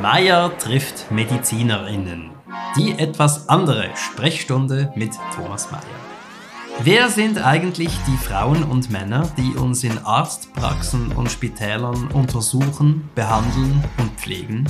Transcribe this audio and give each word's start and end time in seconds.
Meier 0.00 0.56
trifft 0.58 1.10
MedizinerInnen. 1.10 2.30
Die 2.76 2.98
etwas 2.98 3.48
andere 3.48 3.90
Sprechstunde 3.94 4.90
mit 4.96 5.12
Thomas 5.34 5.70
Meier. 5.70 5.82
Wer 6.80 7.10
sind 7.10 7.38
eigentlich 7.38 7.90
die 8.06 8.16
Frauen 8.16 8.64
und 8.64 8.90
Männer, 8.90 9.30
die 9.36 9.54
uns 9.56 9.84
in 9.84 9.98
Arztpraxen 9.98 11.12
und 11.12 11.30
Spitälern 11.30 12.08
untersuchen, 12.08 13.10
behandeln 13.14 13.84
und 13.98 14.18
pflegen? 14.18 14.66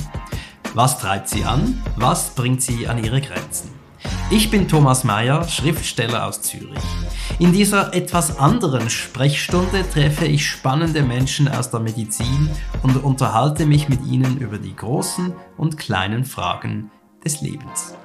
Was 0.73 0.99
treibt 0.99 1.29
sie 1.29 1.45
an? 1.45 1.81
Was 1.95 2.31
bringt 2.31 2.61
sie 2.61 2.87
an 2.87 3.01
ihre 3.03 3.21
Grenzen? 3.21 3.71
Ich 4.29 4.51
bin 4.51 4.67
Thomas 4.67 5.05
Mayer, 5.05 5.47
Schriftsteller 5.47 6.27
aus 6.27 6.41
Zürich. 6.41 6.83
In 7.39 7.51
dieser 7.51 7.93
etwas 7.93 8.37
anderen 8.37 8.89
Sprechstunde 8.89 9.83
treffe 9.91 10.25
ich 10.25 10.47
spannende 10.47 11.01
Menschen 11.01 11.47
aus 11.47 11.71
der 11.71 11.79
Medizin 11.79 12.49
und 12.83 13.03
unterhalte 13.03 13.65
mich 13.65 13.89
mit 13.89 14.05
ihnen 14.05 14.37
über 14.37 14.57
die 14.57 14.75
großen 14.75 15.33
und 15.57 15.77
kleinen 15.77 16.25
Fragen 16.25 16.91
des 17.25 17.41
Lebens. 17.41 17.95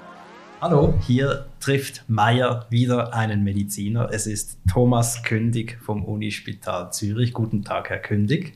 Hallo, 0.61 0.95
hier 1.07 1.47
trifft 1.61 2.05
Mayer 2.09 2.67
wieder 2.71 3.15
einen 3.15 3.45
Mediziner. 3.45 4.09
Es 4.13 4.27
ist 4.27 4.59
Thomas 4.69 5.23
Kündig 5.23 5.79
vom 5.81 6.05
Unispital 6.05 6.91
Zürich. 6.93 7.33
Guten 7.33 7.63
Tag, 7.63 7.91
Herr 7.91 7.99
Kündig. 7.99 8.55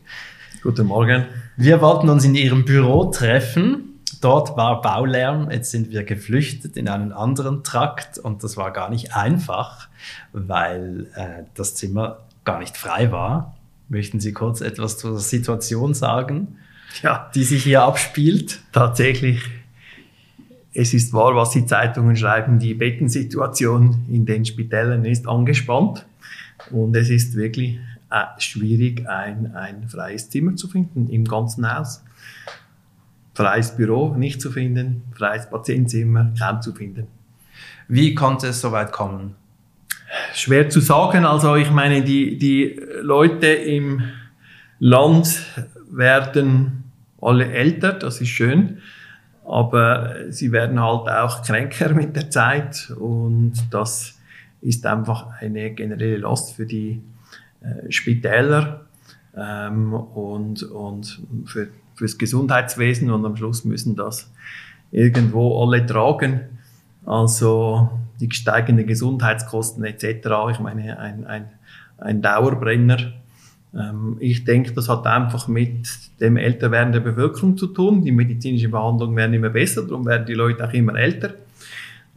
Guten 0.63 0.87
Morgen. 0.87 1.27
Wir 1.57 1.81
wollten 1.81 2.09
uns 2.09 2.25
in 2.25 2.35
Ihrem 2.35 2.65
Büro 2.65 3.05
treffen 3.05 3.92
Dort 4.23 4.57
war 4.57 4.81
Baulärm, 4.81 5.51
jetzt 5.51 5.73
sind 5.73 5.91
wir 5.91 6.05
geflüchtet 6.05 6.77
in 6.77 6.89
einen 6.89 7.13
anderen 7.13 7.65
Trakt 7.65 8.19
und 8.19 8.45
das 8.45 8.57
war 8.57 8.71
gar 8.71 8.89
nicht 8.89 9.17
einfach, 9.17 9.89
weil 10.33 11.09
äh, 11.17 11.43
das 11.55 11.75
Zimmer 11.75 12.21
gar 12.45 12.61
nicht 12.61 12.77
frei 12.77 13.11
war. 13.11 13.57
Möchten 13.89 14.21
Sie 14.21 14.33
kurz 14.33 14.61
etwas 14.61 14.97
zur 14.97 15.19
Situation 15.19 15.93
sagen, 15.93 16.57
ja. 17.03 17.33
die 17.35 17.43
sich 17.43 17.65
hier 17.65 17.83
abspielt? 17.83 18.61
Tatsächlich, 18.71 19.43
es 20.73 20.95
ist 20.95 21.13
wahr, 21.13 21.35
was 21.35 21.51
die 21.51 21.67
Zeitungen 21.67 22.15
schreiben, 22.15 22.61
die 22.61 22.75
Bettensituation 22.75 24.07
in 24.09 24.25
den 24.25 24.45
Spitälern 24.45 25.05
ist 25.05 25.27
angespannt 25.27 26.07
und 26.71 26.95
es 26.95 27.11
ist 27.11 27.35
wirklich 27.35 27.81
äh, 28.13 28.23
schwierig, 28.39 29.05
ein, 29.09 29.53
ein 29.57 29.89
freies 29.89 30.31
Zimmer 30.31 30.55
zu 30.55 30.69
finden 30.69 31.09
im 31.11 31.25
ganzen 31.25 31.69
Haus 31.77 32.05
freies 33.35 33.77
Büro 33.77 34.15
nicht 34.15 34.41
zu 34.41 34.51
finden, 34.51 35.03
freies 35.15 35.49
Patientenzimmer 35.49 36.33
kaum 36.39 36.61
zu 36.61 36.73
finden. 36.73 37.07
Wie 37.89 38.15
konnte 38.15 38.49
es 38.49 38.61
so 38.61 38.73
weit 38.73 38.93
kommen? 38.93 39.35
Schwer 40.35 40.69
zu 40.69 40.81
sagen. 40.81 41.25
Also 41.25 41.57
ich 41.57 41.71
meine, 41.71 42.03
die, 42.03 42.39
die 42.39 42.79
Leute 43.01 43.47
im 43.47 44.03
Land 44.79 45.43
werden 45.91 46.85
alle 47.21 47.51
älter, 47.51 47.93
das 47.93 48.21
ist 48.21 48.29
schön, 48.29 48.79
aber 49.45 50.31
sie 50.31 50.53
werden 50.53 50.81
halt 50.81 51.09
auch 51.09 51.43
kränker 51.43 51.95
mit 51.95 52.17
der 52.17 52.31
Zeit 52.31 52.93
und 52.99 53.55
das 53.71 54.19
ist 54.61 54.87
einfach 54.87 55.29
eine 55.41 55.71
generelle 55.73 56.19
Last 56.19 56.57
für 56.57 56.67
die 56.67 57.03
äh, 57.61 57.91
Spitäler 57.91 58.87
ähm, 59.37 59.93
und, 59.95 60.63
und 60.63 61.23
für 61.47 61.69
fürs 61.95 62.19
Gesundheitswesen 62.19 63.11
und 63.11 63.25
am 63.25 63.37
Schluss 63.37 63.65
müssen 63.65 63.97
das 63.97 64.31
irgendwo 64.91 65.63
alle 65.63 65.85
tragen. 65.85 66.41
Also 67.05 67.91
die 68.21 68.31
steigenden 68.31 68.87
Gesundheitskosten 68.87 69.85
etc. 69.85 70.29
Ich 70.51 70.61
meine, 70.61 70.99
ein, 70.99 71.27
ein, 71.27 71.45
ein 71.99 72.23
Dauerbrenner. 72.23 72.99
Ähm, 73.75 74.17
ich 74.21 74.45
denke, 74.45 74.73
das 74.73 74.89
hat 74.89 75.07
einfach 75.07 75.49
mit 75.49 75.89
dem 76.21 76.37
Älterwerden 76.37 76.93
der 76.93 77.01
Bevölkerung 77.01 77.57
zu 77.57 77.69
tun. 77.69 78.05
Die 78.05 78.13
medizinischen 78.13 78.71
Behandlungen 78.71 79.17
werden 79.17 79.35
immer 79.35 79.51
besser, 79.51 79.83
darum 79.83 80.07
werden 80.07 80.27
die 80.27 80.35
Leute 80.35 80.67
auch 80.67 80.73
immer 80.73 80.95
älter. 80.95 81.35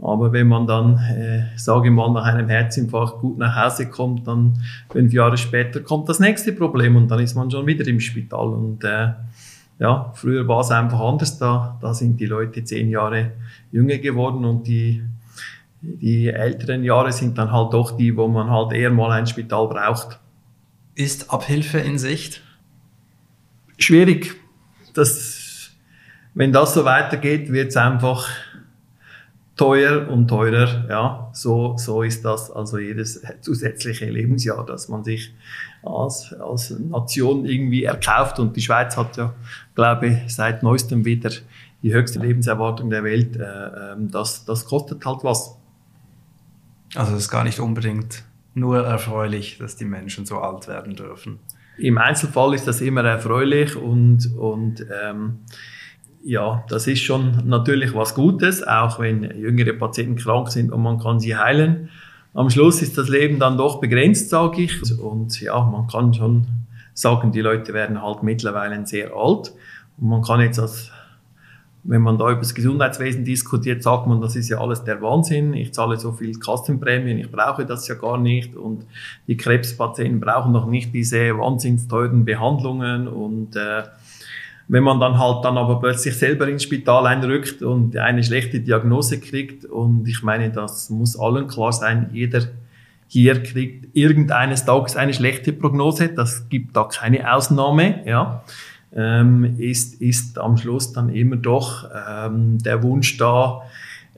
Aber 0.02 0.34
wenn 0.34 0.50
man 0.50 0.68
dann, 0.68 0.98
äh, 0.98 1.58
sage 1.58 1.88
ich 1.88 1.94
mal, 1.94 2.12
nach 2.12 2.26
einem 2.26 2.50
Herzinfarkt 2.50 3.20
gut 3.20 3.38
nach 3.38 3.56
Hause 3.56 3.90
kommt, 3.90 4.28
dann 4.28 4.62
fünf 4.90 5.13
Jahre 5.13 5.38
später 5.38 5.80
kommt 5.80 6.09
das 6.09 6.19
nächste 6.19 6.52
Problem 6.52 6.97
und 6.97 7.09
dann 7.09 7.19
ist 7.19 7.36
man 7.36 7.50
schon 7.50 7.66
wieder 7.66 7.88
im 7.88 8.02
Spital. 8.02 8.50
Und 8.50 8.84
äh, 8.84 9.12
ja, 9.80 10.12
früher 10.16 10.47
war 10.47 10.62
es 10.62 10.72
einfach 10.72 11.00
anders. 11.00 11.38
Da, 11.38 11.78
da 11.81 11.94
sind 11.94 12.19
die 12.19 12.25
Leute 12.25 12.63
zehn 12.63 12.90
Jahre 12.90 13.34
jünger 13.72 13.97
geworden 13.97 14.46
und 14.46 14.68
die, 14.68 15.03
die 15.81 16.28
älteren 16.28 16.84
Jahre 16.84 17.12
sind 17.12 17.38
dann 17.38 17.52
halt 17.52 17.74
doch 17.74 17.97
die, 17.97 18.16
wo 18.16 18.28
man 18.28 18.50
halt 18.50 18.72
eher 18.72 18.91
mal 18.91 19.12
ein 19.12 19.28
Spital 19.28 19.68
braucht. 19.68 20.19
Ist 20.96 21.31
Abhilfe 21.31 21.80
in 21.80 21.97
Sicht? 21.97 22.41
Schwierig. 23.78 24.36
Das, 24.94 25.72
wenn 26.34 26.53
das 26.53 26.74
so 26.74 26.86
weitergeht, 26.86 27.52
wird 27.52 27.69
es 27.69 27.78
einfach 27.78 28.30
teuer 29.57 30.07
und 30.09 30.28
teurer. 30.28 30.86
Ja, 30.90 31.30
so, 31.34 31.75
so 31.78 32.02
ist 32.02 32.24
das 32.24 32.50
also 32.50 32.78
jedes 32.78 33.22
zusätzliche 33.42 34.06
Lebensjahr, 34.06 34.66
dass 34.66 34.88
man 34.88 35.03
sich 35.03 35.34
als, 35.85 36.34
als 36.34 36.72
Nation 36.72 37.46
irgendwie 37.46 37.84
erkauft. 37.84 38.40
Und 38.40 38.56
die 38.56 38.62
Schweiz 38.62 38.97
hat 38.97 39.18
ja, 39.18 39.34
glaube 39.75 40.07
ich, 40.07 40.35
seit 40.35 40.63
neuestem 40.63 41.06
wieder 41.06 41.31
die 41.81 41.94
höchste 41.94 42.19
Lebenserwartung 42.19 42.90
der 42.90 43.03
Welt. 43.03 43.38
Äh, 43.38 43.44
ähm, 43.94 44.12
das, 44.12 44.45
das 44.45 44.66
kostet 44.66 45.06
halt 45.06 45.24
was. 45.24 45.57
Also 46.95 47.13
es 47.13 47.24
ist 47.24 47.29
gar 47.29 47.44
nicht 47.44 47.59
unbedingt 47.59 48.24
nur 48.53 48.85
erfreulich, 48.85 49.57
dass 49.57 49.75
die 49.75 49.85
Menschen 49.85 50.25
so 50.25 50.40
alt 50.40 50.68
werden 50.68 50.95
dürfen. 50.95 51.40
Im 51.78 51.97
Einzelfall 51.97 52.53
ist 52.53 52.68
das 52.68 52.79
immer 52.79 53.03
erfreulich 53.03 53.75
und, 53.75 54.34
und 54.38 54.85
ähm, 55.03 55.40
ja, 56.24 56.63
das 56.69 56.88
ist 56.88 57.01
schon 57.01 57.47
natürlich 57.47 57.94
was 57.94 58.16
Gutes, 58.16 58.66
auch 58.66 59.00
wenn 59.00 59.24
jüngere 59.38 59.74
Patienten 59.74 60.16
krank 60.16 60.50
sind 60.51 60.72
und 60.72 60.81
man 60.81 61.00
kann 61.00 61.19
sie 61.19 61.35
heilen 61.35 61.90
am 62.35 62.50
Schluss 62.50 62.81
ist 62.81 62.97
das 62.97 63.09
Leben 63.09 63.40
dann 63.40 63.57
doch 63.57 63.79
begrenzt, 63.79 64.29
sage 64.29 64.63
ich. 64.63 65.00
Und 65.00 65.41
ja, 65.41 65.59
man 65.63 65.88
kann 65.88 66.13
schon 66.13 66.46
sagen, 66.94 67.31
die 67.31 67.41
Leute 67.41 67.73
werden 67.73 68.01
halt 68.01 68.22
mittlerweile 68.23 68.85
sehr 68.85 69.13
alt. 69.16 69.53
Und 69.97 70.09
man 70.09 70.22
kann 70.22 70.41
jetzt 70.41 70.59
als 70.59 70.91
wenn 71.88 72.01
man 72.01 72.18
da 72.18 72.31
über 72.31 72.41
das 72.41 72.56
Gesundheitswesen 72.56 73.24
diskutiert, 73.24 73.84
sagt 73.84 74.07
man, 74.07 74.19
das 74.19 74.35
ist 74.35 74.50
ja 74.50 74.59
alles 74.59 74.84
der 74.84 75.01
Wahnsinn. 75.01 75.53
Ich 75.53 75.74
zahle 75.74 75.97
so 75.97 76.12
viel 76.12 76.38
Kassenprämien, 76.40 77.19
ich 77.19 77.31
brauche 77.31 77.66
das 77.66 77.88
ja 77.88 77.94
gar 77.94 78.18
nicht. 78.18 78.56
Und 78.56 78.85
die 79.28 79.38
Krebspatienten 79.38 80.19
brauchen 80.19 80.51
noch 80.51 80.66
nicht 80.66 80.94
diese 80.94 81.38
wahnsinns 81.38 81.88
teuren 81.88 82.25
Behandlungen. 82.25 83.07
Und 83.07 83.56
äh, 83.56 83.84
wenn 84.68 84.84
man 84.84 85.00
dann 85.00 85.20
halt 85.20 85.46
dann 85.46 85.58
aber 85.58 85.80
plötzlich 85.80 86.16
selber 86.18 86.48
ins 86.48 86.64
Spital 86.64 87.06
einrückt 87.06 87.62
und 87.62 87.96
eine 87.98 88.24
schlechte 88.24 88.59
Diagnose 88.59 89.20
kriegt, 89.20 89.66
und 89.66 90.08
ich 90.08 90.24
meine, 90.24 90.50
das 90.50 90.90
muss 90.90 91.18
allen 91.18 91.48
klar 91.48 91.72
sein, 91.72 92.09
jeder 92.14 92.42
hier 93.08 93.42
kriegt 93.44 93.96
irgendeines 93.96 94.66
Tages 94.66 94.96
eine 94.96 95.14
schlechte 95.14 95.54
Prognose, 95.54 96.09
das 96.09 96.50
gibt 96.50 96.75
da 96.75 96.86
keine 96.86 97.31
Ausnahme, 97.31 98.04
ja, 98.06 98.44
ähm, 98.96 99.59
ist, 99.59 100.02
ist 100.02 100.40
am 100.40 100.58
Schluss 100.58 100.94
dann 100.94 101.09
immer 101.09 101.36
doch 101.36 101.88
ähm, 101.94 102.58
der 102.59 102.81
Wunsch 102.81 103.18
da, 103.18 103.62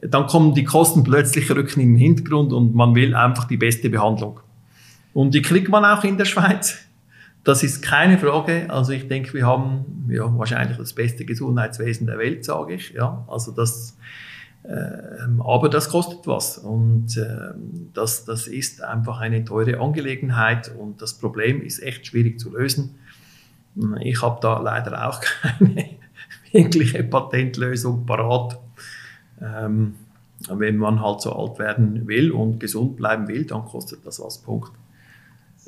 dann 0.02 0.28
kommen 0.28 0.53
die 0.53 0.63
Kosten 0.63 1.03
plötzlich 1.03 1.50
rücken 1.52 1.81
in 1.81 1.94
den 1.94 1.97
Hintergrund 1.97 2.53
und 2.53 2.75
man 2.75 2.96
will 2.96 3.16
einfach 3.16 3.46
die 3.46 3.57
beste 3.57 3.90
Behandlung. 3.90 4.40
Und 5.13 5.34
die 5.34 5.41
kriegt 5.41 5.69
man 5.69 5.84
auch 5.84 6.03
in 6.03 6.18
der 6.18 6.25
Schweiz. 6.25 6.87
Das 7.47 7.63
ist 7.63 7.81
keine 7.81 8.18
Frage. 8.18 8.66
Also 8.69 8.91
ich 8.91 9.08
denke, 9.08 9.34
wir 9.34 9.47
haben 9.47 10.09
ja, 10.09 10.38
wahrscheinlich 10.38 10.75
das 10.75 10.91
beste 10.91 11.24
Gesundheitswesen 11.24 12.06
der 12.06 12.18
Welt, 12.18 12.44
sage 12.44 12.74
ich. 12.74 12.90
Ja, 12.91 13.25
also 13.30 13.53
das, 13.53 13.97
äh, 14.63 14.74
aber 15.40 15.69
das 15.69 15.88
kostet 15.88 16.28
was 16.28 16.57
und 16.57 17.16
äh, 17.16 17.53
das, 17.94 18.25
das 18.25 18.47
ist 18.47 18.84
einfach 18.84 19.22
eine 19.22 19.46
teure 19.46 19.80
Angelegenheit 19.80 20.75
und 20.78 21.02
das 21.02 21.13
Problem 21.13 21.62
ist 21.62 21.81
echt 21.81 22.07
schwierig 22.07 22.38
zu 22.38 22.52
lösen. 22.52 22.96
Ich 24.02 24.22
habe 24.22 24.40
da 24.41 24.59
leider 24.59 25.07
auch 25.07 25.22
keine 25.41 25.91
wirkliche 26.52 27.02
Patentlösung 27.06 28.06
parat. 28.06 28.60
Ähm, 29.42 29.95
wenn 30.50 30.75
man 30.75 31.01
halt 31.01 31.21
so 31.21 31.31
alt 31.31 31.60
werden 31.60 32.10
will 32.10 32.33
und 32.33 32.60
gesund 32.60 32.98
bleiben 32.98 33.30
will, 33.30 33.45
dann 33.45 33.63
kostet 33.63 34.06
das 34.06 34.19
was. 34.19 34.38
Punkt. 34.39 34.74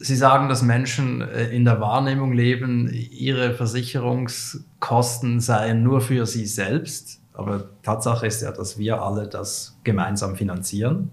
Sie 0.02 0.16
sagen, 0.16 0.50
dass 0.50 0.62
Menschen 0.62 1.22
äh, 1.22 1.50
in 1.50 1.66
der 1.66 1.82
Wahrnehmung 1.82 2.32
leben, 2.32 2.90
ihre 2.92 3.54
Versicherungskosten 3.54 5.40
seien 5.40 5.84
nur 5.84 6.02
für 6.02 6.26
sie 6.26 6.46
selbst. 6.46 7.22
Aber 7.34 7.70
Tatsache 7.84 8.28
ist 8.28 8.42
ja, 8.42 8.52
dass 8.52 8.78
wir 8.78 9.02
alle 9.02 9.28
das 9.28 9.78
gemeinsam 9.84 10.36
finanzieren. 10.36 11.12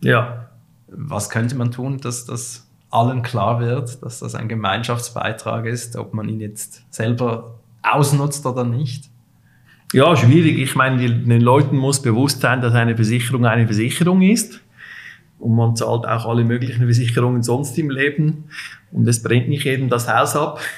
Ja. 0.00 0.50
Was 0.88 1.30
könnte 1.30 1.54
man 1.56 1.70
tun, 1.70 1.98
dass 1.98 2.24
das 2.24 2.66
allen 2.90 3.22
klar 3.22 3.60
wird, 3.60 4.02
dass 4.02 4.18
das 4.20 4.34
ein 4.34 4.48
Gemeinschaftsbeitrag 4.48 5.66
ist, 5.66 5.96
ob 5.96 6.14
man 6.14 6.28
ihn 6.28 6.40
jetzt 6.40 6.82
selber 6.90 7.60
ausnutzt 7.82 8.44
oder 8.46 8.64
nicht? 8.64 9.10
Ja, 9.92 10.16
schwierig. 10.16 10.58
Ich 10.58 10.76
meine, 10.76 10.98
den 10.98 11.40
Leuten 11.40 11.76
muss 11.76 12.02
bewusst 12.02 12.40
sein, 12.40 12.60
dass 12.60 12.74
eine 12.74 12.94
Versicherung 12.94 13.44
eine 13.46 13.66
Versicherung 13.66 14.22
ist 14.22 14.60
und 15.40 15.56
man 15.56 15.74
zahlt 15.74 16.06
auch 16.06 16.26
alle 16.26 16.44
möglichen 16.44 16.84
Versicherungen 16.84 17.42
sonst 17.42 17.76
im 17.78 17.90
Leben 17.90 18.44
und 18.92 19.08
es 19.08 19.22
brennt 19.22 19.48
nicht 19.48 19.64
jedem 19.64 19.88
das 19.88 20.08
Haus 20.08 20.36
ab 20.36 20.60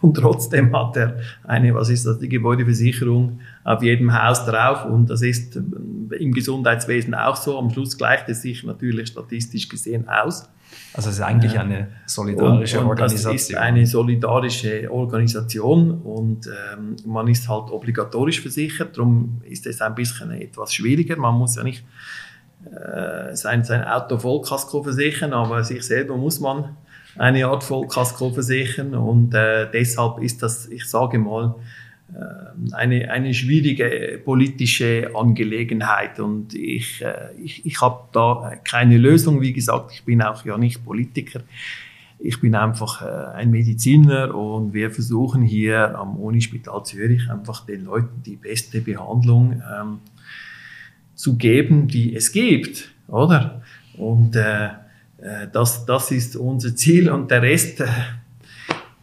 Und 0.00 0.14
trotzdem 0.14 0.76
hat 0.76 0.96
er 0.96 1.18
eine, 1.44 1.74
was 1.74 1.88
ist 1.88 2.06
das, 2.06 2.18
die 2.18 2.28
Gebäudeversicherung 2.28 3.40
auf 3.64 3.82
jedem 3.82 4.12
Haus 4.12 4.44
drauf. 4.44 4.84
Und 4.84 5.10
das 5.10 5.22
ist 5.22 5.56
im 5.56 6.32
Gesundheitswesen 6.32 7.14
auch 7.14 7.36
so. 7.36 7.58
Am 7.58 7.70
Schluss 7.70 7.98
gleicht 7.98 8.28
es 8.28 8.42
sich 8.42 8.64
natürlich 8.64 9.08
statistisch 9.08 9.68
gesehen 9.68 10.08
aus. 10.08 10.48
Also 10.94 11.10
es 11.10 11.16
ist 11.16 11.22
eigentlich 11.22 11.58
eine 11.58 11.88
solidarische 12.06 12.78
und, 12.78 12.84
und 12.84 12.90
Organisation. 12.90 13.32
Das 13.32 13.42
ist 13.42 13.56
eine 13.56 13.86
solidarische 13.86 14.92
Organisation 14.92 16.02
und 16.02 16.46
ähm, 16.46 16.96
man 17.06 17.28
ist 17.28 17.48
halt 17.48 17.70
obligatorisch 17.70 18.40
versichert. 18.40 18.96
Darum 18.96 19.40
ist 19.48 19.66
es 19.66 19.80
ein 19.80 19.94
bisschen 19.94 20.30
etwas 20.30 20.74
schwieriger. 20.74 21.16
Man 21.16 21.34
muss 21.34 21.56
ja 21.56 21.62
nicht 21.62 21.84
äh, 22.72 23.34
sein, 23.36 23.64
sein 23.64 23.84
Auto 23.84 24.18
Vollkasko 24.18 24.82
versichern, 24.82 25.32
aber 25.32 25.64
sich 25.64 25.82
selber 25.82 26.16
muss 26.16 26.40
man 26.40 26.76
eine 27.16 27.46
Art 27.46 27.64
Vollkasko 27.64 28.30
versichern 28.30 28.94
und 28.94 29.34
äh, 29.34 29.68
deshalb 29.72 30.20
ist 30.22 30.42
das, 30.42 30.68
ich 30.68 30.84
sage 30.84 31.18
mal, 31.18 31.54
äh, 32.14 32.74
eine, 32.74 33.10
eine 33.10 33.34
schwierige 33.34 34.20
politische 34.24 35.10
Angelegenheit 35.14 36.20
und 36.20 36.54
ich, 36.54 37.02
äh, 37.02 37.32
ich, 37.42 37.66
ich 37.66 37.80
habe 37.80 38.08
da 38.12 38.52
keine 38.64 38.96
Lösung. 38.96 39.40
Wie 39.42 39.52
gesagt, 39.52 39.92
ich 39.92 40.04
bin 40.04 40.22
auch 40.22 40.44
ja 40.44 40.56
nicht 40.56 40.84
Politiker. 40.84 41.40
Ich 42.18 42.40
bin 42.40 42.54
einfach 42.54 43.02
äh, 43.02 43.36
ein 43.36 43.50
Mediziner 43.50 44.34
und 44.34 44.72
wir 44.72 44.90
versuchen 44.90 45.42
hier 45.42 45.98
am 45.98 46.16
Unispital 46.16 46.82
Zürich 46.84 47.30
einfach 47.30 47.66
den 47.66 47.84
Leuten 47.84 48.22
die 48.24 48.36
beste 48.36 48.80
Behandlung 48.80 49.52
ähm, 49.52 49.98
zu 51.18 51.36
geben, 51.36 51.88
die 51.88 52.14
es 52.14 52.30
gibt, 52.30 52.92
oder? 53.08 53.60
Und 53.96 54.36
äh, 54.36 54.66
äh, 54.66 55.48
das, 55.52 55.84
das 55.84 56.12
ist 56.12 56.36
unser 56.36 56.76
Ziel 56.76 57.10
und 57.10 57.32
der 57.32 57.42
Rest, 57.42 57.80
äh, 57.80 57.88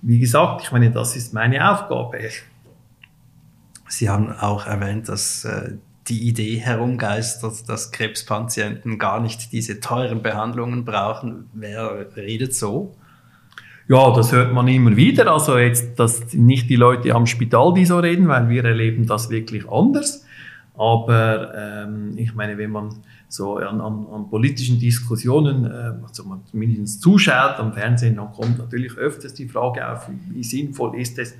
wie 0.01 0.19
gesagt, 0.19 0.62
ich 0.63 0.71
meine, 0.71 0.91
das 0.91 1.17
ist 1.17 1.33
meine 1.33 1.69
Aufgabe. 1.69 2.19
Sie 3.89 4.09
haben 4.09 4.31
auch 4.31 4.65
erwähnt, 4.65 5.09
dass 5.09 5.44
äh, 5.44 5.73
die 6.07 6.25
Idee 6.29 6.56
herumgeistert, 6.56 7.67
dass 7.67 7.91
Krebspatienten 7.91 8.97
gar 8.97 9.19
nicht 9.19 9.51
diese 9.51 9.81
teuren 9.81 10.21
Behandlungen 10.21 10.85
brauchen. 10.85 11.50
Wer 11.53 12.15
redet 12.15 12.56
so? 12.56 12.95
Ja, 13.89 14.15
das 14.15 14.31
hört 14.31 14.53
man 14.53 14.69
immer 14.69 14.95
wieder. 14.95 15.29
Also 15.33 15.57
jetzt, 15.57 16.00
dass 16.00 16.33
nicht 16.33 16.69
die 16.69 16.77
Leute 16.77 17.13
am 17.13 17.25
Spital, 17.25 17.73
die 17.73 17.85
so 17.85 18.00
reden, 18.00 18.29
weil 18.29 18.47
wir 18.47 18.63
erleben 18.63 19.06
das 19.06 19.29
wirklich 19.29 19.69
anders. 19.69 20.25
Aber 20.77 21.54
ähm, 21.56 22.13
ich 22.18 22.33
meine, 22.36 22.57
wenn 22.57 22.72
man 22.72 22.89
so 23.30 23.57
an, 23.57 23.80
an, 23.81 24.06
an 24.12 24.30
politischen 24.30 24.80
Diskussionen, 24.80 25.66
äh, 25.66 25.94
also 26.04 26.24
man 26.25 26.42
zumindest 26.45 27.01
zuschaut 27.01 27.60
am 27.60 27.74
Fernsehen, 27.74 28.18
dann 28.18 28.31
kommt 28.31 28.57
natürlich 28.57 28.98
öfters 28.98 29.33
die 29.33 29.48
Frage 29.48 29.88
auf, 29.89 30.10
wie, 30.30 30.44
sinnvoll 30.44 31.00
ist 31.00 31.18
es, 31.19 31.36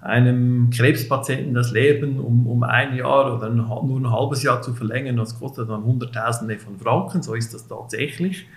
einem 0.00 0.70
Krebspatienten 0.70 1.54
das 1.54 1.70
Leben 1.70 2.18
um, 2.18 2.48
um 2.48 2.64
ein 2.64 2.96
Jahr 2.96 3.36
oder 3.36 3.48
nur 3.50 4.00
ein 4.00 4.10
halbes 4.10 4.42
Jahr 4.42 4.60
zu 4.60 4.74
verlängern, 4.74 5.16
das 5.16 5.38
kostet 5.38 5.70
dann 5.70 5.84
Hunderttausende 5.84 6.58
von 6.58 6.76
Franken, 6.76 7.22
so 7.22 7.34
ist 7.34 7.54
das 7.54 7.68
tatsächlich. 7.68 8.48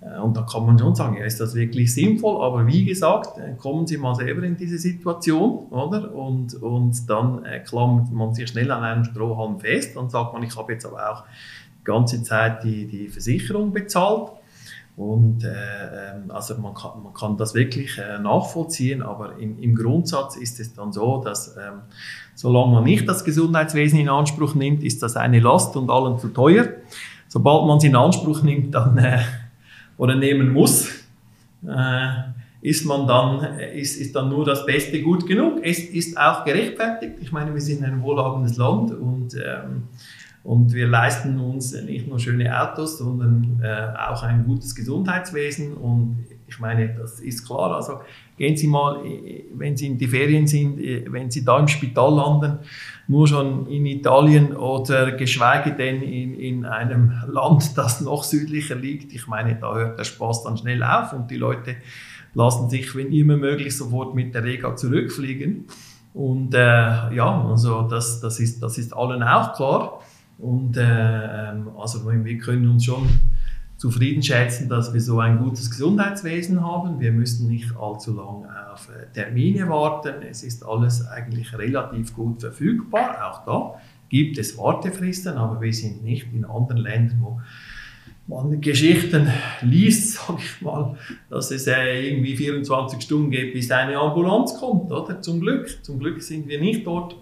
Äh, 0.00 0.20
und 0.20 0.36
da 0.36 0.42
kann 0.42 0.66
man 0.66 0.78
schon 0.78 0.94
sagen, 0.94 1.16
ja, 1.16 1.24
ist 1.24 1.40
das 1.40 1.54
wirklich 1.54 1.92
sinnvoll? 1.92 2.42
Aber 2.44 2.66
wie 2.66 2.84
gesagt, 2.84 3.38
äh, 3.38 3.54
kommen 3.56 3.86
Sie 3.86 3.98
mal 3.98 4.14
selber 4.14 4.42
in 4.42 4.56
diese 4.56 4.78
Situation, 4.78 5.66
oder? 5.70 6.14
Und, 6.14 6.54
und 6.54 7.08
dann 7.08 7.44
äh, 7.44 7.60
klammert 7.60 8.10
man 8.12 8.34
sich 8.34 8.48
schnell 8.48 8.70
an 8.70 8.84
einem 8.84 9.04
Strohhalm 9.04 9.60
fest 9.60 9.96
und 9.96 10.10
sagt 10.10 10.32
man, 10.32 10.42
ich 10.42 10.56
habe 10.56 10.72
jetzt 10.72 10.86
aber 10.86 11.10
auch 11.10 11.24
die 11.80 11.84
ganze 11.84 12.22
Zeit 12.22 12.64
die, 12.64 12.86
die 12.86 13.08
Versicherung 13.08 13.72
bezahlt. 13.72 14.32
Und 14.96 15.44
äh, 15.44 15.50
ähm, 15.52 16.30
also 16.30 16.58
man 16.58 16.74
kann, 16.74 17.00
man 17.04 17.14
kann 17.14 17.36
das 17.36 17.54
wirklich 17.54 17.98
äh, 17.98 18.18
nachvollziehen, 18.18 19.00
aber 19.00 19.38
im, 19.38 19.56
im 19.60 19.76
Grundsatz 19.76 20.34
ist 20.34 20.58
es 20.58 20.74
dann 20.74 20.92
so, 20.92 21.22
dass 21.22 21.56
ähm, 21.56 21.82
solange 22.34 22.72
man 22.72 22.84
nicht 22.84 23.08
das 23.08 23.24
Gesundheitswesen 23.24 24.00
in 24.00 24.08
Anspruch 24.08 24.56
nimmt, 24.56 24.82
ist 24.82 25.00
das 25.04 25.14
eine 25.14 25.38
Last 25.38 25.76
und 25.76 25.88
allen 25.88 26.18
zu 26.18 26.28
teuer. 26.28 26.66
Sobald 27.28 27.68
man 27.68 27.78
es 27.78 27.84
in 27.84 27.94
Anspruch 27.94 28.42
nimmt, 28.42 28.74
dann 28.74 28.98
äh, 28.98 29.20
oder 29.98 30.14
nehmen 30.14 30.52
muss, 30.52 30.88
äh, 31.66 32.08
ist 32.60 32.84
man 32.86 33.06
dann, 33.06 33.58
ist, 33.58 34.00
ist 34.00 34.16
dann 34.16 34.30
nur 34.30 34.44
das 34.44 34.64
Beste 34.64 35.02
gut 35.02 35.26
genug. 35.26 35.60
Es 35.62 35.78
ist 35.78 36.18
auch 36.18 36.44
gerechtfertigt. 36.44 37.14
Ich 37.20 37.30
meine, 37.30 37.52
wir 37.52 37.60
sind 37.60 37.84
ein 37.84 38.02
wohlhabendes 38.02 38.56
Land 38.56 38.90
und, 38.92 39.34
ähm, 39.34 39.84
und 40.42 40.72
wir 40.72 40.88
leisten 40.88 41.38
uns 41.38 41.72
nicht 41.82 42.08
nur 42.08 42.18
schöne 42.18 42.60
Autos, 42.60 42.98
sondern 42.98 43.60
äh, 43.62 43.88
auch 44.08 44.22
ein 44.22 44.44
gutes 44.44 44.74
Gesundheitswesen. 44.74 45.74
Und 45.74 46.24
ich 46.48 46.58
meine, 46.58 46.94
das 46.94 47.20
ist 47.20 47.46
klar. 47.46 47.76
Also 47.76 48.00
gehen 48.36 48.56
Sie 48.56 48.66
mal, 48.66 49.02
wenn 49.54 49.76
Sie 49.76 49.86
in 49.86 49.98
die 49.98 50.08
Ferien 50.08 50.46
sind, 50.46 50.78
wenn 51.12 51.30
Sie 51.30 51.44
da 51.44 51.60
im 51.60 51.68
Spital 51.68 52.14
landen, 52.14 52.58
nur 53.08 53.26
schon 53.26 53.66
in 53.66 53.86
Italien 53.86 54.54
oder 54.54 55.12
geschweige 55.12 55.72
denn 55.72 56.02
in, 56.02 56.38
in 56.38 56.66
einem 56.66 57.14
Land, 57.26 57.76
das 57.76 58.02
noch 58.02 58.22
südlicher 58.22 58.74
liegt. 58.74 59.14
Ich 59.14 59.26
meine, 59.26 59.56
da 59.56 59.74
hört 59.74 59.98
der 59.98 60.04
Spaß 60.04 60.44
dann 60.44 60.58
schnell 60.58 60.82
auf 60.82 61.14
und 61.14 61.30
die 61.30 61.36
Leute 61.36 61.76
lassen 62.34 62.68
sich, 62.68 62.94
wenn 62.94 63.10
immer 63.10 63.38
möglich, 63.38 63.74
sofort 63.74 64.14
mit 64.14 64.34
der 64.34 64.44
Rega 64.44 64.76
zurückfliegen. 64.76 65.64
Und 66.12 66.54
äh, 66.54 66.58
ja, 67.14 67.44
also 67.48 67.82
das, 67.82 68.20
das, 68.20 68.40
ist, 68.40 68.62
das 68.62 68.76
ist 68.76 68.94
allen 68.94 69.22
auch 69.22 69.54
klar. 69.54 70.00
Und 70.38 70.76
äh, 70.76 70.82
ähm, 70.82 71.68
also 71.78 72.06
wir 72.06 72.38
können 72.38 72.68
uns 72.68 72.84
schon 72.84 73.08
zufrieden 73.78 74.22
schätzen, 74.22 74.68
dass 74.68 74.92
wir 74.92 75.00
so 75.00 75.20
ein 75.20 75.38
gutes 75.38 75.70
Gesundheitswesen 75.70 76.62
haben. 76.62 77.00
Wir 77.00 77.12
müssen 77.12 77.48
nicht 77.48 77.74
allzu 77.80 78.12
lange 78.12 78.48
auf 78.72 78.88
äh, 78.88 79.06
Termine 79.14 79.68
warten. 79.68 80.16
Es 80.28 80.42
ist 80.42 80.66
alles 80.66 81.06
eigentlich 81.06 81.56
relativ 81.56 82.12
gut 82.12 82.40
verfügbar. 82.40 83.30
Auch 83.30 83.44
da 83.46 83.80
gibt 84.08 84.36
es 84.36 84.58
Wartefristen, 84.58 85.36
aber 85.36 85.60
wir 85.60 85.72
sind 85.72 86.02
nicht 86.02 86.26
in 86.34 86.44
anderen 86.44 86.80
Ländern, 86.80 87.18
wo 87.20 87.40
man 88.26 88.60
Geschichten 88.60 89.28
liest, 89.62 90.14
sage 90.26 90.40
ich 90.42 90.60
mal, 90.60 90.96
dass 91.30 91.52
es 91.52 91.68
äh, 91.68 92.08
irgendwie 92.08 92.36
24 92.36 93.00
Stunden 93.00 93.30
gibt, 93.30 93.54
bis 93.54 93.70
eine 93.70 93.96
Ambulanz 93.96 94.58
kommt, 94.58 94.90
oder? 94.90 95.22
Zum 95.22 95.40
Glück. 95.40 95.84
Zum 95.84 96.00
Glück 96.00 96.20
sind 96.20 96.48
wir 96.48 96.60
nicht 96.60 96.84
dort 96.84 97.16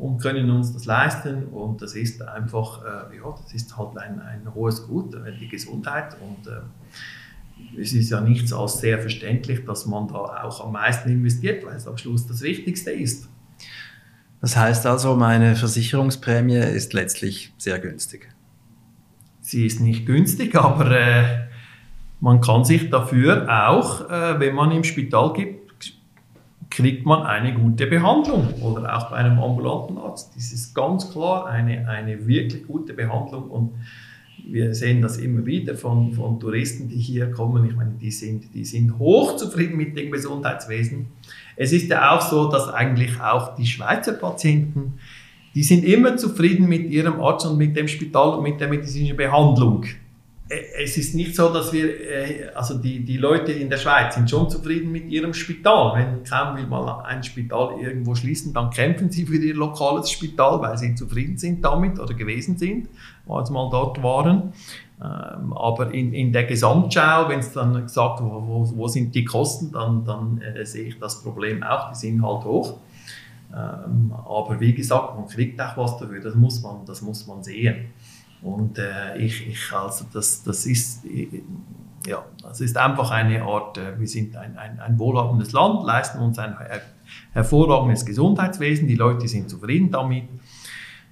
und 0.00 0.18
können 0.18 0.50
uns 0.50 0.72
das 0.72 0.86
leisten. 0.86 1.44
Und 1.44 1.82
das 1.82 1.94
ist 1.94 2.22
einfach, 2.22 2.82
äh, 2.82 3.16
ja, 3.16 3.34
das 3.42 3.52
ist 3.52 3.76
halt 3.76 3.98
ein, 3.98 4.18
ein 4.20 4.54
hohes 4.54 4.86
Gut, 4.86 5.14
die 5.38 5.48
Gesundheit. 5.48 6.16
Und 6.20 6.50
äh, 6.50 7.80
es 7.80 7.92
ist 7.92 8.10
ja 8.10 8.22
nichts 8.22 8.52
als 8.52 8.80
sehr 8.80 8.98
verständlich, 8.98 9.64
dass 9.66 9.84
man 9.84 10.08
da 10.08 10.42
auch 10.42 10.64
am 10.64 10.72
meisten 10.72 11.10
investiert, 11.10 11.66
weil 11.66 11.76
es 11.76 11.86
am 11.86 11.98
Schluss 11.98 12.26
das 12.26 12.40
Wichtigste 12.40 12.90
ist. 12.90 13.28
Das 14.40 14.56
heißt 14.56 14.86
also, 14.86 15.16
meine 15.16 15.54
Versicherungsprämie 15.54 16.56
ist 16.56 16.94
letztlich 16.94 17.52
sehr 17.58 17.78
günstig. 17.78 18.30
Sie 19.42 19.66
ist 19.66 19.80
nicht 19.80 20.06
günstig, 20.06 20.54
aber 20.54 20.90
äh, 20.92 21.24
man 22.20 22.40
kann 22.40 22.64
sich 22.64 22.88
dafür 22.88 23.46
auch, 23.68 24.08
äh, 24.08 24.40
wenn 24.40 24.54
man 24.54 24.70
im 24.70 24.82
Spital 24.82 25.34
gibt, 25.34 25.59
kriegt 26.70 27.04
man 27.04 27.22
eine 27.24 27.52
gute 27.52 27.86
Behandlung 27.86 28.54
oder 28.62 28.96
auch 28.96 29.10
bei 29.10 29.16
einem 29.16 29.38
ambulanten 29.38 29.98
Arzt. 29.98 30.32
Das 30.36 30.52
ist 30.52 30.74
ganz 30.74 31.10
klar 31.10 31.46
eine, 31.46 31.88
eine 31.88 32.26
wirklich 32.26 32.66
gute 32.66 32.94
Behandlung 32.94 33.50
und 33.50 33.72
wir 34.46 34.74
sehen 34.74 35.02
das 35.02 35.18
immer 35.18 35.44
wieder 35.44 35.74
von, 35.74 36.12
von 36.12 36.40
Touristen, 36.40 36.88
die 36.88 36.96
hier 36.96 37.30
kommen. 37.30 37.68
Ich 37.68 37.76
meine, 37.76 37.92
die 38.00 38.10
sind, 38.10 38.54
die 38.54 38.64
sind 38.64 38.98
hochzufrieden 38.98 39.76
mit 39.76 39.96
dem 39.96 40.10
Gesundheitswesen. 40.10 41.08
Es 41.56 41.72
ist 41.72 41.88
ja 41.88 42.16
auch 42.16 42.22
so, 42.22 42.50
dass 42.50 42.68
eigentlich 42.68 43.20
auch 43.20 43.54
die 43.54 43.66
Schweizer 43.66 44.12
Patienten, 44.12 44.94
die 45.54 45.62
sind 45.62 45.84
immer 45.84 46.16
zufrieden 46.16 46.68
mit 46.68 46.90
ihrem 46.90 47.20
Arzt 47.20 47.46
und 47.46 47.58
mit 47.58 47.76
dem 47.76 47.88
Spital 47.88 48.38
und 48.38 48.44
mit 48.44 48.60
der 48.60 48.68
medizinischen 48.68 49.16
Behandlung. 49.16 49.84
Äh, 50.50 50.82
es 50.82 50.98
ist 50.98 51.14
nicht 51.14 51.34
so, 51.36 51.52
dass 51.52 51.72
wir, 51.72 52.00
äh, 52.00 52.48
also 52.54 52.76
die, 52.76 53.04
die 53.04 53.16
Leute 53.16 53.52
in 53.52 53.70
der 53.70 53.78
Schweiz 53.78 54.14
sind 54.14 54.28
schon 54.28 54.50
zufrieden 54.50 54.90
mit 54.92 55.08
ihrem 55.08 55.32
Spital. 55.32 55.98
Wenn 55.98 56.24
kaum 56.24 56.56
will 56.56 56.66
mal 56.66 57.02
ein 57.04 57.22
Spital 57.22 57.78
irgendwo 57.80 58.14
schließen, 58.14 58.52
dann 58.52 58.70
kämpfen 58.70 59.10
sie 59.10 59.24
für 59.24 59.36
ihr 59.36 59.54
lokales 59.54 60.10
Spital, 60.10 60.60
weil 60.60 60.76
sie 60.76 60.94
zufrieden 60.94 61.38
sind 61.38 61.64
damit 61.64 61.98
oder 61.98 62.14
gewesen 62.14 62.58
sind, 62.58 62.88
als 63.28 63.48
sie 63.48 63.54
mal 63.54 63.70
dort 63.70 64.02
waren. 64.02 64.52
Ähm, 65.02 65.54
aber 65.54 65.94
in, 65.94 66.12
in 66.12 66.32
der 66.32 66.44
Gesamtschau, 66.44 67.28
wenn 67.28 67.38
es 67.38 67.52
dann 67.52 67.72
gesagt 67.82 68.20
wo, 68.20 68.46
wo, 68.46 68.72
wo 68.76 68.88
sind 68.88 69.14
die 69.14 69.24
Kosten, 69.24 69.72
dann, 69.72 70.04
dann 70.04 70.42
äh, 70.42 70.66
sehe 70.66 70.88
ich 70.88 70.98
das 70.98 71.22
Problem 71.22 71.62
auch, 71.62 71.90
die 71.90 71.96
sind 71.96 72.22
halt 72.22 72.44
hoch. 72.44 72.74
Ähm, 73.52 74.12
aber 74.12 74.60
wie 74.60 74.74
gesagt, 74.74 75.16
man 75.16 75.26
kriegt 75.26 75.60
auch 75.60 75.76
was 75.76 75.96
dafür, 75.96 76.20
das 76.20 76.34
muss 76.34 76.62
man, 76.62 76.84
das 76.86 77.00
muss 77.00 77.26
man 77.26 77.42
sehen. 77.42 77.86
Und 78.42 78.78
äh, 78.78 79.18
ich, 79.18 79.46
ich, 79.46 79.72
also 79.72 80.06
das, 80.12 80.42
das 80.42 80.64
ist, 80.66 81.04
ja, 82.06 82.24
das 82.42 82.60
ist 82.60 82.76
einfach 82.76 83.10
eine 83.10 83.42
Art, 83.42 83.76
äh, 83.76 83.98
wir 83.98 84.08
sind 84.08 84.36
ein, 84.36 84.56
ein, 84.56 84.80
ein 84.80 84.98
wohlhabendes 84.98 85.52
Land, 85.52 85.84
leisten 85.84 86.18
uns 86.20 86.38
ein 86.38 86.56
her 86.58 86.80
hervorragendes 87.32 88.06
Gesundheitswesen, 88.06 88.86
die 88.86 88.94
Leute 88.94 89.26
sind 89.26 89.50
zufrieden 89.50 89.90
damit. 89.90 90.24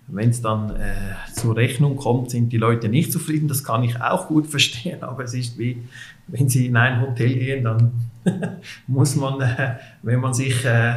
wenn 0.07 0.31
es 0.31 0.41
dann 0.41 0.71
äh, 0.71 0.95
zur 1.35 1.57
Rechnung 1.57 1.97
kommt, 1.97 2.31
sind 2.31 2.51
die 2.51 2.57
Leute 2.57 2.89
nicht 2.89 3.13
zufrieden. 3.13 3.49
Das 3.49 3.65
kann 3.65 3.83
ich 3.83 4.01
auch 4.01 4.29
gut 4.29 4.47
verstehen, 4.57 5.03
aber 5.03 5.25
es 5.25 5.35
ist 5.35 5.59
wie, 5.59 5.83
wenn 6.29 6.49
Sie 6.49 6.67
in 6.67 6.77
ein 6.77 7.01
Hotel 7.01 7.35
gehen, 7.35 7.65
dann 7.65 7.93
muss 8.87 9.17
man, 9.17 9.41
äh, 9.41 9.77
wenn 10.03 10.21
man 10.21 10.33
sich 10.33 10.65
äh, 10.65 10.95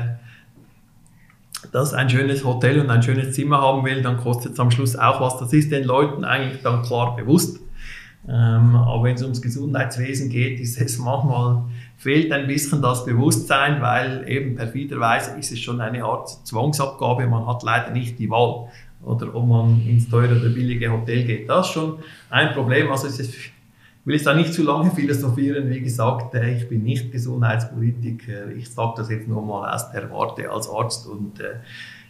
das 1.72 1.94
ein 1.94 2.10
schönes 2.10 2.44
Hotel 2.44 2.80
und 2.80 2.90
ein 2.90 3.02
schönes 3.02 3.34
Zimmer 3.34 3.62
haben 3.62 3.86
will, 3.86 4.02
dann 4.02 4.18
kostet 4.18 4.54
es 4.54 4.60
am 4.60 4.72
Schluss 4.72 4.96
auch 4.96 5.22
was. 5.22 5.38
Das 5.38 5.54
ist 5.54 5.72
den 5.72 5.84
Leuten 5.84 6.24
eigentlich 6.24 6.62
dann 6.62 6.82
klar 6.84 7.16
bewusst. 7.16 7.60
Ähm, 8.28 8.76
aber 8.76 9.04
wenn 9.04 9.16
es 9.16 9.24
ums 9.24 9.42
Gesundheitswesen 9.42 10.30
geht, 10.30 10.60
ist 10.60 10.80
es 10.80 11.00
manchmal 11.00 11.64
fehlt 11.98 12.32
ein 12.32 12.48
bisschen 12.48 12.82
das 12.82 13.06
Bewusstsein, 13.06 13.80
weil 13.80 14.28
eben 14.28 14.56
perfiderweise 14.56 15.38
ist 15.38 15.52
es 15.52 15.60
schon 15.60 15.80
eine 15.82 16.04
Art 16.04 16.30
Zwangsabgabe. 16.48 17.28
Man 17.28 17.46
hat 17.46 17.62
leider 17.62 17.92
nicht 17.92 18.18
die 18.18 18.30
Wahl 18.30 18.70
oder 19.04 19.34
ob 19.36 19.48
man 19.48 19.88
ins 19.88 20.10
teure 20.10 20.40
oder 20.40 20.50
billige 20.50 20.92
Hotel 20.92 21.24
geht. 21.26 21.48
Das 21.48 21.68
ist 21.68 21.74
schon 21.74 22.00
ein 22.32 22.54
Problem. 22.54 22.92
Also 22.92 23.08
es 23.08 23.20
ist, 23.20 23.36
will 24.06 24.16
jetzt 24.16 24.26
da 24.26 24.34
nicht 24.34 24.54
zu 24.54 24.64
lange 24.64 24.92
philosophieren. 24.92 25.70
Wie 25.70 25.82
gesagt, 25.82 26.34
äh, 26.36 26.56
ich 26.56 26.68
bin 26.68 26.84
nicht 26.84 27.12
Gesundheitspolitiker. 27.12 28.50
Ich 28.52 28.70
sage 28.70 28.94
das 28.98 29.10
jetzt 29.10 29.28
nur 29.28 29.46
mal 29.46 29.74
aus 29.74 29.92
der 29.92 30.10
Warte 30.12 30.50
als 30.50 30.70
Arzt 30.70 31.08
und 31.08 31.40
äh, 31.40 31.56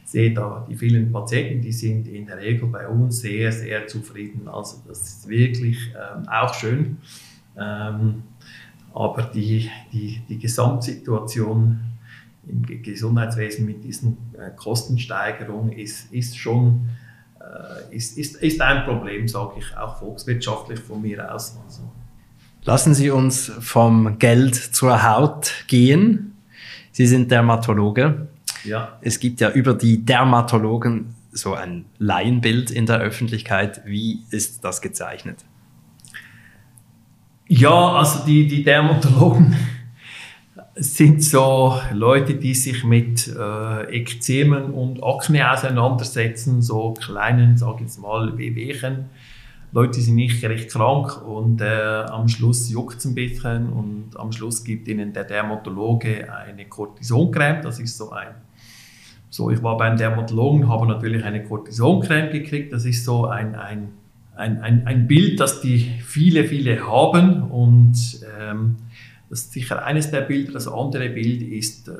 sehe 0.05 0.33
da 0.33 0.65
die 0.69 0.75
vielen 0.75 1.11
Patienten, 1.11 1.61
die 1.61 1.71
sind 1.71 2.07
in 2.07 2.25
der 2.25 2.37
Regel 2.37 2.67
bei 2.67 2.87
uns 2.87 3.21
sehr, 3.21 3.51
sehr 3.51 3.87
zufrieden. 3.87 4.47
Also 4.47 4.77
das 4.87 5.01
ist 5.01 5.27
wirklich 5.29 5.77
ähm, 5.95 6.27
auch 6.27 6.53
schön. 6.53 6.97
Ähm, 7.57 8.23
aber 8.93 9.23
die, 9.23 9.69
die, 9.93 10.21
die 10.27 10.37
Gesamtsituation 10.37 11.79
im 12.47 12.81
Gesundheitswesen 12.81 13.65
mit 13.65 13.83
diesen 13.83 14.17
äh, 14.33 14.51
Kostensteigerungen 14.55 15.71
ist, 15.71 16.11
ist 16.11 16.37
schon 16.37 16.89
ist, 17.91 18.17
ist, 18.17 18.35
ist 18.37 18.61
ein 18.61 18.83
Problem, 18.85 19.27
sage 19.27 19.53
ich, 19.59 19.77
auch 19.77 19.97
volkswirtschaftlich 19.99 20.79
von 20.79 21.01
mir 21.01 21.33
aus. 21.33 21.57
Also. 21.65 21.81
Lassen 22.63 22.93
Sie 22.93 23.09
uns 23.09 23.51
vom 23.59 24.19
Geld 24.19 24.55
zur 24.55 25.03
Haut 25.03 25.65
gehen. 25.67 26.37
Sie 26.91 27.07
sind 27.07 27.31
Dermatologe. 27.31 28.27
Ja. 28.63 28.97
Es 29.01 29.19
gibt 29.19 29.41
ja 29.41 29.49
über 29.49 29.73
die 29.73 30.05
Dermatologen 30.05 31.15
so 31.31 31.53
ein 31.53 31.85
Laienbild 31.97 32.71
in 32.71 32.85
der 32.85 32.99
Öffentlichkeit. 32.99 33.81
Wie 33.85 34.19
ist 34.29 34.63
das 34.63 34.81
gezeichnet? 34.81 35.37
Ja, 37.47 37.93
also 37.93 38.25
die, 38.25 38.47
die 38.47 38.63
Dermatologen 38.63 39.55
sind 40.75 41.23
so 41.23 41.77
Leute, 41.93 42.35
die 42.35 42.53
sich 42.53 42.83
mit 42.83 43.27
äh, 43.27 43.83
Ekzemen 43.93 44.71
und 44.71 45.03
Akne 45.03 45.51
auseinandersetzen, 45.51 46.61
so 46.61 46.93
kleinen, 46.93 47.57
sage 47.57 47.85
ich 47.85 47.97
mal, 47.97 48.37
Wehwehchen. 48.37 49.09
Leute 49.73 50.01
sind 50.01 50.15
nicht 50.15 50.43
recht 50.43 50.69
krank 50.69 51.21
und 51.25 51.61
äh, 51.61 51.65
am 51.65 52.27
Schluss 52.27 52.69
juckt 52.69 52.99
es 52.99 53.05
ein 53.05 53.15
bisschen 53.15 53.69
und 53.69 54.11
am 54.17 54.31
Schluss 54.31 54.63
gibt 54.63 54.87
ihnen 54.87 55.13
der 55.13 55.23
Dermatologe 55.23 56.27
eine 56.33 56.65
Cortisoncreme. 56.65 57.61
Das 57.61 57.79
ist 57.79 57.97
so 57.97 58.11
ein, 58.11 58.35
so 59.29 59.49
ich 59.49 59.63
war 59.63 59.77
beim 59.77 59.95
Dermatologen, 59.95 60.67
habe 60.67 60.87
natürlich 60.87 61.23
eine 61.23 61.43
Cortisoncreme 61.43 62.31
gekriegt. 62.31 62.73
Das 62.73 62.85
ist 62.85 63.05
so 63.05 63.27
ein, 63.27 63.55
ein 63.55 63.89
ein, 64.35 64.61
ein, 64.61 64.87
ein 64.87 65.07
Bild, 65.07 65.39
das 65.39 65.61
die 65.61 65.91
viele, 66.03 66.45
viele 66.45 66.87
haben 66.87 67.43
und 67.43 67.95
ähm, 68.39 68.77
das 69.31 69.43
ist 69.43 69.53
sicher 69.53 69.83
eines 69.85 70.11
der 70.11 70.21
Bilder. 70.21 70.51
Das 70.51 70.67
andere 70.67 71.09
Bild 71.09 71.41
ist 71.41 71.87
äh, 71.87 71.93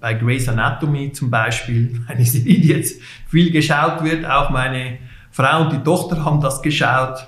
bei 0.00 0.14
Grey's 0.14 0.48
Anatomy 0.48 1.12
zum 1.12 1.30
Beispiel, 1.30 2.02
eine 2.08 2.24
Serie, 2.24 2.60
die 2.60 2.68
jetzt 2.68 3.00
viel 3.28 3.52
geschaut 3.52 4.02
wird. 4.02 4.26
Auch 4.26 4.50
meine 4.50 4.98
Frau 5.30 5.62
und 5.62 5.72
die 5.72 5.78
Tochter 5.78 6.24
haben 6.24 6.40
das 6.40 6.60
geschaut. 6.60 7.24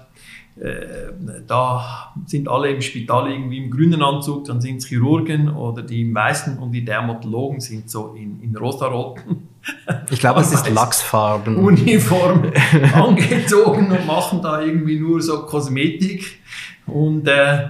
Äh, 0.60 1.12
da 1.46 2.12
sind 2.26 2.48
alle 2.48 2.70
im 2.70 2.82
Spital 2.82 3.30
irgendwie 3.30 3.58
im 3.58 3.70
grünen 3.70 4.02
Anzug, 4.02 4.44
dann 4.46 4.60
sind 4.60 4.78
es 4.78 4.86
Chirurgen 4.86 5.54
oder 5.54 5.82
die 5.82 6.00
im 6.00 6.12
weißen 6.12 6.58
und 6.58 6.72
die 6.72 6.84
Dermatologen 6.84 7.60
sind 7.60 7.88
so 7.88 8.14
in, 8.14 8.40
in 8.42 8.56
rosaroten. 8.56 9.48
Ich 10.10 10.18
glaube, 10.18 10.40
es 10.40 10.50
ist 10.50 10.70
Lachsfarben. 10.70 11.56
Uniform 11.56 12.50
angezogen 12.94 13.90
und 13.90 14.06
machen 14.06 14.40
da 14.40 14.62
irgendwie 14.62 14.98
nur 14.98 15.20
so 15.20 15.44
Kosmetik. 15.44 16.38
Und 16.86 17.28
äh, 17.28 17.66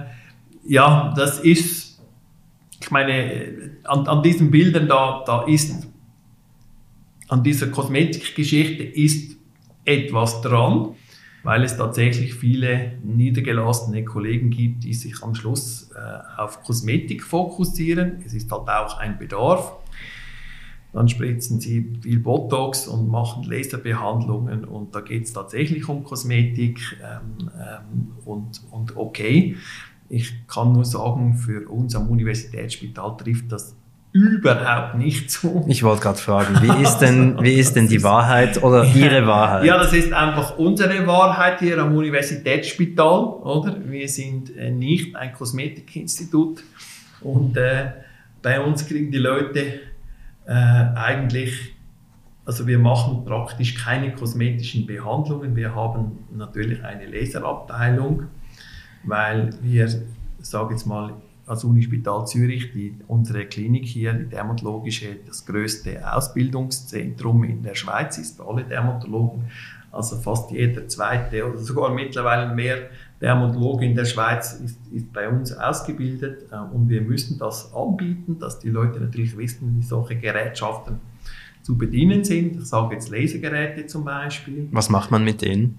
ja, 0.69 1.13
das 1.15 1.39
ist, 1.39 2.01
ich 2.79 2.91
meine, 2.91 3.77
an, 3.83 4.07
an 4.07 4.23
diesen 4.23 4.51
Bildern 4.51 4.87
da, 4.87 5.23
da 5.25 5.43
ist, 5.43 5.87
an 7.27 7.43
dieser 7.43 7.67
Kosmetikgeschichte 7.67 8.83
ist 8.83 9.37
etwas 9.85 10.41
dran 10.41 10.95
weil 11.43 11.63
es 11.63 11.77
tatsächlich 11.77 12.33
viele 12.33 12.97
niedergelassene 13.03 14.03
Kollegen 14.03 14.49
gibt, 14.49 14.83
die 14.83 14.93
sich 14.93 15.23
am 15.23 15.35
Schluss 15.35 15.91
äh, 15.95 16.41
auf 16.41 16.63
Kosmetik 16.63 17.23
fokussieren. 17.23 18.21
Es 18.25 18.33
ist 18.33 18.51
halt 18.51 18.67
auch 18.67 18.97
ein 18.97 19.17
Bedarf. 19.17 19.73
Dann 20.91 21.07
spritzen 21.07 21.59
sie 21.59 21.97
viel 22.01 22.19
Botox 22.19 22.87
und 22.87 23.09
machen 23.09 23.43
Laserbehandlungen 23.43 24.65
und 24.65 24.95
da 24.95 25.01
geht 25.01 25.25
es 25.25 25.33
tatsächlich 25.33 25.87
um 25.87 26.03
Kosmetik 26.03 26.79
ähm, 27.03 27.51
ähm, 27.55 28.11
und, 28.25 28.61
und 28.71 28.97
okay. 28.97 29.55
Ich 30.09 30.47
kann 30.47 30.73
nur 30.73 30.85
sagen, 30.85 31.35
für 31.35 31.69
uns 31.69 31.95
am 31.95 32.09
Universitätsspital 32.09 33.15
trifft 33.17 33.51
das 33.51 33.75
überhaupt 34.11 34.95
nicht 34.95 35.29
so. 35.29 35.63
Ich 35.67 35.83
wollte 35.83 36.01
gerade 36.01 36.17
fragen, 36.17 36.59
wie 36.61 36.81
ist 36.81 36.97
denn, 36.97 37.39
wie 37.41 37.53
ist 37.53 37.75
denn 37.75 37.87
die 37.87 38.01
Wahrheit 38.01 38.61
oder 38.63 38.83
Ihre 38.83 39.27
Wahrheit? 39.27 39.65
Ja, 39.65 39.77
das 39.77 39.93
ist 39.93 40.11
einfach 40.11 40.57
unsere 40.57 41.05
Wahrheit 41.05 41.59
hier 41.59 41.77
am 41.77 41.95
Universitätsspital, 41.95 43.19
oder? 43.19 43.75
Wir 43.85 44.09
sind 44.09 44.55
äh, 44.57 44.71
nicht 44.71 45.15
ein 45.15 45.31
Kosmetikinstitut 45.33 46.63
und 47.21 47.55
äh, 47.55 47.91
bei 48.41 48.59
uns 48.59 48.87
kriegen 48.87 49.11
die 49.11 49.19
Leute 49.19 49.79
äh, 50.45 50.51
eigentlich, 50.51 51.75
also 52.45 52.65
wir 52.65 52.79
machen 52.79 53.25
praktisch 53.25 53.75
keine 53.75 54.13
kosmetischen 54.15 54.87
Behandlungen. 54.87 55.55
Wir 55.55 55.75
haben 55.75 56.25
natürlich 56.35 56.83
eine 56.83 57.05
Laserabteilung, 57.05 58.23
weil 59.03 59.51
wir, 59.61 59.87
sage 60.39 60.73
jetzt 60.73 60.85
mal, 60.85 61.13
als 61.49 61.63
Unispital 61.63 62.27
Zürich, 62.27 62.71
die, 62.73 62.95
unsere 63.07 63.45
Klinik 63.45 63.85
hier, 63.85 64.13
die 64.13 64.25
dermatologische, 64.25 65.17
das 65.25 65.45
größte 65.45 66.13
Ausbildungszentrum 66.13 67.43
in 67.43 67.63
der 67.63 67.73
Schweiz 67.73 68.19
ist 68.19 68.39
alle 68.39 68.63
Dermatologen. 68.63 69.45
Also 69.91 70.17
fast 70.17 70.51
jeder 70.51 70.87
zweite 70.87 71.49
oder 71.49 71.57
sogar 71.57 71.91
mittlerweile 71.91 72.53
mehr 72.53 72.89
Dermatologe 73.19 73.85
in 73.85 73.95
der 73.95 74.05
Schweiz 74.05 74.53
ist, 74.63 74.77
ist 74.93 75.11
bei 75.11 75.27
uns 75.27 75.51
ausgebildet 75.51 76.45
äh, 76.51 76.57
und 76.57 76.87
wir 76.87 77.01
müssen 77.01 77.39
das 77.39 77.73
anbieten, 77.73 78.37
dass 78.39 78.59
die 78.59 78.69
Leute 78.69 78.99
natürlich 78.99 79.35
wissen, 79.35 79.75
wie 79.77 79.83
solche 79.83 80.15
Gerätschaften 80.15 80.99
zu 81.63 81.77
bedienen 81.77 82.23
sind. 82.23 82.57
Ich 82.57 82.65
sage 82.65 82.93
jetzt 82.93 83.09
Lasergeräte 83.09 83.87
zum 83.87 84.05
Beispiel. 84.05 84.69
Was 84.71 84.89
macht 84.89 85.09
man 85.09 85.23
mit 85.23 85.41
denen? 85.41 85.77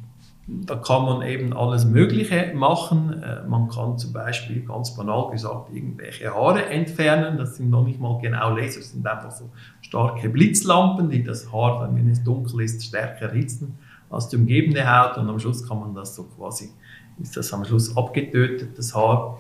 Da 0.67 0.75
kann 0.75 1.05
man 1.05 1.23
eben 1.23 1.53
alles 1.53 1.85
Mögliche 1.85 2.53
machen. 2.55 3.23
Äh, 3.23 3.47
man 3.47 3.69
kann 3.69 3.99
zum 3.99 4.13
Beispiel 4.13 4.63
ganz 4.63 4.97
banal 4.97 5.31
gesagt 5.31 5.73
irgendwelche 5.73 6.35
Haare 6.35 6.67
entfernen. 6.67 7.39
Das 7.39 7.57
sind 7.57 7.71
noch 7.71 7.85
nicht 7.85 8.01
mal 8.01 8.19
genau 8.21 8.51
Laser, 8.57 8.81
das 8.81 8.91
sind 8.91 9.07
einfach 9.07 9.31
so 9.31 9.51
starke 9.81 10.29
Blitzlampen, 10.29 11.09
die 11.09 11.23
das 11.23 11.53
Haar, 11.53 11.89
wenn 11.95 12.09
es 12.09 12.25
dunkel 12.25 12.63
ist, 12.63 12.85
stärker 12.85 13.27
erhitzen 13.27 13.79
als 14.09 14.29
die 14.29 14.37
umgebende 14.37 14.85
Haut. 14.85 15.19
Und 15.19 15.29
am 15.29 15.39
Schluss 15.39 15.67
kann 15.67 15.79
man 15.79 15.95
das 15.95 16.17
so 16.17 16.25
quasi, 16.25 16.71
ist 17.21 17.37
das 17.37 17.53
am 17.53 17.65
Schluss 17.65 17.97
abgetötet, 17.97 18.77
das 18.77 18.93
Haar. 18.95 19.39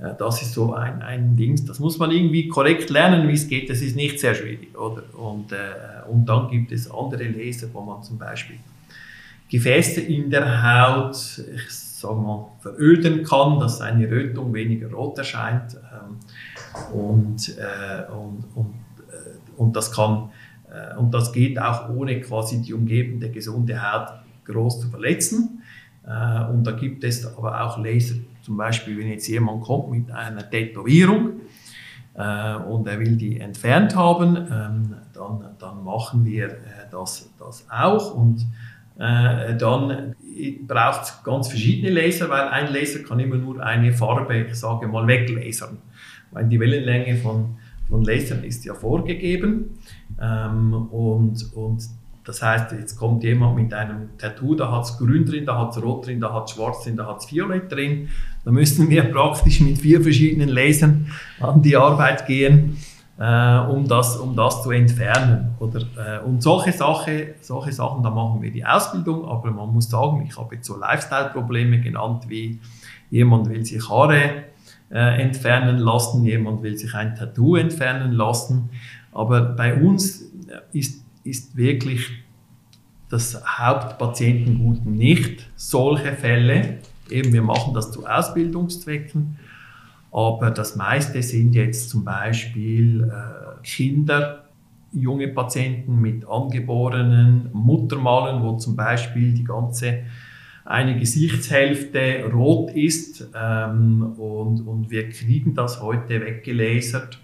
Äh, 0.00 0.14
das 0.18 0.42
ist 0.42 0.54
so 0.54 0.74
ein, 0.74 1.02
ein 1.02 1.36
Ding, 1.36 1.64
das 1.66 1.78
muss 1.78 1.98
man 1.98 2.10
irgendwie 2.10 2.48
korrekt 2.48 2.90
lernen, 2.90 3.28
wie 3.28 3.34
es 3.34 3.46
geht. 3.46 3.70
Das 3.70 3.80
ist 3.80 3.94
nicht 3.94 4.18
sehr 4.18 4.34
schwierig, 4.34 4.76
oder? 4.76 5.02
Und, 5.16 5.52
äh, 5.52 6.10
und 6.10 6.26
dann 6.26 6.48
gibt 6.48 6.72
es 6.72 6.90
andere 6.90 7.24
Laser, 7.28 7.68
wo 7.72 7.80
man 7.80 8.02
zum 8.02 8.18
Beispiel 8.18 8.56
Gefäße 9.48 10.00
in 10.00 10.30
der 10.30 10.62
Haut, 10.62 11.16
ich 11.54 11.70
sage 11.70 12.20
mal, 12.20 12.46
veröden 12.60 13.24
kann, 13.24 13.58
dass 13.58 13.80
eine 13.80 14.10
Rötung 14.10 14.52
weniger 14.54 14.90
rot 14.90 15.18
erscheint. 15.18 15.74
Ähm, 15.74 16.96
und, 16.96 17.56
äh, 17.58 18.10
und, 18.12 18.44
und, 18.54 18.74
äh, 19.08 19.56
und, 19.56 19.74
das 19.74 19.90
kann, 19.90 20.30
äh, 20.70 20.96
und 20.96 21.12
das 21.12 21.32
geht 21.32 21.58
auch 21.58 21.88
ohne 21.88 22.20
quasi 22.20 22.62
die 22.62 22.74
umgebende 22.74 23.30
gesunde 23.30 23.80
Haut 23.80 24.10
groß 24.44 24.80
zu 24.80 24.88
verletzen. 24.88 25.62
Äh, 26.06 26.50
und 26.50 26.64
da 26.64 26.72
gibt 26.72 27.04
es 27.04 27.26
aber 27.36 27.62
auch 27.62 27.78
Laser, 27.78 28.16
zum 28.42 28.56
Beispiel, 28.56 28.98
wenn 28.98 29.08
jetzt 29.08 29.26
jemand 29.26 29.62
kommt 29.62 29.90
mit 29.90 30.10
einer 30.10 30.48
Tätowierung, 30.48 31.40
äh, 32.18 32.56
und 32.56 32.86
er 32.88 32.98
will 32.98 33.16
die 33.16 33.38
entfernt 33.38 33.94
haben, 33.94 34.36
ähm, 34.36 34.94
dann, 35.12 35.44
dann 35.58 35.84
machen 35.84 36.24
wir 36.24 36.48
äh, 36.48 36.90
das, 36.90 37.30
das 37.38 37.64
auch. 37.70 38.12
Und 38.12 38.44
äh, 38.98 39.56
dann 39.56 40.14
braucht 40.66 41.02
es 41.02 41.22
ganz 41.24 41.48
verschiedene 41.48 41.90
Laser, 41.90 42.28
weil 42.28 42.48
ein 42.48 42.72
Laser 42.72 43.00
kann 43.00 43.20
immer 43.20 43.36
nur 43.36 43.62
eine 43.62 43.92
Farbe, 43.92 44.46
ich 44.48 44.54
sage 44.54 44.88
mal, 44.88 45.06
weglasern. 45.06 45.78
Weil 46.30 46.46
die 46.46 46.58
Wellenlänge 46.58 47.16
von, 47.16 47.56
von 47.88 48.04
Lasern 48.04 48.44
ist 48.44 48.64
ja 48.64 48.74
vorgegeben. 48.74 49.78
Ähm, 50.20 50.74
und, 50.90 51.52
und 51.54 51.82
das 52.24 52.42
heißt, 52.42 52.72
jetzt 52.72 52.96
kommt 52.96 53.24
jemand 53.24 53.56
mit 53.56 53.72
einem 53.72 54.18
Tattoo, 54.18 54.54
da 54.54 54.70
hat 54.70 54.84
es 54.84 54.98
grün 54.98 55.24
drin, 55.24 55.46
da 55.46 55.58
hat 55.58 55.74
es 55.74 55.82
rot 55.82 56.06
drin, 56.06 56.20
da 56.20 56.34
hat 56.34 56.48
es 56.48 56.56
schwarz 56.56 56.84
drin, 56.84 56.96
da 56.96 57.06
hat 57.06 57.20
es 57.20 57.32
violett 57.32 57.72
drin. 57.72 58.08
Da 58.44 58.50
müssen 58.50 58.90
wir 58.90 59.04
praktisch 59.04 59.60
mit 59.60 59.78
vier 59.78 60.02
verschiedenen 60.02 60.48
Lasern 60.48 61.06
an 61.40 61.62
die 61.62 61.76
Arbeit 61.76 62.26
gehen, 62.26 62.76
äh, 63.18 63.58
um, 63.70 63.86
das, 63.86 64.16
um 64.16 64.36
das 64.36 64.62
zu 64.62 64.70
entfernen. 64.70 65.54
Oder, 65.58 65.80
äh, 65.80 66.24
und 66.24 66.42
solche, 66.42 66.72
Sache, 66.72 67.34
solche 67.40 67.72
Sachen, 67.72 68.02
da 68.02 68.10
machen 68.10 68.42
wir 68.42 68.50
die 68.50 68.64
Ausbildung, 68.64 69.24
aber 69.26 69.50
man 69.50 69.72
muss 69.72 69.90
sagen, 69.90 70.24
ich 70.28 70.36
habe 70.38 70.56
jetzt 70.56 70.66
so 70.66 70.78
Lifestyle-Probleme 70.78 71.80
genannt, 71.80 72.24
wie 72.28 72.60
jemand 73.10 73.48
will 73.48 73.64
sich 73.64 73.88
Haare 73.88 74.44
äh, 74.90 75.20
entfernen 75.20 75.78
lassen, 75.78 76.24
jemand 76.24 76.62
will 76.62 76.76
sich 76.76 76.94
ein 76.94 77.14
Tattoo 77.14 77.56
entfernen 77.56 78.12
lassen. 78.12 78.70
Aber 79.12 79.40
bei 79.40 79.74
uns 79.74 80.22
ist 80.72 81.02
ist 81.28 81.56
wirklich 81.56 82.10
das 83.08 83.42
Hauptpatientengut 83.58 84.84
nicht 84.86 85.48
solche 85.56 86.12
Fälle. 86.12 86.78
Eben, 87.10 87.32
wir 87.32 87.42
machen 87.42 87.74
das 87.74 87.90
zu 87.90 88.06
Ausbildungszwecken, 88.06 89.38
aber 90.12 90.50
das 90.50 90.76
meiste 90.76 91.22
sind 91.22 91.54
jetzt 91.54 91.90
zum 91.90 92.04
Beispiel 92.04 93.04
äh, 93.04 93.62
Kinder, 93.62 94.44
junge 94.92 95.28
Patienten 95.28 96.00
mit 96.00 96.26
angeborenen 96.26 97.50
Muttermalen, 97.52 98.42
wo 98.42 98.56
zum 98.56 98.74
Beispiel 98.74 99.32
die 99.32 99.44
ganze 99.44 100.04
eine 100.64 100.98
Gesichtshälfte 100.98 102.30
rot 102.30 102.70
ist 102.72 103.26
ähm, 103.34 104.14
und, 104.18 104.66
und 104.66 104.90
wir 104.90 105.08
kriegen 105.08 105.54
das 105.54 105.80
heute 105.80 106.20
weggelasert 106.20 107.18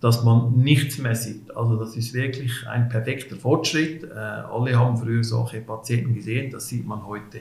dass 0.00 0.24
man 0.24 0.56
nichts 0.56 0.98
mehr 0.98 1.14
sieht. 1.14 1.54
Also 1.54 1.76
das 1.76 1.96
ist 1.96 2.14
wirklich 2.14 2.66
ein 2.66 2.88
perfekter 2.88 3.36
Fortschritt. 3.36 4.02
Äh, 4.04 4.14
alle 4.14 4.78
haben 4.78 4.96
früher 4.96 5.22
solche 5.22 5.60
Patienten 5.60 6.14
gesehen, 6.14 6.50
das 6.50 6.68
sieht 6.68 6.86
man 6.86 7.06
heute 7.06 7.40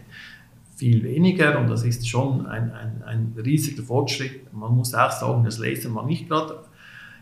viel 0.80 1.04
weniger 1.04 1.60
und 1.60 1.70
das 1.70 1.84
ist 1.84 2.08
schon 2.08 2.46
ein, 2.48 2.72
ein, 2.72 3.04
ein 3.06 3.36
riesiger 3.38 3.84
Fortschritt. 3.84 4.52
Man 4.54 4.76
muss 4.76 4.96
auch 4.96 5.12
sagen, 5.12 5.44
das 5.44 5.60
Laser 5.60 5.90
man 5.90 6.06
nicht 6.06 6.28
gerade 6.30 6.56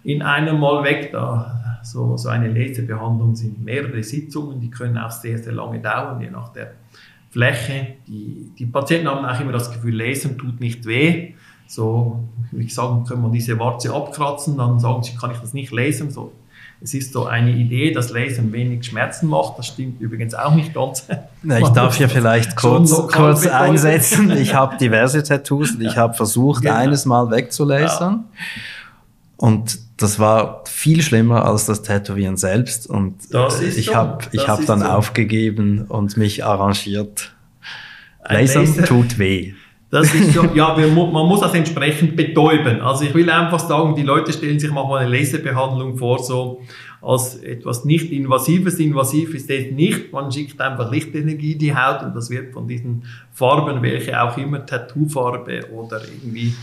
in 0.03 0.21
einem 0.21 0.59
Mal 0.59 0.83
weg. 0.83 1.11
Da 1.11 1.79
so, 1.83 2.15
so 2.17 2.29
eine 2.29 2.47
Laserbehandlung 2.47 3.35
sind 3.35 3.63
mehrere 3.63 4.03
Sitzungen, 4.03 4.61
die 4.61 4.69
können 4.69 4.97
auch 4.97 5.11
sehr, 5.11 5.37
sehr 5.37 5.53
lange 5.53 5.79
dauern, 5.79 6.21
je 6.21 6.29
nach 6.29 6.49
der 6.53 6.73
Fläche. 7.31 7.95
Die, 8.07 8.51
die 8.57 8.65
Patienten 8.67 9.07
haben 9.07 9.25
auch 9.25 9.39
immer 9.41 9.51
das 9.51 9.71
Gefühl, 9.71 9.95
Lasern 9.95 10.37
tut 10.37 10.59
nicht 10.59 10.85
weh 10.85 11.33
so, 11.67 12.23
wie 12.51 12.69
sagen, 12.69 13.03
können 13.03 13.21
wir 13.23 13.29
diese 13.29 13.59
Warze 13.59 13.93
abkratzen, 13.93 14.57
dann 14.57 14.79
sagen 14.79 15.03
sie, 15.03 15.15
kann 15.15 15.31
ich 15.31 15.37
das 15.37 15.53
nicht 15.53 15.71
lesen. 15.71 16.09
So, 16.09 16.31
es 16.81 16.93
ist 16.93 17.13
so 17.13 17.25
eine 17.25 17.51
Idee, 17.51 17.91
dass 17.91 18.11
Lesen 18.11 18.51
wenig 18.53 18.85
Schmerzen 18.85 19.27
macht. 19.27 19.57
Das 19.57 19.67
stimmt 19.67 19.99
übrigens 19.99 20.35
auch 20.35 20.53
nicht 20.53 20.73
ganz. 20.73 21.07
Na, 21.41 21.59
ich 21.59 21.69
darf 21.69 21.97
hier 21.97 22.07
vielleicht 22.09 22.55
kurz, 22.55 22.91
kurz 23.11 23.47
einsetzen. 23.47 24.31
Ich 24.37 24.53
habe 24.53 24.77
diverse 24.77 25.23
Tattoos 25.23 25.71
und 25.71 25.81
ich 25.81 25.97
habe 25.97 26.13
versucht, 26.13 26.61
genau. 26.61 26.75
eines 26.75 27.05
Mal 27.05 27.31
wegzulasern. 27.31 28.25
Ja. 28.31 28.39
Und 29.37 29.79
das 29.97 30.19
war 30.19 30.63
viel 30.67 31.01
schlimmer 31.01 31.45
als 31.45 31.65
das 31.65 31.81
Tätowieren 31.81 32.37
selbst. 32.37 32.87
Und 32.87 33.15
ich 33.61 33.95
habe 33.95 34.25
ich 34.31 34.47
hab 34.47 34.65
dann 34.65 34.81
so. 34.81 34.85
aufgegeben 34.85 35.85
und 35.87 36.17
mich 36.17 36.45
arrangiert. 36.45 37.33
Lasern 38.23 38.85
tut 38.85 39.17
weh. 39.17 39.53
Das 39.89 40.13
ist 40.13 40.33
schon, 40.33 40.53
ja, 40.53 40.75
man 40.75 41.27
muss 41.27 41.39
das 41.39 41.53
entsprechend 41.53 42.17
betäuben. 42.17 42.81
Also 42.81 43.05
ich 43.05 43.13
will 43.13 43.29
einfach 43.29 43.59
sagen, 43.59 43.95
die 43.95 44.03
Leute 44.03 44.33
stellen 44.33 44.59
sich 44.59 44.69
manchmal 44.69 45.05
eine 45.05 45.17
Laserbehandlung 45.17 45.97
vor, 45.97 46.19
so 46.19 46.61
als 47.01 47.35
etwas 47.37 47.85
nicht 47.85 48.11
Invasives. 48.11 48.79
Invasiv 48.79 49.33
ist 49.33 49.49
es 49.49 49.71
nicht. 49.71 50.11
Man 50.11 50.29
schickt 50.29 50.59
einfach 50.59 50.91
Lichtenergie 50.91 51.53
in 51.53 51.59
die 51.59 51.75
Haut 51.75 52.03
und 52.03 52.15
das 52.15 52.29
wird 52.29 52.53
von 52.53 52.67
diesen 52.67 53.05
Farben, 53.31 53.81
welche 53.81 54.21
auch 54.21 54.37
immer 54.37 54.65
Tattoofarbe 54.65 55.69
oder 55.71 56.01
irgendwie 56.03 56.53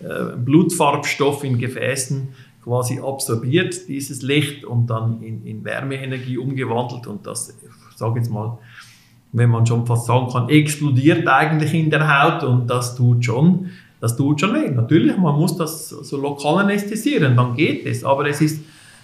äh, 0.00 0.36
Blutfarbstoff 0.36 1.42
in 1.42 1.58
Gefäßen 1.58 2.28
quasi 2.62 2.98
absorbiert, 2.98 3.88
dieses 3.88 4.22
Licht 4.22 4.64
und 4.64 4.88
dann 4.88 5.22
in, 5.22 5.44
in 5.46 5.64
Wärmeenergie 5.64 6.38
umgewandelt 6.38 7.06
und 7.06 7.26
das, 7.26 7.50
ich 7.50 7.96
sage 7.96 8.18
jetzt 8.18 8.30
mal, 8.30 8.58
wenn 9.34 9.50
man 9.50 9.66
schon 9.66 9.84
fast 9.84 10.06
sagen 10.06 10.28
kann, 10.32 10.48
explodiert 10.48 11.26
eigentlich 11.28 11.74
in 11.74 11.90
der 11.90 12.06
Haut 12.08 12.44
und 12.44 12.68
das 12.68 12.94
tut 12.94 13.24
schon, 13.24 13.70
das 14.00 14.16
tut 14.16 14.40
schon 14.40 14.54
weh. 14.54 14.70
Natürlich, 14.70 15.16
man 15.16 15.34
muss 15.34 15.56
das 15.56 15.88
so 15.88 16.16
lokal 16.16 16.64
anästhesieren, 16.64 17.36
dann 17.36 17.54
geht 17.54 17.84
es, 17.84 18.04
aber 18.04 18.28
es 18.28 18.40
ist 18.40 18.60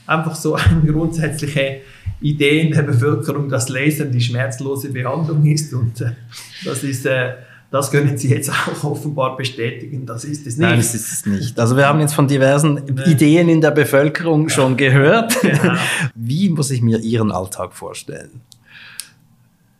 einfach 0.07 0.37
so 0.37 0.55
eine 0.55 0.81
grundsätzliche 0.87 1.81
Idee 2.21 2.61
in 2.61 2.73
der 2.73 2.83
Bevölkerung, 2.83 3.49
dass 3.49 3.69
Lasern 3.69 4.13
die 4.13 4.21
schmerzlose 4.21 4.91
Behandlung 4.91 5.45
ist 5.47 5.75
und 5.75 6.01
äh, 6.01 6.13
das 6.65 6.85
ist 6.85 7.07
äh, 7.07 7.33
das 7.73 7.91
können 7.91 8.19
Sie 8.19 8.29
jetzt 8.29 8.51
auch 8.83 8.85
offenbar 8.85 9.37
bestätigen. 9.37 10.05
Das 10.07 10.25
ist 10.25 10.47
es 10.47 10.57
nicht. 10.57 10.69
Nein, 10.69 10.79
das 10.79 10.95
ist 10.95 11.13
es 11.13 11.27
nicht. 11.27 11.59
Also 11.59 11.77
wir 11.77 11.87
haben 11.87 12.01
jetzt 12.01 12.15
von 12.15 12.27
diversen 12.27 12.99
Ideen 13.07 13.49
in 13.49 13.61
der 13.61 13.71
Bevölkerung 13.71 14.49
schon 14.49 14.77
gehört. 14.77 15.41
Genau. 15.41 15.75
Wie 16.15 16.49
muss 16.51 16.71
ich 16.71 16.83
mir 16.83 16.99
Ihren 16.99 17.31
Alltag 17.31 17.75
vorstellen? 17.75 18.43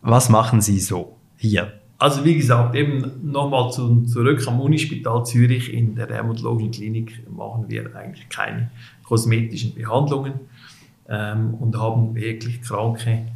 Was 0.03 0.29
machen 0.29 0.61
Sie 0.61 0.79
so 0.81 1.17
hier? 1.37 1.73
Also 1.99 2.25
wie 2.25 2.35
gesagt, 2.35 2.75
eben 2.75 3.31
nochmal 3.31 3.71
zu, 3.71 4.05
zurück 4.05 4.43
am 4.47 4.61
Unispital 4.61 5.25
Zürich 5.27 5.73
in 5.73 5.95
der 5.95 6.07
Dermatologischen 6.07 6.71
Klinik 6.71 7.23
machen 7.31 7.67
wir 7.69 7.95
eigentlich 7.95 8.27
keine 8.31 8.71
kosmetischen 9.05 9.75
Behandlungen 9.75 10.33
ähm, 11.09 11.55
und 11.55 11.77
haben 11.79 12.15
wirklich 12.15 12.63
kranke 12.63 13.27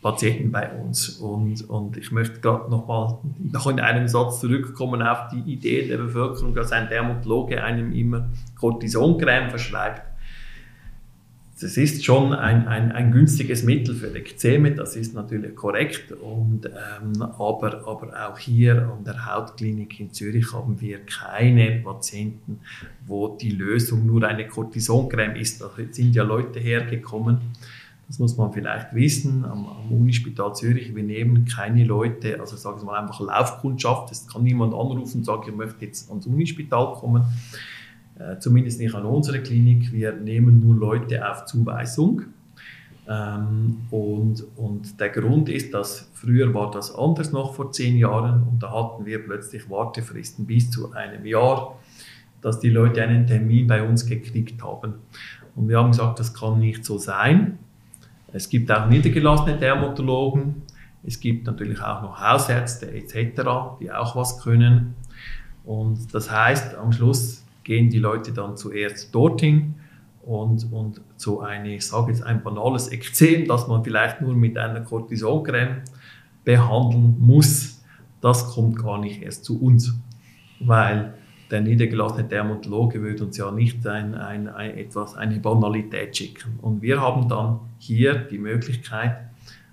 Patienten 0.00 0.52
bei 0.52 0.70
uns. 0.70 1.08
Und, 1.08 1.68
und 1.68 1.96
ich 1.96 2.12
möchte 2.12 2.38
gerade 2.40 2.70
nochmal 2.70 3.18
noch 3.52 3.66
in 3.66 3.80
einem 3.80 4.06
Satz 4.06 4.38
zurückkommen 4.38 5.02
auf 5.02 5.26
die 5.32 5.40
Idee 5.52 5.88
der 5.88 5.96
Bevölkerung, 5.96 6.54
dass 6.54 6.70
ein 6.70 6.88
Dermatologe 6.88 7.60
einem 7.60 7.92
immer 7.92 8.28
Cortisoncreme 8.54 9.50
verschreibt 9.50 10.02
das 11.58 11.78
ist 11.78 12.04
schon 12.04 12.34
ein, 12.34 12.68
ein, 12.68 12.92
ein 12.92 13.12
günstiges 13.12 13.62
Mittel 13.62 13.94
für 13.94 14.14
Ekzeme, 14.14 14.72
das 14.72 14.94
ist 14.94 15.14
natürlich 15.14 15.56
korrekt. 15.56 16.12
Und, 16.12 16.66
ähm, 16.66 17.22
aber, 17.22 17.86
aber 17.86 18.28
auch 18.28 18.38
hier 18.38 18.82
an 18.82 19.04
der 19.04 19.24
Hautklinik 19.24 19.98
in 19.98 20.12
Zürich 20.12 20.52
haben 20.52 20.78
wir 20.82 20.98
keine 21.06 21.80
Patienten, 21.80 22.60
wo 23.06 23.36
die 23.36 23.50
Lösung 23.50 24.04
nur 24.04 24.22
eine 24.24 24.46
Cortisoncreme 24.46 25.36
ist. 25.36 25.62
Da 25.62 25.70
sind 25.90 26.14
ja 26.14 26.24
Leute 26.24 26.60
hergekommen, 26.60 27.38
das 28.06 28.18
muss 28.18 28.36
man 28.36 28.52
vielleicht 28.52 28.94
wissen, 28.94 29.44
am, 29.44 29.66
am 29.66 29.90
Unispital 29.90 30.54
Zürich, 30.54 30.94
wir 30.94 31.02
nehmen 31.02 31.46
keine 31.46 31.84
Leute, 31.84 32.38
also 32.38 32.56
sagen 32.56 32.80
wir 32.80 32.84
mal 32.84 33.00
einfach 33.00 33.18
Laufkundschaft, 33.20 34.12
es 34.12 34.28
kann 34.28 34.44
niemand 34.44 34.74
anrufen 34.74 35.18
und 35.18 35.24
sagen, 35.24 35.44
ich 35.48 35.56
möchte 35.56 35.86
jetzt 35.86 36.08
ans 36.10 36.26
Unispital 36.26 36.92
kommen 36.92 37.24
äh, 38.18 38.38
zumindest 38.38 38.80
nicht 38.80 38.94
an 38.94 39.04
unserer 39.04 39.38
Klinik. 39.38 39.92
Wir 39.92 40.12
nehmen 40.12 40.60
nur 40.60 40.74
Leute 40.74 41.30
auf 41.30 41.44
Zuweisung. 41.44 42.22
Ähm, 43.08 43.82
und, 43.90 44.44
und 44.56 44.98
der 44.98 45.10
Grund 45.10 45.48
ist, 45.48 45.72
dass 45.74 46.10
früher 46.14 46.52
war 46.54 46.70
das 46.70 46.94
anders 46.94 47.30
noch 47.30 47.54
vor 47.54 47.70
zehn 47.70 47.96
Jahren 47.96 48.42
und 48.42 48.62
da 48.62 48.72
hatten 48.72 49.06
wir 49.06 49.24
plötzlich 49.24 49.70
Wartefristen 49.70 50.46
bis 50.46 50.70
zu 50.70 50.92
einem 50.92 51.24
Jahr, 51.24 51.78
dass 52.42 52.58
die 52.58 52.70
Leute 52.70 53.02
einen 53.02 53.26
Termin 53.26 53.68
bei 53.68 53.82
uns 53.82 54.06
gekriegt 54.06 54.62
haben. 54.62 54.94
Und 55.54 55.68
wir 55.68 55.78
haben 55.78 55.92
gesagt, 55.92 56.18
das 56.18 56.34
kann 56.34 56.58
nicht 56.58 56.84
so 56.84 56.98
sein. 56.98 57.58
Es 58.32 58.48
gibt 58.48 58.70
auch 58.72 58.88
niedergelassene 58.88 59.56
Dermatologen, 59.56 60.62
es 61.04 61.20
gibt 61.20 61.46
natürlich 61.46 61.80
auch 61.80 62.02
noch 62.02 62.20
Hausärzte 62.20 62.90
etc., 62.90 63.42
die 63.80 63.92
auch 63.92 64.16
was 64.16 64.42
können. 64.42 64.96
Und 65.64 66.12
das 66.12 66.30
heißt, 66.30 66.74
am 66.74 66.90
Schluss 66.90 67.45
gehen 67.66 67.90
die 67.90 67.98
Leute 67.98 68.32
dann 68.32 68.56
zuerst 68.56 69.12
dorthin 69.12 69.74
und, 70.22 70.72
und 70.72 71.00
so 71.16 71.40
eine, 71.40 71.74
ich 71.74 71.86
sage 71.86 72.12
jetzt 72.12 72.22
ein 72.22 72.40
banales 72.42 72.92
Ekzem, 72.92 73.48
das 73.48 73.66
man 73.66 73.82
vielleicht 73.82 74.20
nur 74.20 74.34
mit 74.36 74.56
einer 74.56 74.82
Cortisoncreme 74.82 75.82
behandeln 76.44 77.16
muss, 77.18 77.82
das 78.20 78.54
kommt 78.54 78.78
gar 78.78 78.98
nicht 78.98 79.20
erst 79.20 79.44
zu 79.44 79.60
uns, 79.60 79.98
weil 80.60 81.14
der 81.50 81.60
niedergelassene 81.60 82.24
Dermatologe 82.28 83.02
würde 83.02 83.24
uns 83.24 83.36
ja 83.36 83.50
nicht 83.50 83.84
ein, 83.86 84.14
ein, 84.14 84.48
ein, 84.48 84.78
etwas, 84.78 85.16
eine 85.16 85.40
Banalität 85.40 86.16
schicken. 86.16 86.60
Und 86.62 86.82
wir 86.82 87.00
haben 87.00 87.28
dann 87.28 87.58
hier 87.78 88.14
die 88.14 88.38
Möglichkeit, 88.38 89.16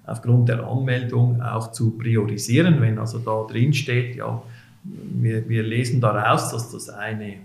aufgrund 0.03 0.49
der 0.49 0.67
Anmeldung 0.67 1.41
auch 1.41 1.71
zu 1.71 1.91
priorisieren, 1.91 2.81
wenn 2.81 2.97
also 2.97 3.19
da 3.19 3.43
drin 3.43 3.73
steht, 3.73 4.15
ja, 4.15 4.41
wir, 4.83 5.47
wir 5.47 5.63
lesen 5.63 6.01
daraus, 6.01 6.51
dass 6.51 6.71
das 6.71 6.89
eine 6.89 7.37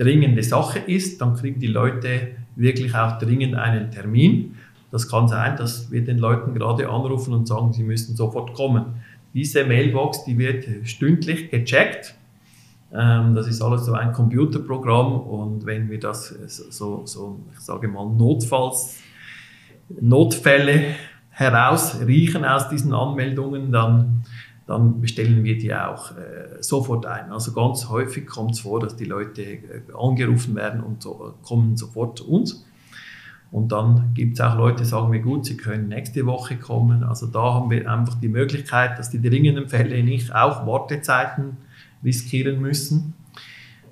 dringende 0.00 0.42
Sache 0.42 0.78
ist, 0.78 1.20
dann 1.20 1.34
kriegen 1.36 1.60
die 1.60 1.66
Leute 1.66 2.28
wirklich 2.56 2.94
auch 2.94 3.18
dringend 3.18 3.54
einen 3.54 3.90
Termin. 3.90 4.56
Das 4.90 5.08
kann 5.08 5.28
sein, 5.28 5.56
dass 5.56 5.90
wir 5.90 6.02
den 6.02 6.18
Leuten 6.18 6.54
gerade 6.54 6.88
anrufen 6.88 7.34
und 7.34 7.46
sagen, 7.46 7.72
sie 7.72 7.84
müssen 7.84 8.16
sofort 8.16 8.54
kommen. 8.54 8.86
Diese 9.34 9.64
Mailbox, 9.64 10.24
die 10.24 10.36
wird 10.38 10.66
stündlich 10.88 11.50
gecheckt. 11.50 12.14
Ähm, 12.92 13.34
das 13.34 13.46
ist 13.46 13.62
alles 13.62 13.84
so 13.84 13.92
ein 13.92 14.12
Computerprogramm 14.12 15.20
und 15.20 15.64
wenn 15.64 15.88
wir 15.88 16.00
das 16.00 16.28
so, 16.70 17.02
so 17.04 17.38
ich 17.52 17.60
sage 17.60 17.86
mal, 17.86 18.06
Notfalls, 18.06 18.98
Notfälle 20.00 20.82
herausriechen 21.30 22.44
aus 22.44 22.68
diesen 22.68 22.92
Anmeldungen, 22.92 23.70
dann, 23.70 24.24
dann 24.70 25.00
bestellen 25.00 25.42
wir 25.42 25.58
die 25.58 25.74
auch 25.74 26.12
äh, 26.12 26.62
sofort 26.62 27.04
ein. 27.04 27.32
Also 27.32 27.52
ganz 27.52 27.88
häufig 27.88 28.26
kommt 28.26 28.52
es 28.52 28.60
vor, 28.60 28.78
dass 28.78 28.94
die 28.94 29.04
Leute 29.04 29.42
äh, 29.42 29.82
angerufen 29.98 30.54
werden 30.54 30.80
und 30.80 31.02
so, 31.02 31.34
kommen 31.42 31.76
sofort 31.76 32.18
zu 32.18 32.30
uns. 32.30 32.64
Und 33.50 33.72
dann 33.72 34.14
gibt 34.14 34.34
es 34.34 34.40
auch 34.40 34.56
Leute, 34.56 34.84
die 34.84 34.88
sagen 34.88 35.10
wir, 35.10 35.18
gut, 35.18 35.44
sie 35.44 35.56
können 35.56 35.88
nächste 35.88 36.24
Woche 36.24 36.56
kommen. 36.56 37.02
Also 37.02 37.26
da 37.26 37.54
haben 37.54 37.68
wir 37.68 37.90
einfach 37.90 38.14
die 38.20 38.28
Möglichkeit, 38.28 38.96
dass 38.96 39.10
die 39.10 39.20
dringenden 39.20 39.68
Fälle 39.68 40.04
nicht 40.04 40.32
auch 40.32 40.64
Wartezeiten 40.68 41.56
riskieren 42.04 42.60
müssen. 42.60 43.14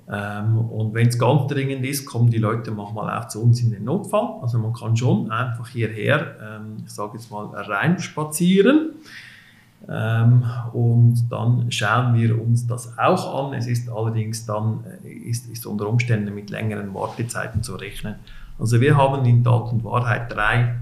Ähm, 0.09 0.57
und 0.57 0.93
wenn 0.93 1.09
es 1.09 1.19
ganz 1.19 1.51
dringend 1.51 1.85
ist, 1.85 2.05
kommen 2.05 2.29
die 2.29 2.37
Leute 2.37 2.71
manchmal 2.71 3.19
auch 3.19 3.27
zu 3.27 3.43
uns 3.43 3.61
in 3.61 3.71
den 3.71 3.83
Notfall. 3.83 4.39
Also 4.41 4.57
man 4.59 4.71
kann 4.71 4.95
schon 4.95 5.29
einfach 5.29 5.67
hierher, 5.67 6.37
ähm, 6.41 6.77
ich 6.85 6.91
sage 6.91 7.17
jetzt 7.17 7.29
mal, 7.29 7.47
rein 7.47 7.99
spazieren. 7.99 8.91
Ähm, 9.91 10.43
und 10.73 11.31
dann 11.31 11.71
schauen 11.71 12.13
wir 12.13 12.39
uns 12.39 12.67
das 12.67 12.97
auch 12.97 13.47
an. 13.47 13.53
Es 13.53 13.65
ist 13.65 13.89
allerdings 13.89 14.45
dann 14.45 14.83
äh, 15.03 15.09
ist, 15.09 15.49
ist 15.49 15.65
unter 15.65 15.87
Umständen 15.87 16.35
mit 16.35 16.51
längeren 16.51 16.93
Wartezeiten 16.93 17.63
zu 17.63 17.75
rechnen. 17.75 18.15
Also 18.59 18.81
wir 18.81 18.95
haben 18.95 19.25
in 19.25 19.43
Tat 19.43 19.71
und 19.71 19.83
Wahrheit 19.83 20.31
drei 20.31 20.75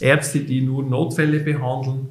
Ärzte, 0.00 0.40
die 0.40 0.60
nur 0.60 0.82
Notfälle 0.82 1.40
behandeln. 1.40 2.08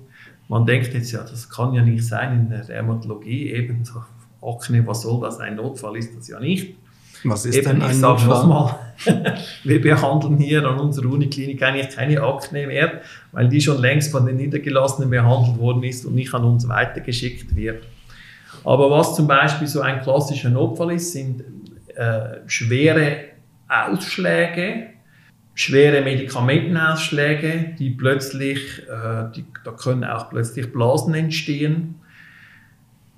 Man 0.47 0.65
denkt 0.65 0.93
jetzt 0.93 1.11
ja, 1.11 1.21
das 1.21 1.49
kann 1.49 1.73
ja 1.73 1.83
nicht 1.83 2.05
sein 2.05 2.39
in 2.39 2.49
der 2.49 2.63
Dermatologie, 2.63 3.51
eben 3.51 3.85
so 3.85 4.03
Akne, 4.41 4.85
was 4.88 5.01
soll 5.01 5.21
das? 5.21 5.39
Ein 5.39 5.55
Notfall 5.55 5.97
ist 5.97 6.15
das 6.15 6.27
ja 6.27 6.39
nicht. 6.39 6.75
Was 7.23 7.45
ist 7.45 7.56
Eben, 7.56 7.65
denn 7.65 7.82
ein 7.82 7.99
Notfall? 7.99 8.45
Nochmal, 8.45 8.75
wir 9.63 9.82
behandeln 9.82 10.38
hier 10.38 10.65
an 10.65 10.80
unserer 10.80 11.08
Uniklinik 11.08 11.62
eigentlich 11.63 11.95
keine 11.95 12.21
Akne 12.21 12.67
mehr, 12.67 13.01
weil 13.32 13.49
die 13.49 13.62
schon 13.62 13.80
längst 13.80 14.12
von 14.12 14.25
den 14.25 14.38
Niedergelassenen 14.38 15.10
behandelt 15.10 15.58
worden 15.58 15.84
ist 15.84 16.06
und 16.06 16.15
nicht 16.15 16.34
an 16.34 16.43
uns 16.43 16.67
weitergeschickt 16.67 17.56
wird. 17.56 17.84
Aber 18.63 18.89
was 18.89 19.15
zum 19.15 19.28
Beispiel 19.28 19.67
so 19.67 19.82
ein 19.82 20.01
klassischer 20.01 20.49
Notfall 20.49 20.93
ist, 20.93 21.12
sind 21.12 21.43
äh, 21.95 22.39
schwere 22.47 23.17
Ausschläge, 23.67 24.88
schwere 25.54 26.01
Medikamentenausschläge, 26.01 27.75
die 27.80 27.91
plötzlich, 27.91 28.84
äh, 28.89 29.32
die, 29.36 29.45
da 29.63 29.71
können 29.71 30.04
auch 30.04 30.30
plötzlich 30.30 30.71
Blasen 30.71 31.13
entstehen. 31.13 31.95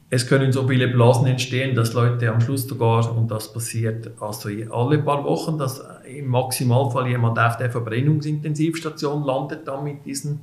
Es 0.09 0.25
können 0.25 0.53
so 0.53 0.65
viele 0.67 0.87
Blasen 0.87 1.27
entstehen, 1.27 1.75
dass 1.75 1.93
Leute 1.93 2.31
am 2.31 2.39
Schluss 2.39 2.65
sogar, 2.65 3.15
und 3.15 3.29
das 3.29 3.51
passiert 3.51 4.09
also 4.21 4.49
alle 4.71 4.99
paar 4.99 5.23
Wochen, 5.25 5.57
dass 5.57 5.83
im 6.05 6.27
Maximalfall 6.27 7.07
jemand 7.07 7.37
auf 7.37 7.57
der 7.57 7.69
Verbrennungsintensivstation 7.69 9.23
landet 9.23 9.67
dann 9.67 9.83
mit 9.83 10.05
diesen 10.05 10.41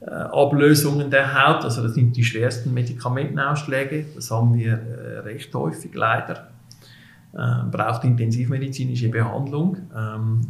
äh, 0.00 0.10
Ablösungen 0.10 1.10
der 1.10 1.34
Haut. 1.34 1.64
Also 1.64 1.82
das 1.82 1.94
sind 1.94 2.16
die 2.16 2.24
schwersten 2.24 2.72
Medikamentenausschläge. 2.72 4.06
Das 4.14 4.30
haben 4.30 4.54
wir 4.54 4.72
äh, 4.72 5.18
recht 5.18 5.54
häufig 5.54 5.92
leider. 5.94 6.48
Äh, 7.34 7.70
braucht 7.70 8.04
intensivmedizinische 8.04 9.10
Behandlung. 9.10 9.76
Ähm, 9.94 10.40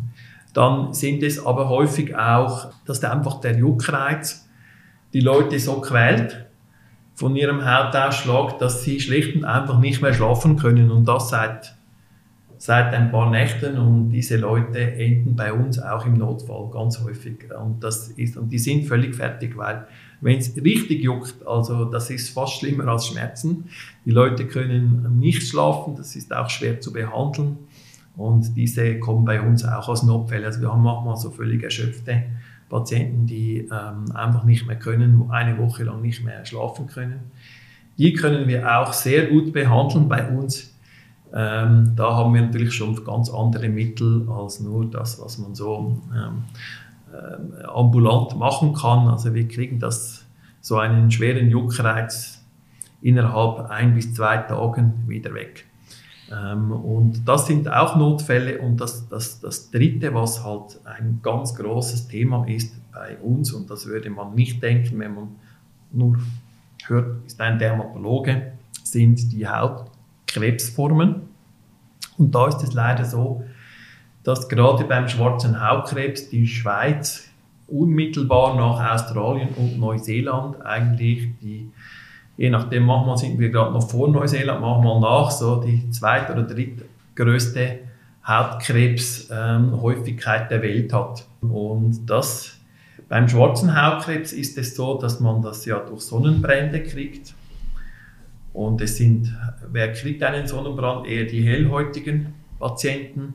dann 0.54 0.94
sind 0.94 1.24
es 1.24 1.44
aber 1.44 1.68
häufig 1.68 2.14
auch, 2.14 2.70
dass 2.84 3.02
einfach 3.02 3.40
der 3.40 3.56
Juckreiz 3.56 4.48
die 5.12 5.20
Leute 5.20 5.58
so 5.58 5.80
quält, 5.80 6.47
von 7.18 7.34
ihrem 7.34 7.64
Hautausschlag, 7.64 8.60
dass 8.60 8.84
sie 8.84 9.00
schlicht 9.00 9.34
und 9.34 9.44
einfach 9.44 9.80
nicht 9.80 10.00
mehr 10.00 10.14
schlafen 10.14 10.56
können. 10.56 10.92
Und 10.92 11.08
das 11.08 11.30
seit, 11.30 11.74
seit 12.58 12.94
ein 12.94 13.10
paar 13.10 13.28
Nächten. 13.28 13.76
Und 13.76 14.10
diese 14.10 14.36
Leute 14.36 14.78
enden 14.78 15.34
bei 15.34 15.52
uns 15.52 15.80
auch 15.80 16.06
im 16.06 16.14
Notfall 16.14 16.70
ganz 16.70 17.00
häufig. 17.02 17.48
Und, 17.60 17.82
das 17.82 18.10
ist, 18.10 18.36
und 18.36 18.50
die 18.50 18.60
sind 18.60 18.86
völlig 18.86 19.16
fertig, 19.16 19.56
weil 19.56 19.88
wenn 20.20 20.38
es 20.38 20.54
richtig 20.62 21.02
juckt, 21.02 21.44
also 21.44 21.86
das 21.86 22.08
ist 22.10 22.28
fast 22.30 22.60
schlimmer 22.60 22.86
als 22.86 23.08
Schmerzen, 23.08 23.64
die 24.04 24.12
Leute 24.12 24.46
können 24.46 25.18
nicht 25.18 25.42
schlafen, 25.42 25.96
das 25.96 26.14
ist 26.14 26.32
auch 26.32 26.48
schwer 26.48 26.80
zu 26.80 26.92
behandeln. 26.92 27.58
Und 28.16 28.56
diese 28.56 29.00
kommen 29.00 29.24
bei 29.24 29.40
uns 29.40 29.64
auch 29.64 29.88
als 29.88 30.04
Notfälle, 30.04 30.46
also 30.46 30.60
wir 30.60 30.72
haben 30.72 30.82
manchmal 30.82 31.16
so 31.16 31.30
völlig 31.30 31.64
erschöpfte 31.64 32.22
Patienten, 32.68 33.26
die 33.26 33.68
ähm, 33.70 34.14
einfach 34.14 34.44
nicht 34.44 34.66
mehr 34.66 34.78
können, 34.78 35.30
eine 35.30 35.58
Woche 35.58 35.84
lang 35.84 36.02
nicht 36.02 36.24
mehr 36.24 36.44
schlafen 36.44 36.86
können. 36.86 37.30
Die 37.96 38.12
können 38.12 38.46
wir 38.46 38.78
auch 38.78 38.92
sehr 38.92 39.26
gut 39.26 39.52
behandeln 39.52 40.08
bei 40.08 40.28
uns. 40.28 40.74
Ähm, 41.32 41.92
da 41.96 42.16
haben 42.16 42.32
wir 42.34 42.42
natürlich 42.42 42.72
schon 42.72 43.04
ganz 43.04 43.30
andere 43.30 43.68
Mittel 43.68 44.28
als 44.30 44.60
nur 44.60 44.86
das, 44.86 45.20
was 45.20 45.38
man 45.38 45.54
so 45.54 46.00
ähm, 46.14 46.44
äh, 47.12 47.64
ambulant 47.64 48.36
machen 48.36 48.72
kann. 48.74 49.08
Also 49.08 49.34
wir 49.34 49.46
kriegen 49.48 49.78
das 49.78 50.26
so 50.60 50.78
einen 50.78 51.10
schweren 51.10 51.50
Juckreiz 51.50 52.44
innerhalb 53.00 53.70
ein 53.70 53.94
bis 53.94 54.14
zwei 54.14 54.38
Tagen 54.38 55.04
wieder 55.06 55.34
weg. 55.34 55.67
Ähm, 56.32 56.72
und 56.72 57.26
das 57.26 57.46
sind 57.46 57.70
auch 57.70 57.96
Notfälle. 57.96 58.58
Und 58.60 58.78
das, 58.78 59.08
das, 59.08 59.40
das 59.40 59.70
Dritte, 59.70 60.14
was 60.14 60.44
halt 60.44 60.80
ein 60.84 61.20
ganz 61.22 61.54
großes 61.54 62.08
Thema 62.08 62.46
ist 62.46 62.74
bei 62.92 63.16
uns, 63.18 63.52
und 63.52 63.70
das 63.70 63.86
würde 63.86 64.10
man 64.10 64.34
nicht 64.34 64.62
denken, 64.62 64.98
wenn 64.98 65.14
man 65.14 65.28
nur 65.92 66.18
hört, 66.86 67.26
ist 67.26 67.40
ein 67.40 67.58
Dermatologe, 67.58 68.52
sind 68.82 69.32
die 69.32 69.46
Hautkrebsformen. 69.46 71.22
Und 72.16 72.34
da 72.34 72.48
ist 72.48 72.62
es 72.62 72.72
leider 72.72 73.04
so, 73.04 73.44
dass 74.24 74.48
gerade 74.48 74.84
beim 74.84 75.08
schwarzen 75.08 75.66
Hautkrebs 75.66 76.28
die 76.30 76.46
Schweiz 76.46 77.30
unmittelbar 77.68 78.56
nach 78.56 78.94
Australien 78.94 79.50
und 79.56 79.78
Neuseeland 79.78 80.60
eigentlich 80.64 81.28
die 81.40 81.70
je 82.38 82.48
nachdem, 82.48 82.84
manchmal 82.84 83.18
sind 83.18 83.38
wir 83.38 83.50
gerade 83.50 83.72
noch 83.72 83.90
vor 83.90 84.08
Neuseeland, 84.08 84.62
manchmal 84.62 84.98
nach, 85.00 85.30
so 85.30 85.60
die 85.60 85.90
zweite 85.90 86.32
oder 86.32 86.44
drittgrößte 86.44 87.80
Hautkrebshäufigkeit 88.26 90.42
ähm, 90.42 90.48
der 90.48 90.62
Welt 90.62 90.94
hat. 90.94 91.26
Und 91.42 92.08
das 92.08 92.54
beim 93.08 93.28
schwarzen 93.28 93.74
Hautkrebs 93.74 94.32
ist 94.32 94.56
es 94.56 94.76
so, 94.76 94.98
dass 94.98 95.20
man 95.20 95.42
das 95.42 95.64
ja 95.64 95.80
durch 95.80 96.02
Sonnenbrände 96.02 96.84
kriegt. 96.84 97.34
Und 98.52 98.80
es 98.80 98.96
sind, 98.96 99.34
wer 99.72 99.92
kriegt 99.92 100.22
einen 100.22 100.46
Sonnenbrand? 100.46 101.06
Eher 101.06 101.24
die 101.24 101.42
hellhäutigen 101.42 102.34
Patienten. 102.58 103.34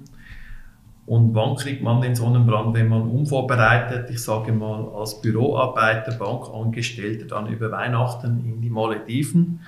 Und 1.06 1.36
wann 1.36 1.56
kriegt 1.56 1.84
man 1.84 2.02
den 2.02 2.16
Sonnenbrand, 2.16 2.74
wenn 2.76 2.88
man 2.88 3.02
unvorbereitet, 3.02 4.10
ich 4.10 4.24
sage 4.24 4.54
mal 4.54 4.88
als 4.96 5.22
Büroarbeiter, 5.22 6.14
Bankangestellter, 6.14 7.26
dann 7.26 7.48
über 7.48 7.72
Weihnachten 7.72 8.44
in 8.46 8.62
die 8.62 8.70
Malediven 8.70 9.60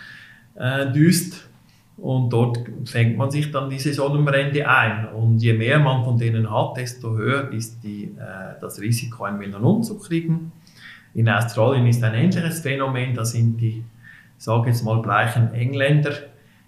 äh, 0.56 0.92
düst 0.92 1.50
und 1.98 2.30
dort 2.32 2.60
fängt 2.86 3.18
man 3.18 3.32
sich 3.32 3.52
dann 3.52 3.70
diese 3.70 3.94
Sonnenbrände 3.94 4.68
ein. 4.68 5.08
Und 5.08 5.40
je 5.40 5.54
mehr 5.54 5.80
man 5.80 6.04
von 6.04 6.18
denen 6.18 6.52
hat, 6.52 6.78
desto 6.78 7.16
höher 7.16 7.52
ist 7.52 7.84
die, 7.84 8.16
äh, 8.18 8.60
das 8.60 8.80
Risiko, 8.82 9.24
ein 9.24 9.38
Melanom 9.38 9.82
zu 9.82 9.98
kriegen. 9.98 10.52
In 11.14 11.30
Australien 11.30 11.88
ist 11.88 12.04
ein 12.04 12.14
ähnliches 12.14 12.60
Phänomen, 12.60 13.14
da 13.14 13.24
sind 13.24 13.58
die, 13.58 13.84
sage 14.38 14.70
jetzt 14.70 14.84
mal, 14.84 15.02
bleichen 15.02 15.54
Engländer 15.54 16.12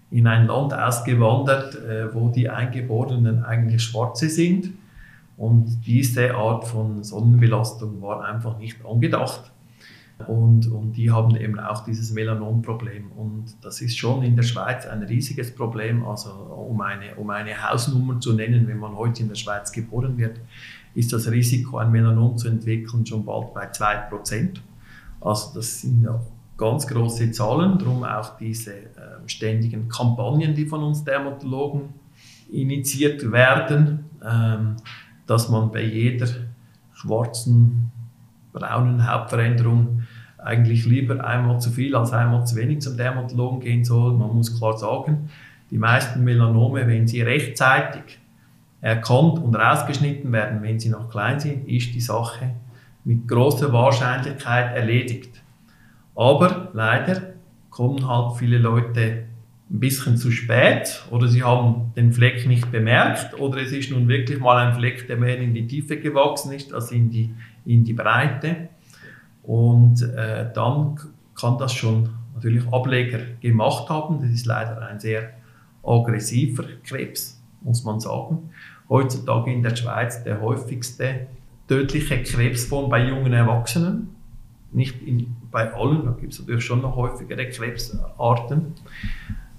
in 0.10 0.28
ein 0.28 0.48
Land 0.48 0.74
ausgewandert, 0.74 1.76
äh, 1.76 2.14
wo 2.14 2.30
die 2.30 2.50
Eingeborenen 2.50 3.44
eigentlich 3.44 3.84
Schwarze 3.84 4.30
sind. 4.30 4.72
Und 5.36 5.86
diese 5.86 6.34
Art 6.34 6.66
von 6.66 7.04
Sonnenbelastung 7.04 8.02
war 8.02 8.24
einfach 8.24 8.58
nicht 8.58 8.84
angedacht. 8.86 9.52
Und, 10.26 10.68
und 10.72 10.94
die 10.94 11.12
haben 11.12 11.36
eben 11.36 11.60
auch 11.60 11.84
dieses 11.84 12.12
Melanomproblem. 12.12 13.12
Und 13.12 13.56
das 13.62 13.82
ist 13.82 13.98
schon 13.98 14.24
in 14.24 14.36
der 14.36 14.44
Schweiz 14.44 14.88
ein 14.88 15.04
riesiges 15.04 15.54
Problem. 15.54 16.04
Also 16.06 16.32
um 16.32 16.82
eine, 16.82 17.14
um 17.18 17.30
eine 17.30 17.70
Hausnummer 17.70 18.20
zu 18.20 18.34
nennen, 18.34 18.68
wenn 18.68 18.80
man 18.80 18.96
heute 18.96 19.22
in 19.22 19.30
der 19.30 19.36
Schweiz 19.36 19.72
geboren 19.72 20.18
wird, 20.18 20.40
ist 20.96 21.14
das 21.14 21.30
Risiko, 21.30 21.78
ein 21.78 21.92
Melanom 21.92 22.36
zu 22.36 22.48
entwickeln, 22.48 23.06
schon 23.06 23.24
bald 23.24 23.54
bei 23.54 23.70
2%. 23.70 24.58
Also 25.22 25.52
das 25.54 25.82
sind 25.82 26.04
ja 26.04 26.20
ganz 26.58 26.88
große 26.88 27.32
Zahlen, 27.32 27.78
darum 27.78 28.04
auch 28.04 28.38
diese 28.38 28.74
äh, 28.74 29.28
ständigen 29.28 29.88
Kampagnen, 29.90 30.56
die 30.56 30.66
von 30.66 30.84
uns 30.84 31.04
Dermatologen 31.04 31.90
initiiert 32.52 33.32
werden, 33.32 34.06
ähm, 34.26 34.78
dass 35.28 35.50
man 35.50 35.72
bei 35.72 35.84
jeder 35.84 36.28
schwarzen, 36.94 37.92
braunen 38.54 39.10
Hauptveränderung 39.10 40.02
eigentlich 40.38 40.86
lieber 40.86 41.24
einmal 41.26 41.60
zu 41.60 41.70
viel 41.70 41.96
als 41.96 42.12
einmal 42.14 42.46
zu 42.48 42.56
wenig 42.56 42.82
zum 42.82 42.98
Dermatologen 42.98 43.60
gehen 43.60 43.84
soll. 43.84 44.14
Man 44.14 44.34
muss 44.34 44.58
klar 44.58 44.78
sagen, 44.78 45.30
die 45.70 45.78
meisten 45.78 46.24
Melanome, 46.24 46.88
wenn 46.88 47.08
sie 47.08 47.22
rechtzeitig 47.22 48.20
erkannt 48.82 49.40
und 49.40 49.56
rausgeschnitten 49.56 50.32
werden, 50.32 50.62
wenn 50.62 50.80
sie 50.80 50.90
noch 50.90 51.10
klein 51.10 51.40
sind, 51.40 51.68
ist 51.68 51.94
die 51.94 52.02
Sache 52.02 52.52
mit 53.04 53.28
großer 53.28 53.74
Wahrscheinlichkeit 53.74 54.76
erledigt. 54.76 55.42
Aber 56.18 56.70
leider 56.74 57.36
kommen 57.70 58.08
halt 58.08 58.38
viele 58.38 58.58
Leute 58.58 59.26
ein 59.70 59.80
bisschen 59.80 60.18
zu 60.18 60.32
spät 60.32 61.06
oder 61.12 61.28
sie 61.28 61.44
haben 61.44 61.94
den 61.96 62.12
Fleck 62.12 62.48
nicht 62.48 62.72
bemerkt 62.72 63.40
oder 63.40 63.62
es 63.62 63.72
ist 63.72 63.92
nun 63.92 64.08
wirklich 64.08 64.40
mal 64.40 64.58
ein 64.58 64.74
Fleck, 64.74 65.08
der 65.08 65.18
mehr 65.18 65.38
in 65.38 65.54
die 65.54 65.68
Tiefe 65.68 65.98
gewachsen 66.00 66.54
ist 66.54 66.74
als 66.74 66.92
in 66.92 67.12
die, 67.12 67.36
in 67.66 67.84
die 67.84 67.94
Breite. 67.94 68.70
Und 69.44 70.02
äh, 70.02 70.52
dann 70.54 71.00
kann 71.40 71.60
das 71.60 71.74
schon 71.74 72.10
natürlich 72.34 72.68
Ableger 72.72 73.20
gemacht 73.40 73.88
haben. 73.90 74.20
Das 74.20 74.32
ist 74.32 74.48
leider 74.48 74.82
ein 74.88 75.00
sehr 75.00 75.34
aggressiver 75.84 76.64
Krebs, 76.84 77.44
muss 77.62 77.84
man 77.84 78.00
sagen. 78.00 78.50
Heutzutage 78.90 79.54
in 79.54 79.62
der 79.62 79.76
Schweiz 79.76 80.24
der 80.24 80.42
häufigste 80.42 81.28
tödliche 81.68 82.24
Krebsform 82.24 82.90
bei 82.90 83.08
jungen 83.08 83.34
Erwachsenen. 83.34 84.10
Nicht 84.72 85.02
in, 85.04 85.37
bei 85.58 85.74
allen, 85.74 86.06
da 86.06 86.12
gibt 86.12 86.34
es 86.34 86.40
natürlich 86.40 86.64
schon 86.64 86.82
noch 86.82 86.96
häufigere 86.96 87.50
Krebsarten, 87.50 88.76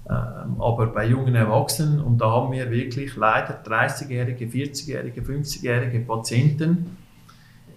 ähm, 0.09 0.61
aber 0.61 0.87
bei 0.87 1.05
jungen 1.05 1.35
Erwachsenen. 1.35 1.99
Und 1.99 2.19
da 2.19 2.31
haben 2.31 2.53
wir 2.53 2.71
wirklich 2.71 3.17
leider 3.17 3.61
30-jährige, 3.61 4.45
40-jährige, 4.45 5.21
50-jährige 5.21 5.99
Patienten, 5.99 6.95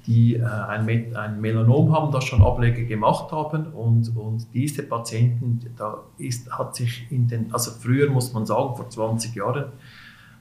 die 0.06 0.36
äh, 0.36 0.44
ein, 0.44 1.16
ein, 1.16 1.40
Melanom 1.40 1.92
haben, 1.92 2.12
das 2.12 2.22
schon 2.22 2.42
Ableger 2.42 2.84
gemacht 2.84 3.32
haben. 3.32 3.66
Und, 3.72 4.16
und 4.16 4.46
diese 4.54 4.84
Patienten, 4.84 5.58
da 5.76 5.98
ist, 6.18 6.48
hat 6.56 6.76
sich 6.76 7.10
in 7.10 7.26
den, 7.26 7.52
also 7.52 7.72
früher 7.72 8.08
muss 8.08 8.32
man 8.32 8.46
sagen, 8.46 8.76
vor 8.76 8.88
20 8.88 9.34
Jahren, 9.34 9.64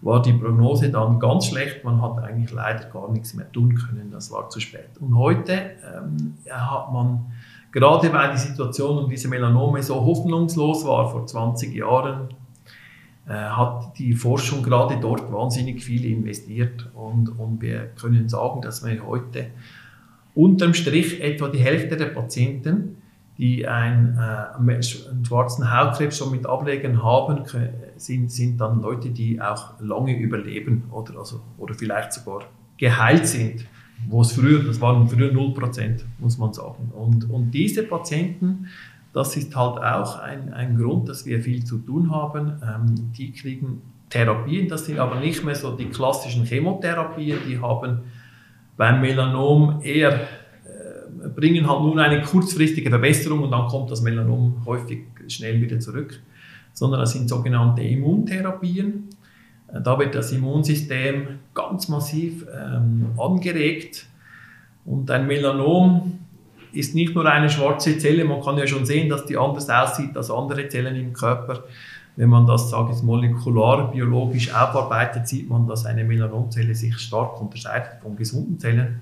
war 0.02 0.22
die 0.22 0.34
Prognose 0.34 0.90
dann 0.90 1.20
ganz 1.20 1.48
schlecht. 1.48 1.84
Man 1.84 2.00
hat 2.02 2.20
eigentlich 2.24 2.52
leider 2.52 2.86
gar 2.90 3.12
nichts 3.12 3.34
mehr 3.34 3.52
tun 3.52 3.76
können. 3.76 4.12
Das 4.12 4.32
war 4.32 4.50
zu 4.50 4.60
spät. 4.60 4.90
Und 5.00 5.16
heute 5.16 5.72
ähm, 5.96 6.36
hat 6.50 6.92
man, 6.92 7.32
gerade 7.72 8.12
weil 8.14 8.32
die 8.32 8.38
Situation 8.38 9.04
um 9.04 9.10
diese 9.10 9.28
Melanome 9.28 9.82
so 9.84 9.96
hoffnungslos 9.96 10.86
war 10.86 11.10
vor 11.10 11.26
20 11.26 11.74
Jahren, 11.76 12.30
äh, 13.28 13.34
hat 13.34 13.98
die 13.98 14.14
Forschung 14.14 14.64
gerade 14.64 14.98
dort 15.00 15.32
wahnsinnig 15.32 15.84
viel 15.84 16.06
investiert. 16.06 16.90
Und, 16.94 17.30
und 17.40 17.62
wir 17.62 17.92
können 18.00 18.30
sagen, 18.30 18.62
dass 18.62 18.86
wir 18.86 19.06
heute 19.06 19.48
unterm 20.34 20.74
Strich 20.74 21.22
etwa 21.22 21.50
die 21.50 21.60
Hälfte 21.60 21.98
der 21.98 22.08
Patienten 22.08 22.98
die 23.42 23.68
ein, 23.68 24.20
äh, 24.20 24.56
einen 24.56 25.26
schwarzen 25.26 25.74
Hautkrebs 25.74 26.20
schon 26.20 26.30
mit 26.30 26.46
Ablegen 26.46 27.02
haben, 27.04 27.44
sind, 27.98 28.32
sind 28.32 28.62
dann 28.62 28.82
Leute, 28.82 29.10
die 29.10 29.42
auch 29.42 29.80
lange 29.80 30.16
überleben 30.16 30.84
oder, 30.92 31.18
also, 31.18 31.42
oder 31.58 31.74
vielleicht 31.74 32.14
sogar 32.14 32.44
geheilt 32.78 33.26
sind. 33.26 33.66
Wo 34.10 34.22
es 34.22 34.34
früher, 34.34 34.64
das 34.64 34.82
waren 34.82 35.08
früher 35.08 35.32
0%, 35.32 36.02
muss 36.20 36.38
man 36.38 36.54
sagen. 36.54 36.92
Und, 36.94 37.30
und 37.30 37.52
diese 37.52 37.84
Patienten, 37.84 38.68
das 39.14 39.36
ist 39.38 39.56
halt 39.56 39.78
auch 39.78 40.20
ein, 40.20 40.54
ein 40.54 40.78
Grund, 40.78 41.10
dass 41.10 41.26
wir 41.26 41.42
viel 41.42 41.64
zu 41.64 41.78
tun 41.80 42.12
haben. 42.12 42.54
Ähm, 42.64 43.12
die 43.18 43.32
kriegen 43.32 43.82
Therapien, 44.10 44.68
das 44.68 44.86
sind 44.86 45.00
aber 45.00 45.20
nicht 45.20 45.44
mehr 45.44 45.56
so 45.56 45.76
die 45.76 45.86
klassischen 45.86 46.46
Chemotherapien, 46.46 47.38
die 47.48 47.60
haben 47.60 48.00
beim 48.76 49.02
Melanom 49.02 49.82
eher 49.84 50.28
bringen 51.30 51.68
halt 51.70 51.82
nur 51.82 51.98
eine 51.98 52.22
kurzfristige 52.22 52.90
Verbesserung 52.90 53.44
und 53.44 53.52
dann 53.52 53.68
kommt 53.68 53.92
das 53.92 54.02
Melanom 54.02 54.62
häufig 54.66 55.00
schnell 55.28 55.62
wieder 55.62 55.80
zurück, 55.80 56.20
sondern 56.74 57.02
das 57.02 57.14
sind 57.14 57.30
sogenannte 57.30 57.82
Immuntherapien. 57.82 59.10
Da 59.74 59.98
wird 59.98 60.16
das 60.16 60.32
Immunsystem 60.32 61.40
ganz 61.54 61.88
massiv 61.88 62.46
ähm, 62.54 63.08
angeregt 63.18 64.06
und 64.86 65.10
ein 65.12 65.28
Melanom 65.28 66.20
ist 66.74 66.96
nicht 66.96 67.16
nur 67.16 67.26
eine 67.26 67.50
schwarze 67.50 67.98
Zelle, 67.98 68.24
man 68.26 68.42
kann 68.42 68.58
ja 68.58 68.68
schon 68.68 68.86
sehen, 68.86 69.10
dass 69.10 69.26
die 69.26 69.38
anders 69.38 69.70
aussieht 69.70 70.16
als 70.16 70.32
andere 70.32 70.68
Zellen 70.70 70.96
im 70.96 71.14
Körper. 71.14 71.64
Wenn 72.16 72.30
man 72.30 72.46
das, 72.46 72.70
sage 72.70 72.94
ich, 72.94 73.02
molekular, 73.04 73.92
biologisch 73.92 74.54
aufarbeitet, 74.54 75.28
sieht 75.28 75.50
man, 75.50 75.68
dass 75.68 75.86
eine 75.86 76.04
Melanomzelle 76.04 76.76
sich 76.76 76.98
stark 76.98 77.42
unterscheidet 77.42 78.02
von 78.02 78.16
gesunden 78.16 78.60
Zellen. 78.60 79.02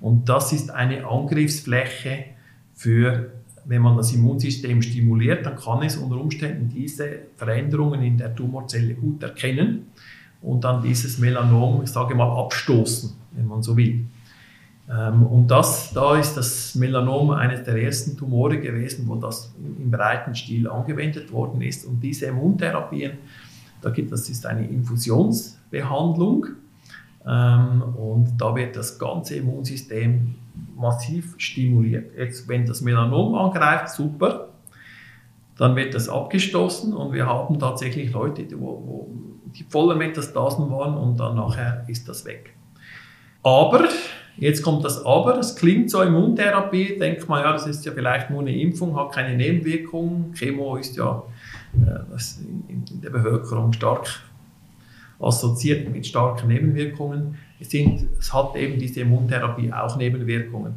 Und 0.00 0.28
das 0.28 0.52
ist 0.52 0.70
eine 0.70 1.06
Angriffsfläche 1.06 2.24
für, 2.74 3.30
wenn 3.64 3.82
man 3.82 3.96
das 3.96 4.12
Immunsystem 4.12 4.80
stimuliert, 4.82 5.44
dann 5.44 5.56
kann 5.56 5.82
es 5.82 5.96
unter 5.96 6.20
Umständen 6.20 6.68
diese 6.68 7.20
Veränderungen 7.36 8.02
in 8.02 8.18
der 8.18 8.34
Tumorzelle 8.34 8.94
gut 8.94 9.22
erkennen 9.22 9.86
und 10.46 10.62
dann 10.62 10.80
dieses 10.80 11.18
Melanom, 11.18 11.82
ich 11.82 11.90
sage 11.90 12.14
mal, 12.14 12.30
abstoßen, 12.38 13.10
wenn 13.32 13.46
man 13.48 13.62
so 13.64 13.76
will. 13.76 14.06
Ähm, 14.88 15.26
und 15.26 15.48
das, 15.48 15.92
da 15.92 16.16
ist 16.16 16.36
das 16.36 16.76
Melanom 16.76 17.30
eines 17.30 17.64
der 17.64 17.82
ersten 17.82 18.16
Tumore 18.16 18.60
gewesen, 18.60 19.08
wo 19.08 19.16
das 19.16 19.52
im 19.58 19.90
breiten 19.90 20.36
Stil 20.36 20.68
angewendet 20.68 21.32
worden 21.32 21.60
ist. 21.62 21.84
Und 21.84 22.00
diese 22.00 22.26
Immuntherapien, 22.26 23.14
da 23.82 23.90
gibt, 23.90 24.12
das 24.12 24.28
ist 24.28 24.46
eine 24.46 24.68
Infusionsbehandlung, 24.68 26.46
ähm, 27.26 27.82
und 27.96 28.36
da 28.38 28.54
wird 28.54 28.76
das 28.76 29.00
ganze 29.00 29.34
Immunsystem 29.34 30.36
massiv 30.76 31.34
stimuliert. 31.38 32.16
Jetzt, 32.16 32.46
wenn 32.46 32.64
das 32.66 32.82
Melanom 32.82 33.34
angreift, 33.34 33.88
super, 33.88 34.50
dann 35.58 35.74
wird 35.74 35.94
das 35.94 36.08
abgestoßen 36.08 36.94
und 36.94 37.12
wir 37.12 37.26
haben 37.26 37.58
tatsächlich 37.58 38.12
Leute, 38.12 38.46
wo, 38.60 38.66
wo, 38.66 39.10
die 39.54 39.64
voller 39.64 39.94
Metastasen 39.94 40.70
waren 40.70 40.96
und 40.96 41.18
dann 41.18 41.36
nachher 41.36 41.84
ist 41.88 42.08
das 42.08 42.24
weg. 42.24 42.54
Aber, 43.42 43.88
jetzt 44.36 44.62
kommt 44.62 44.84
das 44.84 45.04
Aber, 45.04 45.38
es 45.38 45.54
klingt 45.54 45.90
so 45.90 46.02
Immuntherapie, 46.02 46.98
denkt 46.98 47.28
man, 47.28 47.42
ja, 47.42 47.52
das 47.52 47.66
ist 47.66 47.84
ja 47.84 47.92
vielleicht 47.92 48.30
nur 48.30 48.40
eine 48.40 48.56
Impfung, 48.56 48.96
hat 48.96 49.12
keine 49.12 49.36
Nebenwirkungen. 49.36 50.32
Chemo 50.34 50.76
ist 50.76 50.96
ja 50.96 51.22
äh, 51.74 52.68
in, 52.68 52.84
in 52.90 53.00
der 53.00 53.10
Bevölkerung 53.10 53.72
stark 53.72 54.20
assoziiert 55.18 55.88
mit 55.88 56.06
starken 56.06 56.48
Nebenwirkungen. 56.48 57.38
Es, 57.58 57.70
sind, 57.70 58.08
es 58.18 58.32
hat 58.32 58.54
eben 58.56 58.78
diese 58.78 59.00
Immuntherapie 59.00 59.72
auch 59.72 59.96
Nebenwirkungen. 59.96 60.74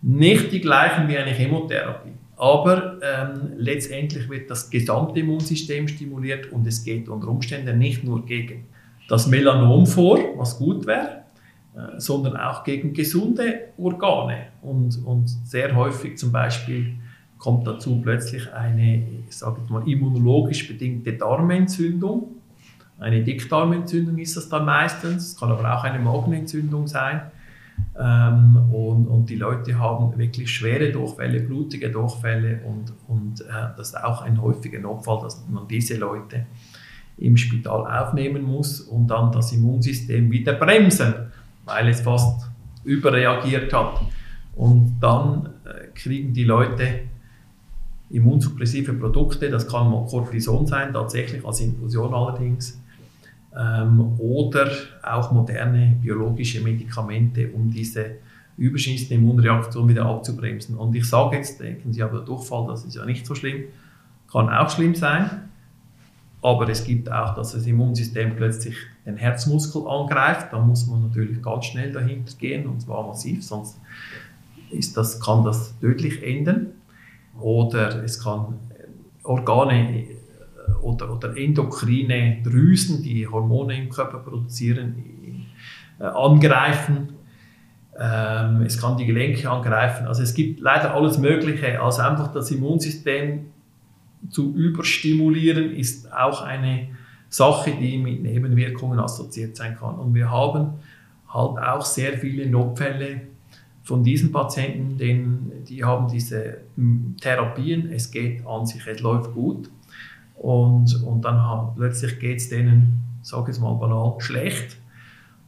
Nicht 0.00 0.50
die 0.52 0.60
gleichen 0.60 1.08
wie 1.08 1.16
eine 1.16 1.30
Chemotherapie, 1.32 2.12
aber 2.42 2.98
ähm, 3.02 3.52
letztendlich 3.56 4.28
wird 4.28 4.50
das 4.50 4.68
gesamte 4.68 5.20
Immunsystem 5.20 5.86
stimuliert 5.86 6.50
und 6.50 6.66
es 6.66 6.82
geht 6.82 7.08
unter 7.08 7.28
Umständen 7.28 7.78
nicht 7.78 8.02
nur 8.02 8.26
gegen 8.26 8.66
das 9.08 9.28
Melanom 9.28 9.86
vor, 9.86 10.18
was 10.36 10.58
gut 10.58 10.84
wäre, 10.84 11.22
äh, 11.76 12.00
sondern 12.00 12.36
auch 12.36 12.64
gegen 12.64 12.94
gesunde 12.94 13.68
Organe. 13.78 14.48
Und, 14.60 15.04
und 15.04 15.28
sehr 15.44 15.72
häufig 15.76 16.18
zum 16.18 16.32
Beispiel 16.32 16.96
kommt 17.38 17.64
dazu 17.64 18.00
plötzlich 18.02 18.52
eine, 18.52 19.04
ich 19.28 19.36
sage 19.36 19.60
mal, 19.68 19.88
immunologisch 19.88 20.66
bedingte 20.66 21.12
Darmentzündung 21.12 22.42
eine 22.98 23.22
Dickdarmentzündung 23.22 24.18
ist 24.18 24.36
das 24.36 24.48
dann 24.48 24.64
meistens, 24.64 25.28
es 25.28 25.36
kann 25.36 25.50
aber 25.50 25.76
auch 25.76 25.82
eine 25.82 25.98
Magenentzündung 25.98 26.86
sein. 26.86 27.22
Ähm, 27.98 28.56
und, 28.72 29.06
und, 29.06 29.28
die 29.28 29.36
Leute 29.36 29.78
haben 29.78 30.16
wirklich 30.16 30.50
schwere 30.50 30.90
Durchfälle, 30.90 31.40
blutige 31.40 31.90
Durchfälle 31.90 32.60
und, 32.64 32.92
und 33.06 33.42
äh, 33.42 33.76
das 33.76 33.88
ist 33.88 34.02
auch 34.02 34.22
ein 34.22 34.40
häufiger 34.40 34.78
Notfall, 34.78 35.20
dass 35.22 35.44
man 35.48 35.68
diese 35.68 35.98
Leute 35.98 36.46
im 37.18 37.36
Spital 37.36 37.86
aufnehmen 37.86 38.42
muss 38.42 38.80
und 38.80 39.08
dann 39.08 39.30
das 39.30 39.52
Immunsystem 39.52 40.30
wieder 40.30 40.54
bremsen, 40.54 41.14
weil 41.66 41.88
es 41.88 42.00
fast 42.00 42.50
überreagiert 42.84 43.72
hat. 43.72 44.00
Und 44.56 44.98
dann 45.00 45.50
äh, 45.64 45.88
kriegen 45.94 46.32
die 46.32 46.44
Leute 46.44 47.00
immunsuppressive 48.10 48.92
Produkte, 48.94 49.50
das 49.50 49.66
kann 49.66 49.90
Cortison 50.06 50.66
sein, 50.66 50.92
tatsächlich 50.92 51.44
als 51.44 51.60
Infusion 51.60 52.12
allerdings, 52.12 52.81
ähm, 53.56 54.18
oder 54.18 54.70
auch 55.02 55.30
moderne 55.32 55.96
biologische 56.00 56.60
Medikamente, 56.60 57.50
um 57.52 57.70
diese 57.70 58.16
überschießende 58.56 59.14
Immunreaktion 59.14 59.88
wieder 59.88 60.06
abzubremsen. 60.06 60.76
Und 60.76 60.94
ich 60.94 61.08
sage 61.08 61.36
jetzt, 61.36 61.60
denken 61.60 61.92
Sie 61.92 62.02
aber, 62.02 62.20
Durchfall, 62.20 62.66
das 62.68 62.84
ist 62.84 62.94
ja 62.94 63.04
nicht 63.04 63.26
so 63.26 63.34
schlimm, 63.34 63.64
kann 64.30 64.48
auch 64.48 64.70
schlimm 64.70 64.94
sein, 64.94 65.48
aber 66.42 66.68
es 66.68 66.84
gibt 66.84 67.10
auch, 67.10 67.34
dass 67.34 67.52
das 67.52 67.66
Immunsystem 67.66 68.34
plötzlich 68.36 68.76
den 69.06 69.16
Herzmuskel 69.16 69.86
angreift, 69.86 70.48
da 70.52 70.58
muss 70.58 70.86
man 70.86 71.02
natürlich 71.02 71.40
ganz 71.42 71.66
schnell 71.66 71.92
dahinter 71.92 72.32
gehen 72.38 72.66
und 72.66 72.80
zwar 72.80 73.06
massiv, 73.06 73.44
sonst 73.44 73.78
ist 74.70 74.96
das, 74.96 75.20
kann 75.20 75.44
das 75.44 75.78
tödlich 75.80 76.22
enden. 76.22 76.68
Oder 77.40 78.02
es 78.02 78.22
kann 78.22 78.58
Organe 79.22 80.04
oder, 80.82 81.12
oder 81.12 81.36
endokrine 81.36 82.42
Drüsen, 82.42 83.02
die 83.02 83.26
Hormone 83.26 83.76
im 83.76 83.88
Körper 83.88 84.18
produzieren, 84.18 84.94
äh, 85.98 86.04
angreifen. 86.04 87.10
Ähm, 87.98 88.62
es 88.62 88.80
kann 88.80 88.96
die 88.96 89.06
Gelenke 89.06 89.48
angreifen. 89.50 90.06
Also 90.06 90.22
es 90.22 90.34
gibt 90.34 90.60
leider 90.60 90.94
alles 90.94 91.18
Mögliche. 91.18 91.80
Also 91.80 92.02
einfach 92.02 92.32
das 92.32 92.50
Immunsystem 92.50 93.46
zu 94.30 94.54
überstimulieren 94.54 95.72
ist 95.72 96.12
auch 96.12 96.42
eine 96.42 96.88
Sache, 97.28 97.72
die 97.72 97.98
mit 97.98 98.22
Nebenwirkungen 98.22 98.98
assoziiert 98.98 99.56
sein 99.56 99.76
kann. 99.76 99.96
Und 99.96 100.14
wir 100.14 100.30
haben 100.30 100.74
halt 101.28 101.58
auch 101.58 101.84
sehr 101.84 102.18
viele 102.18 102.46
Notfälle 102.46 103.22
von 103.82 104.04
diesen 104.04 104.30
Patienten, 104.30 104.96
denn 104.96 105.64
die 105.68 105.82
haben 105.84 106.08
diese 106.08 106.58
Therapien, 107.20 107.90
es 107.90 108.10
geht 108.10 108.46
an 108.46 108.66
sich, 108.66 108.86
es 108.86 109.00
läuft 109.00 109.34
gut, 109.34 109.70
und, 110.42 111.04
und 111.04 111.24
dann 111.24 111.40
haben, 111.40 111.76
plötzlich 111.76 112.18
geht 112.18 112.38
es 112.38 112.48
denen, 112.48 113.00
sage 113.22 113.52
ich 113.52 113.60
mal 113.60 113.74
banal, 113.74 114.16
schlecht. 114.18 114.76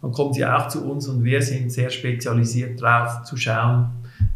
Dann 0.00 0.12
kommen 0.12 0.32
sie 0.32 0.46
auch 0.46 0.68
zu 0.68 0.88
uns 0.88 1.08
und 1.08 1.24
wir 1.24 1.42
sind 1.42 1.72
sehr 1.72 1.90
spezialisiert 1.90 2.80
darauf 2.80 3.24
zu 3.24 3.36
schauen, 3.36 3.86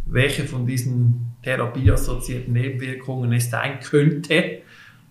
welche 0.06 0.44
von 0.44 0.66
diesen 0.66 1.34
therapieassoziierten 1.44 2.52
Nebenwirkungen 2.52 3.32
es 3.32 3.50
sein 3.50 3.78
könnte 3.80 4.62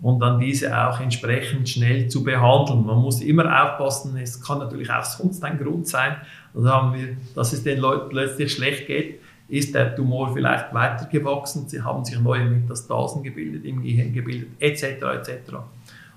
und 0.01 0.19
dann 0.19 0.37
diese 0.37 0.77
auch 0.77 0.99
entsprechend 0.99 1.69
schnell 1.69 2.09
zu 2.09 2.25
behandeln. 2.25 2.85
Man 2.85 2.97
muss 2.97 3.21
immer 3.21 3.45
aufpassen, 3.63 4.17
es 4.17 4.41
kann 4.41 4.59
natürlich 4.59 4.91
auch 4.91 5.05
sonst 5.05 5.41
ein 5.45 5.57
Grund 5.57 5.87
sein, 5.87 6.17
also 6.53 6.69
haben 6.69 6.93
wir, 6.93 7.15
dass 7.35 7.53
es 7.53 7.63
den 7.63 7.79
Leuten 7.79 8.09
plötzlich 8.09 8.51
schlecht 8.51 8.87
geht, 8.87 9.21
ist 9.49 9.73
der 9.73 9.95
Tumor 9.95 10.33
vielleicht 10.33 10.73
weitergewachsen, 10.73 11.67
sie 11.67 11.81
haben 11.81 12.03
sich 12.03 12.19
neue 12.19 12.45
Metastasen 12.45 13.23
gebildet, 13.23 13.65
im 13.65 13.81
Gehirn 13.81 14.13
gebildet, 14.13 14.49
etc. 14.59 14.83
etc. 14.83 15.53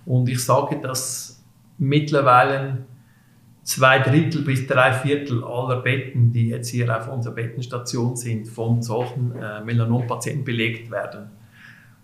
Und 0.04 0.28
ich 0.28 0.44
sage, 0.44 0.80
dass 0.80 1.42
mittlerweile 1.78 2.78
zwei 3.62 4.00
Drittel 4.00 4.42
bis 4.42 4.66
drei 4.66 4.92
Viertel 4.92 5.44
aller 5.44 5.76
Betten, 5.76 6.32
die 6.32 6.48
jetzt 6.48 6.70
hier 6.70 6.96
auf 6.96 7.08
unserer 7.08 7.34
Bettenstation 7.34 8.16
sind, 8.16 8.48
von 8.48 8.82
solchen 8.82 9.32
äh, 9.36 9.62
Melanompatienten 9.62 10.44
belegt 10.44 10.90
werden 10.90 11.30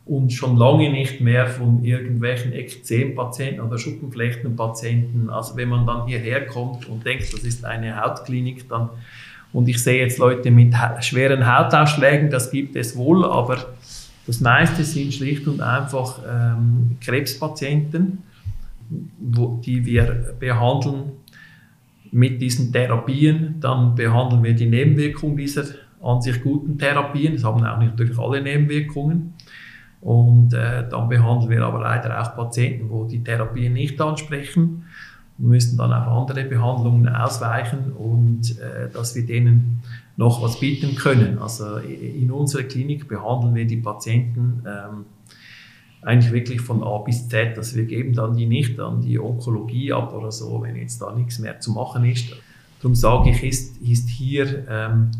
und 0.07 0.33
schon 0.33 0.57
lange 0.57 0.91
nicht 0.91 1.21
mehr 1.21 1.49
von 1.49 1.83
irgendwelchen 1.85 2.53
Ekzempatienten 2.53 3.61
oder 3.61 3.77
Schuppenflechtenpatienten. 3.77 5.29
Also 5.29 5.57
wenn 5.57 5.69
man 5.69 5.85
dann 5.85 6.07
hierher 6.07 6.47
kommt 6.47 6.89
und 6.89 7.05
denkt, 7.05 7.33
das 7.33 7.43
ist 7.43 7.65
eine 7.65 8.01
Hautklinik, 8.01 8.69
dann 8.69 8.91
und 9.57 9.71
ich 9.71 9.83
sehe 9.83 10.03
jetzt 10.03 10.19
Leute 10.19 10.51
mit 10.51 10.75
schweren 11.01 11.47
Hautausschlägen, 11.47 12.29
das 12.29 12.51
gibt 12.51 12.77
es 12.77 12.95
wohl, 12.95 13.25
aber 13.25 13.57
das 14.27 14.43
meiste 14.43 14.85
sind 14.85 15.15
schlicht 15.15 15.49
und 15.49 15.63
einfach 15.63 16.21
ähm, 16.29 16.99
Krebspatienten, 17.01 18.19
wo, 19.19 19.59
die 19.65 19.87
wir 19.87 20.35
behandeln 20.39 21.13
mit 22.13 22.43
diesen 22.43 22.71
Therapien. 22.71 23.55
Dann 23.59 23.95
behandeln 23.95 24.45
wir 24.45 24.53
die 24.53 24.67
Nebenwirkungen 24.67 25.39
dieser 25.39 25.65
an 26.03 26.21
sich 26.21 26.43
guten 26.43 26.77
Therapien. 26.77 27.33
Das 27.33 27.45
haben 27.45 27.65
auch 27.65 27.79
natürlich 27.79 28.19
alle 28.19 28.43
Nebenwirkungen. 28.43 29.33
Und 30.03 30.53
äh, 30.53 30.87
dann 30.87 31.09
behandeln 31.09 31.49
wir 31.49 31.63
aber 31.65 31.81
leider 31.81 32.21
auch 32.21 32.37
Patienten, 32.37 32.91
wo 32.91 33.07
die 33.07 33.25
Therapien 33.25 33.73
nicht 33.73 33.99
ansprechen 34.03 34.85
müssen 35.39 35.77
dann 35.77 35.93
auf 35.93 36.07
andere 36.07 36.45
Behandlungen 36.45 37.09
ausweichen 37.09 37.93
und 37.93 38.59
äh, 38.59 38.91
dass 38.91 39.15
wir 39.15 39.27
denen 39.27 39.83
noch 40.17 40.43
was 40.43 40.61
bieten 40.61 40.97
können. 40.97 41.39
Also 41.39 41.77
in 41.77 42.31
unserer 42.31 42.63
Klinik 42.63 43.07
behandeln 43.07 43.55
wir 43.55 43.67
die 43.67 43.77
Patienten 43.77 44.63
ähm, 44.67 45.05
eigentlich 46.03 46.33
wirklich 46.33 46.61
von 46.61 46.83
A 46.83 46.99
bis 46.99 47.29
Z. 47.29 47.59
Also 47.59 47.77
wir 47.77 47.85
geben 47.85 48.15
dann 48.15 48.37
die 48.37 48.47
nicht 48.47 48.81
an 48.81 49.03
die 49.03 49.19
Onkologie 49.19 49.93
ab 49.93 50.15
oder 50.15 50.33
so, 50.33 50.63
wenn 50.63 50.77
jetzt 50.77 51.03
da 51.03 51.13
nichts 51.13 51.39
mehr 51.39 51.61
zu 51.61 51.73
machen 51.73 52.05
ist. 52.05 52.35
Darum 52.81 52.95
sage 52.95 53.31
ich, 53.31 53.43
ist, 53.43 53.77
ist 53.79 54.09
hier 54.09 54.67
ähm, 54.69 55.11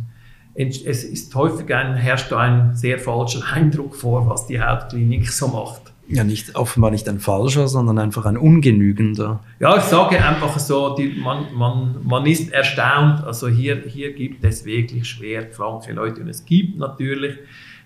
es 0.57 1.05
ist 1.05 1.35
häufig 1.35 1.75
ein, 1.75 1.95
herrscht 1.95 2.33
ein 2.33 2.75
sehr 2.75 2.99
falscher 2.99 3.43
Eindruck 3.53 3.95
vor, 3.95 4.29
was 4.29 4.47
die 4.47 4.61
Hautklinik 4.61 5.31
so 5.31 5.49
macht. 5.49 5.86
Ja, 6.09 6.23
nicht, 6.23 6.55
offenbar 6.55 6.91
nicht 6.91 7.09
ein 7.09 7.19
falscher, 7.19 7.67
sondern 7.67 7.99
einfach 7.99 8.27
ein 8.27 8.37
ungenügender. 8.37 9.41
Ja, 9.59 9.77
ich 9.77 9.83
sage 9.83 10.25
einfach 10.25 10.57
so, 10.59 10.95
die, 10.95 11.09
man, 11.21 11.53
man, 11.55 11.97
man 12.05 12.27
ist 12.27 12.53
erstaunt. 12.53 13.25
Also 13.25 13.49
hier, 13.49 13.83
hier 13.87 14.13
gibt 14.13 14.45
es 14.45 14.65
wirklich 14.65 15.09
schwer 15.09 15.51
kranke 15.51 15.93
Leute. 15.93 16.21
Und 16.21 16.29
es 16.29 16.45
gibt 16.45 16.79
natürlich 16.79 17.37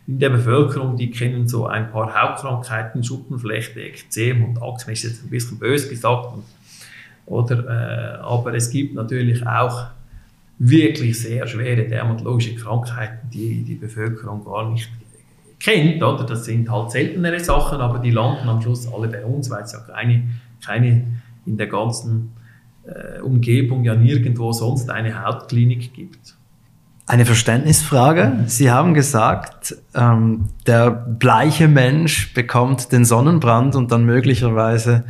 in 0.07 0.19
der 0.19 0.31
Bevölkerung, 0.31 0.97
die 0.97 1.11
kennen 1.11 1.49
so 1.49 1.67
ein 1.67 1.91
paar 1.91 2.15
Hautkrankheiten, 2.15 3.03
Schuppenflechte, 3.03 3.81
Ekzem 3.81 4.45
und 4.45 4.63
Akne, 4.63 4.93
ist 4.93 5.05
jetzt 5.05 5.25
ein 5.25 5.31
bisschen 5.31 5.59
böse 5.59 5.89
gesagt. 5.89 6.35
Oder, 7.27 8.19
äh, 8.19 8.23
aber 8.23 8.55
es 8.55 8.71
gibt 8.71 8.95
natürlich 8.95 9.47
auch 9.47 9.87
wirklich 10.59 11.19
sehr 11.19 11.47
schwere 11.47 11.89
dermatologische 11.89 12.55
Krankheiten, 12.55 13.31
die 13.31 13.63
die 13.63 13.77
Bevölkerung 13.77 14.45
gar 14.45 14.71
nicht 14.71 14.91
kennt. 15.61 16.03
Oder? 16.03 16.25
Das 16.25 16.45
sind 16.45 16.71
halt 16.71 16.91
seltenere 16.91 17.39
Sachen, 17.39 17.81
aber 17.81 17.99
die 17.99 18.11
landen 18.11 18.49
am 18.49 18.61
Schluss 18.61 18.93
alle 18.93 19.09
bei 19.09 19.25
uns, 19.25 19.51
weil 19.51 19.63
es 19.63 19.73
ja 19.73 19.81
keine, 19.81 20.25
keine 20.65 21.07
in 21.47 21.57
der 21.57 21.69
ganzen 21.69 22.33
äh, 22.85 23.21
Umgebung 23.21 23.85
ja 23.85 23.95
nirgendwo 23.95 24.53
sonst 24.53 24.91
eine 24.91 25.25
Hautklinik 25.25 25.93
gibt. 25.93 26.37
Eine 27.11 27.27
Verständnisfrage. 27.27 28.45
Sie 28.47 28.71
haben 28.71 28.95
gesagt, 28.95 29.75
ähm, 29.97 30.45
der 30.69 30.93
bleiche 30.93 31.67
Mensch 31.67 32.33
bekommt 32.35 32.93
den 32.93 33.05
Sonnenbrand 33.05 33.75
und 33.75 33.91
dann 33.91 34.05
möglicherweise 34.05 35.03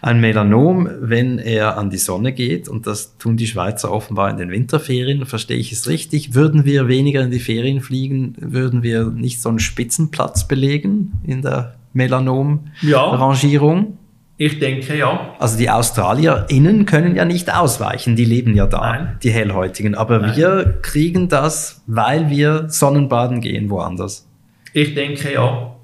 ein 0.00 0.20
Melanom, 0.20 0.88
wenn 1.00 1.40
er 1.40 1.76
an 1.76 1.90
die 1.90 1.98
Sonne 1.98 2.32
geht. 2.32 2.68
Und 2.68 2.86
das 2.86 3.18
tun 3.18 3.36
die 3.36 3.48
Schweizer 3.48 3.90
offenbar 3.90 4.30
in 4.30 4.36
den 4.36 4.52
Winterferien. 4.52 5.26
Verstehe 5.26 5.56
ich 5.56 5.72
es 5.72 5.88
richtig? 5.88 6.32
Würden 6.32 6.64
wir 6.64 6.86
weniger 6.86 7.22
in 7.22 7.32
die 7.32 7.40
Ferien 7.40 7.80
fliegen, 7.80 8.36
würden 8.38 8.84
wir 8.84 9.06
nicht 9.06 9.42
so 9.42 9.48
einen 9.48 9.58
Spitzenplatz 9.58 10.46
belegen 10.46 11.20
in 11.24 11.42
der 11.42 11.74
Melanom-Rangierung? 11.92 13.78
Ja. 13.80 13.97
Ich 14.40 14.60
denke 14.60 14.96
ja. 14.96 15.34
Also 15.40 15.58
die 15.58 15.68
AustralierInnen 15.68 16.86
können 16.86 17.16
ja 17.16 17.24
nicht 17.24 17.52
ausweichen, 17.52 18.14
die 18.14 18.24
leben 18.24 18.54
ja 18.54 18.68
da, 18.68 18.92
Nein. 18.92 19.18
die 19.20 19.30
Hellhäutigen. 19.30 19.96
Aber 19.96 20.20
Nein. 20.20 20.36
wir 20.36 20.78
kriegen 20.80 21.28
das, 21.28 21.82
weil 21.88 22.30
wir 22.30 22.68
Sonnenbaden 22.68 23.40
gehen 23.40 23.68
woanders. 23.68 24.28
Ich 24.72 24.94
denke 24.94 25.32
ja. 25.32 25.74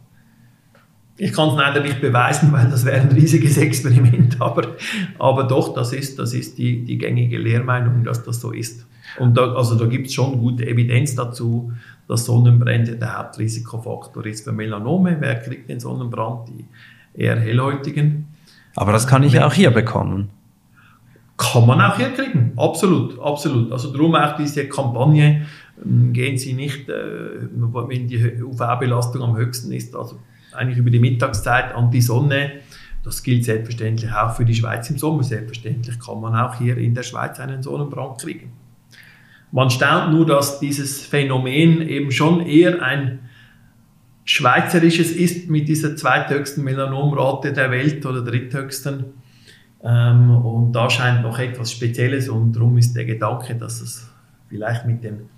Ich 1.16 1.32
kann 1.32 1.48
es 1.48 1.56
leider 1.56 1.80
nicht 1.80 2.00
beweisen, 2.00 2.52
weil 2.52 2.68
das 2.68 2.84
wäre 2.84 3.00
ein 3.00 3.08
riesiges 3.08 3.56
Experiment, 3.56 4.36
aber, 4.40 4.76
aber 5.18 5.44
doch, 5.44 5.74
das 5.74 5.92
ist, 5.92 6.20
das 6.20 6.32
ist 6.32 6.56
die, 6.56 6.84
die 6.84 6.96
gängige 6.96 7.38
Lehrmeinung, 7.38 8.04
dass 8.04 8.22
das 8.22 8.40
so 8.40 8.52
ist. 8.52 8.86
Und 9.18 9.36
da, 9.36 9.52
also 9.54 9.74
da 9.76 9.86
gibt 9.86 10.06
es 10.06 10.14
schon 10.14 10.38
gute 10.38 10.64
Evidenz 10.64 11.16
dazu, 11.16 11.72
dass 12.06 12.24
Sonnenbrände 12.24 12.96
der 12.96 13.18
Hauptrisikofaktor 13.18 14.24
ist 14.26 14.44
für 14.44 14.52
Melanome. 14.52 15.16
Wer 15.18 15.40
kriegt 15.40 15.68
den 15.68 15.80
Sonnenbrand? 15.80 16.48
Die 16.48 16.64
eher 17.20 17.38
Hellhäutigen. 17.38 18.33
Aber 18.76 18.92
das 18.92 19.06
kann 19.06 19.22
ich 19.22 19.34
ja 19.34 19.46
auch 19.46 19.52
hier 19.52 19.70
bekommen. 19.70 20.30
Kann 21.36 21.66
man 21.66 21.80
auch 21.80 21.96
hier 21.96 22.10
kriegen, 22.10 22.52
absolut, 22.56 23.18
absolut. 23.20 23.72
Also 23.72 23.92
darum 23.92 24.14
auch 24.14 24.36
diese 24.36 24.68
Kampagne, 24.68 25.46
ähm, 25.84 26.12
gehen 26.12 26.38
Sie 26.38 26.52
nicht, 26.52 26.88
äh, 26.88 26.92
wenn 26.92 28.06
die 28.06 28.40
UV-Belastung 28.42 29.22
am 29.22 29.36
höchsten 29.36 29.72
ist, 29.72 29.96
also 29.96 30.20
eigentlich 30.52 30.78
über 30.78 30.90
die 30.90 31.00
Mittagszeit 31.00 31.74
an 31.74 31.90
die 31.90 32.00
Sonne. 32.00 32.52
Das 33.02 33.22
gilt 33.22 33.44
selbstverständlich 33.44 34.10
auch 34.12 34.34
für 34.34 34.44
die 34.44 34.54
Schweiz 34.54 34.88
im 34.90 34.96
Sommer. 34.96 35.24
Selbstverständlich 35.24 35.98
kann 35.98 36.20
man 36.20 36.34
auch 36.34 36.54
hier 36.54 36.78
in 36.78 36.94
der 36.94 37.02
Schweiz 37.02 37.40
einen 37.40 37.62
Sonnenbrand 37.62 38.20
kriegen. 38.20 38.52
Man 39.50 39.70
staunt 39.70 40.12
nur, 40.12 40.26
dass 40.26 40.58
dieses 40.58 41.04
Phänomen 41.04 41.82
eben 41.82 42.10
schon 42.10 42.46
eher 42.46 42.82
ein 42.82 43.20
Schweizerisches 44.24 45.12
ist 45.12 45.50
mit 45.50 45.68
dieser 45.68 45.96
zweithöchsten 45.96 46.64
Melanomrate 46.64 47.52
der 47.52 47.70
Welt 47.70 48.06
oder 48.06 48.22
dritthöchsten. 48.22 49.04
Ähm, 49.82 50.30
und 50.30 50.72
da 50.72 50.88
scheint 50.88 51.22
noch 51.22 51.38
etwas 51.38 51.70
Spezielles 51.70 52.28
und 52.28 52.54
darum 52.54 52.78
ist 52.78 52.94
der 52.94 53.04
Gedanke, 53.04 53.54
dass 53.54 53.82
es 53.82 54.08
vielleicht 54.48 54.86
mit 54.86 55.04
den 55.04 55.28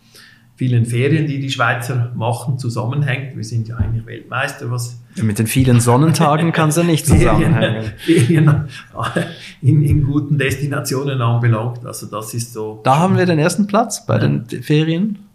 vielen 0.57 0.87
Ferien, 0.87 1.27
die 1.27 1.39
die 1.39 1.51
Schweizer 1.51 2.13
machen, 2.15 2.59
zusammenhängt. 2.59 3.37
Wir 3.37 3.45
sind 3.45 3.69
ja 3.69 3.77
eigentlich 3.77 4.07
Weltmeister, 4.07 4.71
was 4.71 5.01
mit 5.21 5.39
den 5.39 5.47
vielen 5.47 5.81
Sonnentagen 5.81 6.53
kann 6.53 6.71
es 6.71 6.77
ja 6.77 6.83
nicht 6.83 7.07
zusammenhängen. 7.07 7.93
Ferien 7.99 8.69
in, 9.63 9.83
in, 9.83 10.05
guten 10.05 10.39
Destinationen 10.39 11.21
anbelangt. 11.21 11.85
Also 11.85 12.07
das 12.07 12.33
ist 12.33 12.53
so. 12.53 12.81
Da 12.85 12.99
haben 12.99 13.19
wir 13.19 13.27
den 13.27 13.39
ersten 13.39 13.67
Platz 13.67 14.07
bei 14.07 14.15
ja. 14.15 14.21
den 14.21 14.47
Ferien. 14.63 15.26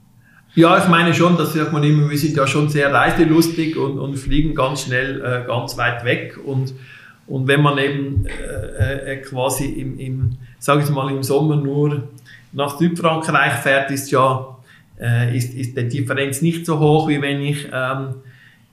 Ja, 0.54 0.78
ich 0.78 0.90
meine 0.90 1.14
schon, 1.14 1.38
das 1.38 1.54
sagt 1.54 1.72
man 1.72 1.84
immer, 1.84 2.10
wir 2.10 2.18
sind 2.18 2.36
ja 2.36 2.46
schon 2.46 2.68
sehr 2.68 2.94
reiselustig 2.94 3.78
und, 3.78 3.98
und 3.98 4.18
fliegen 4.18 4.54
ganz 4.54 4.84
schnell 4.84 5.22
äh, 5.22 5.48
ganz 5.48 5.78
weit 5.78 6.04
weg. 6.04 6.38
Und, 6.44 6.74
und 7.26 7.48
wenn 7.48 7.62
man 7.62 7.78
eben 7.78 8.26
äh, 8.26 9.14
äh, 9.14 9.18
quasi 9.22 9.66
im, 9.66 9.98
im 9.98 10.38
sage 10.60 10.84
ich 10.84 10.90
mal, 10.90 11.10
im 11.10 11.24
Sommer 11.24 11.56
nur 11.56 12.10
nach 12.52 12.78
Südfrankreich 12.78 13.54
fährt, 13.54 13.92
ist 13.92 14.12
ja 14.12 14.58
äh, 15.00 15.36
ist, 15.36 15.54
ist 15.54 15.78
die 15.78 15.88
Differenz 15.88 16.42
nicht 16.42 16.66
so 16.66 16.80
hoch, 16.80 17.08
wie 17.08 17.22
wenn 17.22 17.42
ich 17.42 17.68
ähm, 17.72 18.16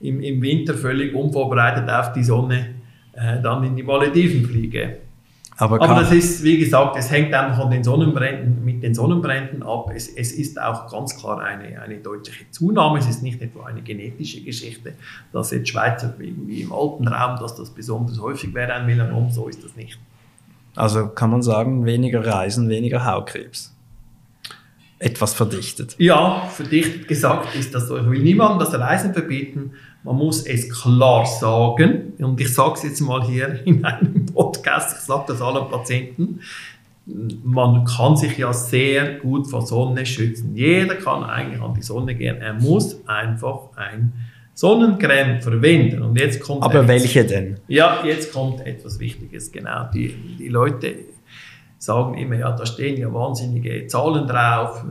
im, 0.01 0.21
im 0.21 0.41
Winter 0.41 0.73
völlig 0.73 1.15
unvorbereitet 1.15 1.89
auf 1.89 2.11
die 2.11 2.23
Sonne 2.23 2.75
äh, 3.13 3.41
dann 3.41 3.63
in 3.63 3.77
die 3.77 3.83
Malediven 3.83 4.45
fliege. 4.45 4.97
Aber, 5.59 5.81
Aber, 5.81 5.95
das 5.99 6.13
ist, 6.13 6.41
wie 6.41 6.57
gesagt, 6.57 6.95
es 6.97 7.11
hängt 7.11 7.33
einfach 7.33 7.61
von 7.61 7.69
den 7.69 7.83
Sonnenbränden, 7.83 8.63
mit 8.63 8.81
den 8.81 8.95
Sonnenbränden 8.95 9.61
ab. 9.61 9.91
Es, 9.93 10.07
es 10.07 10.31
ist 10.31 10.59
auch 10.59 10.89
ganz 10.89 11.17
klar 11.17 11.41
eine, 11.41 11.81
eine 11.81 11.97
deutliche 11.97 12.49
Zunahme. 12.49 12.99
Es 12.99 13.09
ist 13.09 13.21
nicht 13.21 13.41
etwa 13.41 13.65
eine 13.65 13.81
genetische 13.81 14.41
Geschichte, 14.41 14.93
dass 15.33 15.51
jetzt 15.51 15.67
Schweizer 15.67 16.15
wie 16.17 16.61
im 16.61 16.71
alten 16.71 17.09
Raum, 17.09 17.37
dass 17.41 17.55
das 17.55 17.71
besonders 17.71 18.21
häufig 18.21 18.53
wäre, 18.53 18.73
ein 18.73 18.85
Melanom. 18.85 19.31
So 19.31 19.49
ist 19.49 19.61
das 19.61 19.75
nicht. 19.75 19.99
Also 20.77 21.09
kann 21.09 21.29
man 21.29 21.41
sagen, 21.41 21.85
weniger 21.85 22.25
Reisen, 22.25 22.69
weniger 22.69 23.03
Hautkrebs. 23.03 23.75
Etwas 24.97 25.33
verdichtet. 25.33 25.95
Ja, 25.97 26.45
verdichtet 26.49 27.05
gesagt 27.09 27.53
ist 27.55 27.75
das 27.75 27.87
so. 27.89 27.97
Ich 27.97 28.09
will 28.09 28.21
niemandem 28.21 28.59
das 28.59 28.73
Reisen 28.73 29.13
verbieten. 29.13 29.73
Man 30.03 30.15
muss 30.15 30.45
es 30.45 30.69
klar 30.69 31.25
sagen, 31.25 32.13
und 32.19 32.39
ich 32.39 32.53
sage 32.53 32.73
es 32.75 32.83
jetzt 32.83 33.01
mal 33.01 33.23
hier 33.25 33.59
in 33.65 33.83
einem 33.83 34.25
Podcast, 34.25 34.97
ich 34.97 35.03
sage 35.03 35.25
das 35.27 35.41
allen 35.41 35.69
Patienten, 35.69 36.39
man 37.43 37.85
kann 37.85 38.15
sich 38.15 38.37
ja 38.37 38.53
sehr 38.53 39.15
gut 39.15 39.47
vor 39.47 39.65
Sonne 39.65 40.05
schützen. 40.05 40.55
Jeder 40.55 40.95
kann 40.95 41.23
eigentlich 41.23 41.61
an 41.61 41.73
die 41.73 41.81
Sonne 41.81 42.13
gehen. 42.13 42.37
Er 42.37 42.53
muss 42.53 43.01
einfach 43.07 43.75
ein 43.75 44.13
Sonnencreme 44.53 45.41
verwenden. 45.41 46.01
Und 46.03 46.19
jetzt 46.19 46.39
kommt 46.41 46.63
Aber 46.63 46.87
welche 46.87 47.25
denn? 47.25 47.57
Ja, 47.67 48.03
jetzt 48.05 48.33
kommt 48.33 48.65
etwas 48.65 48.99
Wichtiges. 48.99 49.51
Genau, 49.51 49.89
die, 49.93 50.13
die 50.37 50.49
Leute 50.49 50.95
sagen 51.77 52.17
immer, 52.17 52.35
ja, 52.35 52.51
da 52.51 52.65
stehen 52.65 52.99
ja 52.99 53.11
wahnsinnige 53.13 53.87
Zahlen 53.87 54.27
drauf. 54.27 54.83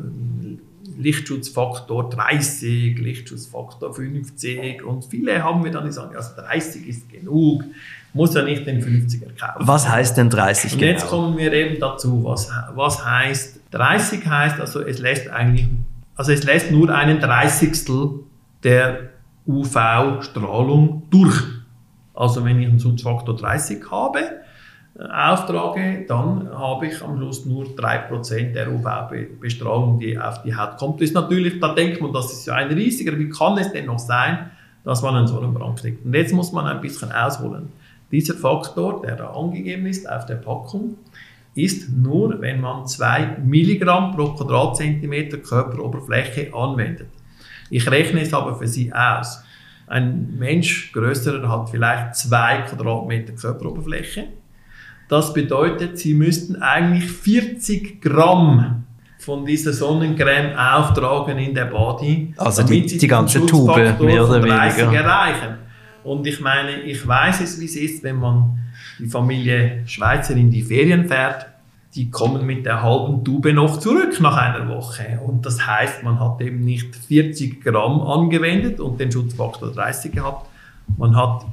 Lichtschutzfaktor 0.99 2.11
30, 2.11 2.99
Lichtschutzfaktor 2.99 3.95
50 3.95 4.83
und 4.83 5.05
viele 5.05 5.43
haben 5.43 5.63
mir 5.63 5.71
dann 5.71 5.87
gesagt, 5.87 6.15
also 6.17 6.35
30 6.37 6.89
ist 6.89 7.09
genug, 7.09 7.65
muss 8.13 8.35
ja 8.35 8.43
nicht 8.43 8.67
den 8.67 8.83
50er 8.83 9.39
kaufen. 9.39 9.67
Was 9.67 9.89
heißt 9.89 10.17
denn 10.17 10.29
30 10.29 10.73
und 10.73 10.79
genau? 10.81 10.93
jetzt 10.93 11.07
kommen 11.07 11.39
wir 11.39 11.53
eben 11.53 11.79
dazu, 11.79 12.25
was, 12.25 12.51
was 12.75 13.05
heißt 13.05 13.61
30 13.71 14.27
heißt, 14.27 14.61
also 14.61 14.81
es 14.81 14.99
lässt 14.99 15.29
eigentlich, 15.29 15.69
also 16.17 16.33
es 16.33 16.43
lässt 16.43 16.73
nur 16.73 16.93
einen 16.93 17.21
Dreißigstel 17.21 18.11
der 18.65 19.11
UV-Strahlung 19.47 21.05
durch. 21.11 21.41
Also 22.13 22.45
wenn 22.45 22.61
ich 22.61 22.69
einen 22.69 22.81
Schutzfaktor 22.81 23.37
30 23.37 23.89
habe, 23.91 24.19
auftrage, 24.99 26.05
dann 26.09 26.51
habe 26.51 26.87
ich 26.89 27.01
am 27.03 27.17
Schluss 27.17 27.47
nur 27.47 27.67
3% 27.67 28.53
der 28.53 28.73
UV-Bestrahlung, 28.73 30.01
die 30.01 30.19
auf 30.19 30.43
die 30.43 30.57
Haut 30.57 30.77
kommt. 30.77 31.01
Das 31.01 31.11
ist 31.11 31.15
natürlich, 31.15 31.61
da 31.61 31.75
denkt 31.75 32.01
man, 32.01 32.13
das 32.13 32.33
ist 32.33 32.47
ja 32.47 32.55
ein 32.55 32.69
riesiger, 32.69 33.17
wie 33.19 33.29
kann 33.29 33.57
es 33.59 33.71
denn 33.73 33.87
noch 33.87 34.01
sein, 34.01 34.51
dass 34.85 35.03
man 35.03 35.15
einen 35.15 35.29
Sonnenbrand 35.29 35.79
kriegt? 35.79 36.05
Und 36.05 36.15
jetzt 36.15 36.33
muss 36.33 36.51
man 36.51 36.67
ein 36.67 36.81
bisschen 36.81 37.13
ausholen. 37.13 37.69
Dieser 38.11 38.35
Faktor, 38.35 39.03
der 39.03 39.17
da 39.17 39.31
angegeben 39.31 39.87
ist 39.87 40.11
auf 40.11 40.27
der 40.27 40.37
Packung, 40.37 40.97
ist 41.55 41.91
nur, 41.91 42.41
wenn 42.41 42.61
man 42.61 42.87
2 42.87 43.39
Milligramm 43.45 44.17
pro 44.17 44.35
Quadratzentimeter 44.35 45.39
Körperoberfläche 45.39 46.55
anwendet. 46.55 47.09
Ich 47.71 47.89
rechne 47.91 48.23
es 48.23 48.33
aber 48.33 48.57
für 48.57 48.67
Sie 48.67 48.93
aus. 48.93 49.45
Ein 49.87 50.39
Mensch 50.39 50.93
größerer 50.93 51.49
hat 51.49 51.71
vielleicht 51.71 52.17
2 52.17 52.63
Quadratmeter 52.63 53.33
Körperoberfläche 53.35 54.29
das 55.09 55.33
bedeutet, 55.33 55.99
Sie 55.99 56.15
müssten 56.15 56.57
eigentlich 56.57 57.11
40 57.11 58.01
Gramm 58.01 58.85
von 59.19 59.45
dieser 59.45 59.73
Sonnencreme 59.73 60.57
auftragen 60.57 61.39
in 61.39 61.55
der 61.55 61.67
Body. 61.67 62.35
Also 62.37 62.63
die, 62.63 62.87
die 62.87 63.07
ganze 63.09 63.45
Tube, 63.45 63.77
mehr 64.01 64.29
oder 64.29 64.43
weniger. 64.43 64.93
erreichen. 64.93 65.59
Und 66.05 66.27
ich 66.27 66.41
meine, 66.41 66.81
ich 66.83 67.07
weiß 67.07 67.41
es, 67.41 67.61
wie 67.61 67.65
es 67.65 67.77
ist, 67.77 68.03
wenn 68.03 68.17
man 68.17 68.59
die 68.99 69.07
Familie 69.07 69.83
Schweizer 69.87 70.35
in 70.35 70.51
die 70.51 70.63
Ferien 70.63 71.09
fährt. 71.09 71.47
Die 71.95 72.11
kommen 72.11 72.45
mit 72.45 72.67
der 72.67 72.83
halben 72.83 73.25
Tube 73.25 73.53
noch 73.53 73.79
zurück 73.79 74.21
nach 74.21 74.37
einer 74.37 74.69
Woche. 74.69 75.21
Und 75.27 75.45
das 75.47 75.67
heißt, 75.67 76.03
man 76.03 76.21
hat 76.21 76.41
eben 76.41 76.61
nicht 76.61 76.95
40 76.95 77.63
Gramm 77.65 78.03
angewendet 78.03 78.79
und 78.79 79.01
den 79.01 79.11
Schutzfaktor 79.11 79.73
30 79.73 80.13
gehabt. 80.13 80.47
Man 80.97 81.17
hat 81.17 81.45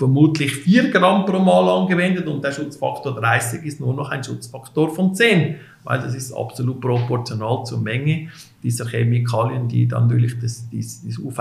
vermutlich 0.00 0.56
4 0.56 0.90
Gramm 0.90 1.26
pro 1.26 1.38
Mal 1.38 1.68
angewendet 1.68 2.26
und 2.26 2.42
der 2.42 2.52
Schutzfaktor 2.52 3.14
30 3.16 3.62
ist 3.64 3.80
nur 3.80 3.92
noch 3.92 4.10
ein 4.10 4.24
Schutzfaktor 4.24 4.88
von 4.94 5.14
10, 5.14 5.56
weil 5.84 5.98
das 6.00 6.14
ist 6.14 6.32
absolut 6.32 6.80
proportional 6.80 7.64
zur 7.66 7.80
Menge 7.80 8.28
dieser 8.62 8.86
Chemikalien, 8.88 9.68
die 9.68 9.86
dann 9.86 10.04
natürlich 10.04 10.40
das, 10.40 10.66
das, 10.72 11.02
das 11.04 11.18
UV 11.18 11.38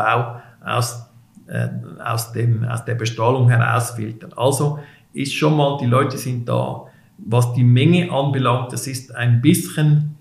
aus, 0.61 1.05
äh, 1.47 1.69
aus, 2.03 2.33
dem, 2.33 2.65
aus 2.65 2.83
der 2.83 2.95
Bestrahlung 2.95 3.47
herausfiltern. 3.47 4.33
Also 4.35 4.79
ist 5.13 5.33
schon 5.33 5.55
mal, 5.55 5.77
die 5.79 5.85
Leute 5.85 6.17
sind 6.17 6.49
da, 6.49 6.83
was 7.17 7.53
die 7.53 7.63
Menge 7.63 8.11
anbelangt, 8.11 8.73
das 8.73 8.87
ist 8.87 9.15
ein 9.15 9.41
bisschen 9.41 10.17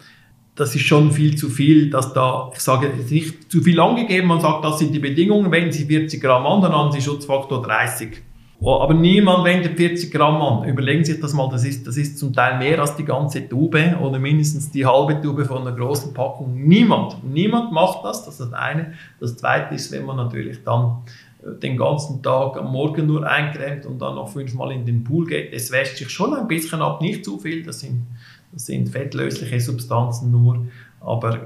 das 0.55 0.75
ist 0.75 0.83
schon 0.83 1.13
viel 1.13 1.37
zu 1.37 1.51
viel, 1.51 1.89
dass 1.89 2.13
da, 2.13 2.51
ich 2.53 2.59
sage 2.59 2.91
nicht 3.09 3.49
zu 3.49 3.63
viel 3.63 3.79
angegeben, 3.79 4.27
man 4.27 4.41
sagt, 4.41 4.65
das 4.65 4.81
sind 4.81 4.93
die 4.93 4.99
Bedingungen, 4.99 5.53
wenn 5.53 5.71
Sie 5.71 5.85
40 5.85 6.21
Gramm 6.21 6.45
an, 6.47 6.63
dann 6.63 6.73
haben 6.73 6.91
Sie 6.91 7.01
Schutzfaktor 7.01 7.63
30. 7.63 8.28
Oh, 8.61 8.81
aber 8.81 8.95
niemand 8.95 9.45
wendet 9.45 9.77
40 9.77 10.11
Gramm 10.11 10.43
an. 10.43 10.69
Überlegen 10.69 11.05
Sie 11.05 11.13
sich 11.13 11.21
das 11.21 11.33
mal, 11.33 11.49
das 11.49 11.65
ist, 11.65 11.87
das 11.87 11.97
ist 11.97 12.19
zum 12.19 12.33
Teil 12.33 12.59
mehr 12.59 12.81
als 12.81 12.97
die 12.97 13.05
ganze 13.05 13.49
Tube 13.49 13.97
oder 14.01 14.19
mindestens 14.19 14.69
die 14.73 14.85
halbe 14.85 15.21
Tube 15.21 15.47
von 15.47 15.63
einer 15.63 15.77
großen 15.77 16.13
Packung. 16.13 16.67
Niemand, 16.67 17.23
niemand 17.23 17.71
macht 17.71 18.05
das, 18.05 18.25
das 18.25 18.41
ist 18.41 18.51
das 18.51 18.53
eine. 18.53 18.95
Das 19.21 19.37
zweite 19.37 19.77
ist, 19.77 19.93
wenn 19.93 20.05
man 20.05 20.17
natürlich 20.17 20.65
dann 20.65 21.03
äh, 21.45 21.57
den 21.61 21.77
ganzen 21.77 22.21
Tag 22.21 22.57
am 22.57 22.73
Morgen 22.73 23.07
nur 23.07 23.25
eincremt 23.25 23.87
und 23.87 24.01
dann 24.01 24.17
noch 24.17 24.29
fünfmal 24.29 24.73
in 24.73 24.85
den 24.85 25.05
Pool 25.05 25.27
geht, 25.27 25.53
es 25.53 25.71
wäscht 25.71 25.99
sich 25.99 26.11
schon 26.11 26.35
ein 26.35 26.49
bisschen 26.49 26.83
ab, 26.83 27.01
nicht 27.01 27.25
zu 27.25 27.39
viel, 27.39 27.63
das 27.63 27.79
sind, 27.79 28.07
das 28.51 28.67
sind 28.67 28.89
fettlösliche 28.89 29.61
Substanzen 29.61 30.33
nur, 30.33 30.67
aber 30.99 31.35
äh, 31.35 31.39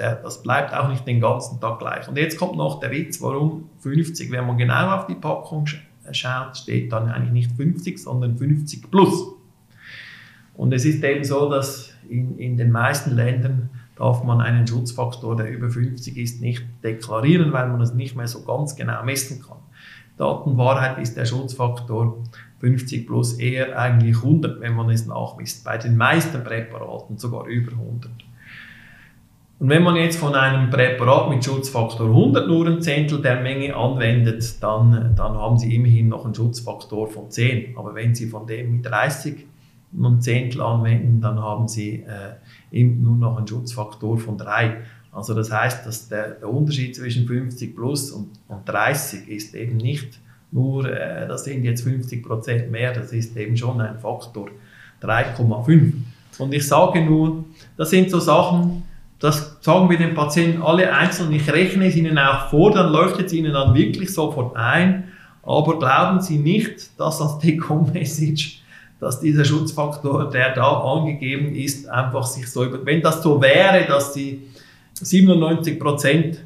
der, 0.00 0.16
das 0.16 0.42
bleibt 0.42 0.74
auch 0.74 0.88
nicht 0.88 1.06
den 1.06 1.20
ganzen 1.20 1.60
Tag 1.60 1.78
gleich. 1.78 2.08
Und 2.08 2.18
jetzt 2.18 2.36
kommt 2.36 2.56
noch 2.56 2.80
der 2.80 2.90
Witz, 2.90 3.22
warum 3.22 3.70
50, 3.78 4.32
wenn 4.32 4.48
man 4.48 4.58
genau 4.58 4.96
auf 4.96 5.06
die 5.06 5.14
Packung 5.14 5.68
schaut, 6.12 6.56
steht 6.56 6.92
dann 6.92 7.08
eigentlich 7.08 7.32
nicht 7.32 7.52
50, 7.52 7.98
sondern 7.98 8.36
50 8.36 8.90
plus. 8.90 9.34
Und 10.54 10.72
es 10.72 10.84
ist 10.84 11.02
eben 11.04 11.24
so, 11.24 11.50
dass 11.50 11.92
in, 12.08 12.38
in 12.38 12.56
den 12.56 12.70
meisten 12.70 13.14
Ländern 13.14 13.70
darf 13.96 14.22
man 14.24 14.40
einen 14.40 14.66
Schutzfaktor, 14.66 15.36
der 15.36 15.50
über 15.50 15.70
50 15.70 16.16
ist, 16.16 16.40
nicht 16.40 16.64
deklarieren, 16.82 17.52
weil 17.52 17.68
man 17.68 17.80
es 17.80 17.94
nicht 17.94 18.16
mehr 18.16 18.28
so 18.28 18.42
ganz 18.42 18.76
genau 18.76 19.02
messen 19.04 19.42
kann. 19.42 19.58
Datenwahrheit 20.16 20.98
ist 20.98 21.16
der 21.16 21.26
Schutzfaktor 21.26 22.22
50 22.60 23.06
plus 23.06 23.34
eher 23.34 23.78
eigentlich 23.78 24.16
100, 24.16 24.60
wenn 24.60 24.74
man 24.74 24.88
es 24.90 25.06
nachmisst. 25.06 25.64
Bei 25.64 25.76
den 25.76 25.96
meisten 25.96 26.42
Präparaten 26.42 27.18
sogar 27.18 27.46
über 27.46 27.72
100. 27.72 28.10
Und 29.58 29.70
wenn 29.70 29.82
man 29.82 29.96
jetzt 29.96 30.18
von 30.18 30.34
einem 30.34 30.68
Präparat 30.68 31.30
mit 31.30 31.42
Schutzfaktor 31.42 32.08
100 32.08 32.46
nur 32.46 32.66
ein 32.66 32.82
Zehntel 32.82 33.22
der 33.22 33.40
Menge 33.40 33.74
anwendet, 33.74 34.62
dann, 34.62 35.14
dann 35.16 35.34
haben 35.34 35.58
Sie 35.58 35.74
immerhin 35.74 36.08
noch 36.08 36.26
einen 36.26 36.34
Schutzfaktor 36.34 37.08
von 37.08 37.30
10. 37.30 37.76
Aber 37.76 37.94
wenn 37.94 38.14
Sie 38.14 38.26
von 38.26 38.46
dem 38.46 38.76
mit 38.76 38.86
30 38.86 39.46
nur 39.92 40.10
ein 40.10 40.20
Zehntel 40.20 40.60
anwenden, 40.60 41.22
dann 41.22 41.40
haben 41.40 41.68
Sie 41.68 42.04
äh, 42.70 42.84
nur 42.84 43.16
noch 43.16 43.38
einen 43.38 43.46
Schutzfaktor 43.46 44.18
von 44.18 44.36
3. 44.36 44.76
Also 45.10 45.32
das 45.32 45.50
heißt, 45.50 45.86
dass 45.86 46.08
der, 46.08 46.32
der 46.32 46.50
Unterschied 46.50 46.94
zwischen 46.94 47.26
50 47.26 47.74
plus 47.74 48.10
und, 48.10 48.28
und 48.48 48.68
30 48.68 49.26
ist 49.28 49.54
eben 49.54 49.78
nicht 49.78 50.20
nur, 50.52 50.84
äh, 50.84 51.26
das 51.26 51.44
sind 51.44 51.64
jetzt 51.64 51.82
50 51.82 52.22
Prozent 52.22 52.70
mehr, 52.70 52.92
das 52.92 53.12
ist 53.14 53.34
eben 53.38 53.56
schon 53.56 53.80
ein 53.80 53.98
Faktor 53.98 54.50
3,5. 55.02 55.92
Und 56.38 56.52
ich 56.52 56.66
sage 56.66 57.02
nur, 57.02 57.44
das 57.78 57.88
sind 57.88 58.10
so 58.10 58.20
Sachen, 58.20 58.82
das 59.18 59.56
sagen 59.60 59.88
wir 59.88 59.96
den 59.96 60.14
Patienten 60.14 60.62
alle 60.62 60.92
einzeln. 60.92 61.32
Ich 61.32 61.50
rechne 61.50 61.86
es 61.86 61.96
ihnen 61.96 62.18
auch 62.18 62.48
vor, 62.50 62.70
dann 62.70 62.92
leuchtet 62.92 63.26
es 63.26 63.32
ihnen 63.32 63.52
dann 63.52 63.74
wirklich 63.74 64.12
sofort 64.12 64.56
ein. 64.56 65.04
Aber 65.42 65.78
glauben 65.78 66.20
Sie 66.20 66.38
nicht, 66.38 66.98
dass 66.98 67.18
das 67.18 67.38
Take-Home-Message, 67.38 68.62
dass 69.00 69.20
dieser 69.20 69.44
Schutzfaktor, 69.44 70.28
der 70.28 70.54
da 70.54 70.80
angegeben 70.80 71.54
ist, 71.54 71.88
einfach 71.88 72.24
sich 72.24 72.50
so 72.50 72.64
über. 72.64 72.84
Wenn 72.84 73.00
das 73.00 73.22
so 73.22 73.40
wäre, 73.40 73.86
dass 73.86 74.12
Sie 74.12 74.42
97 74.94 75.78
Prozent 75.78 76.44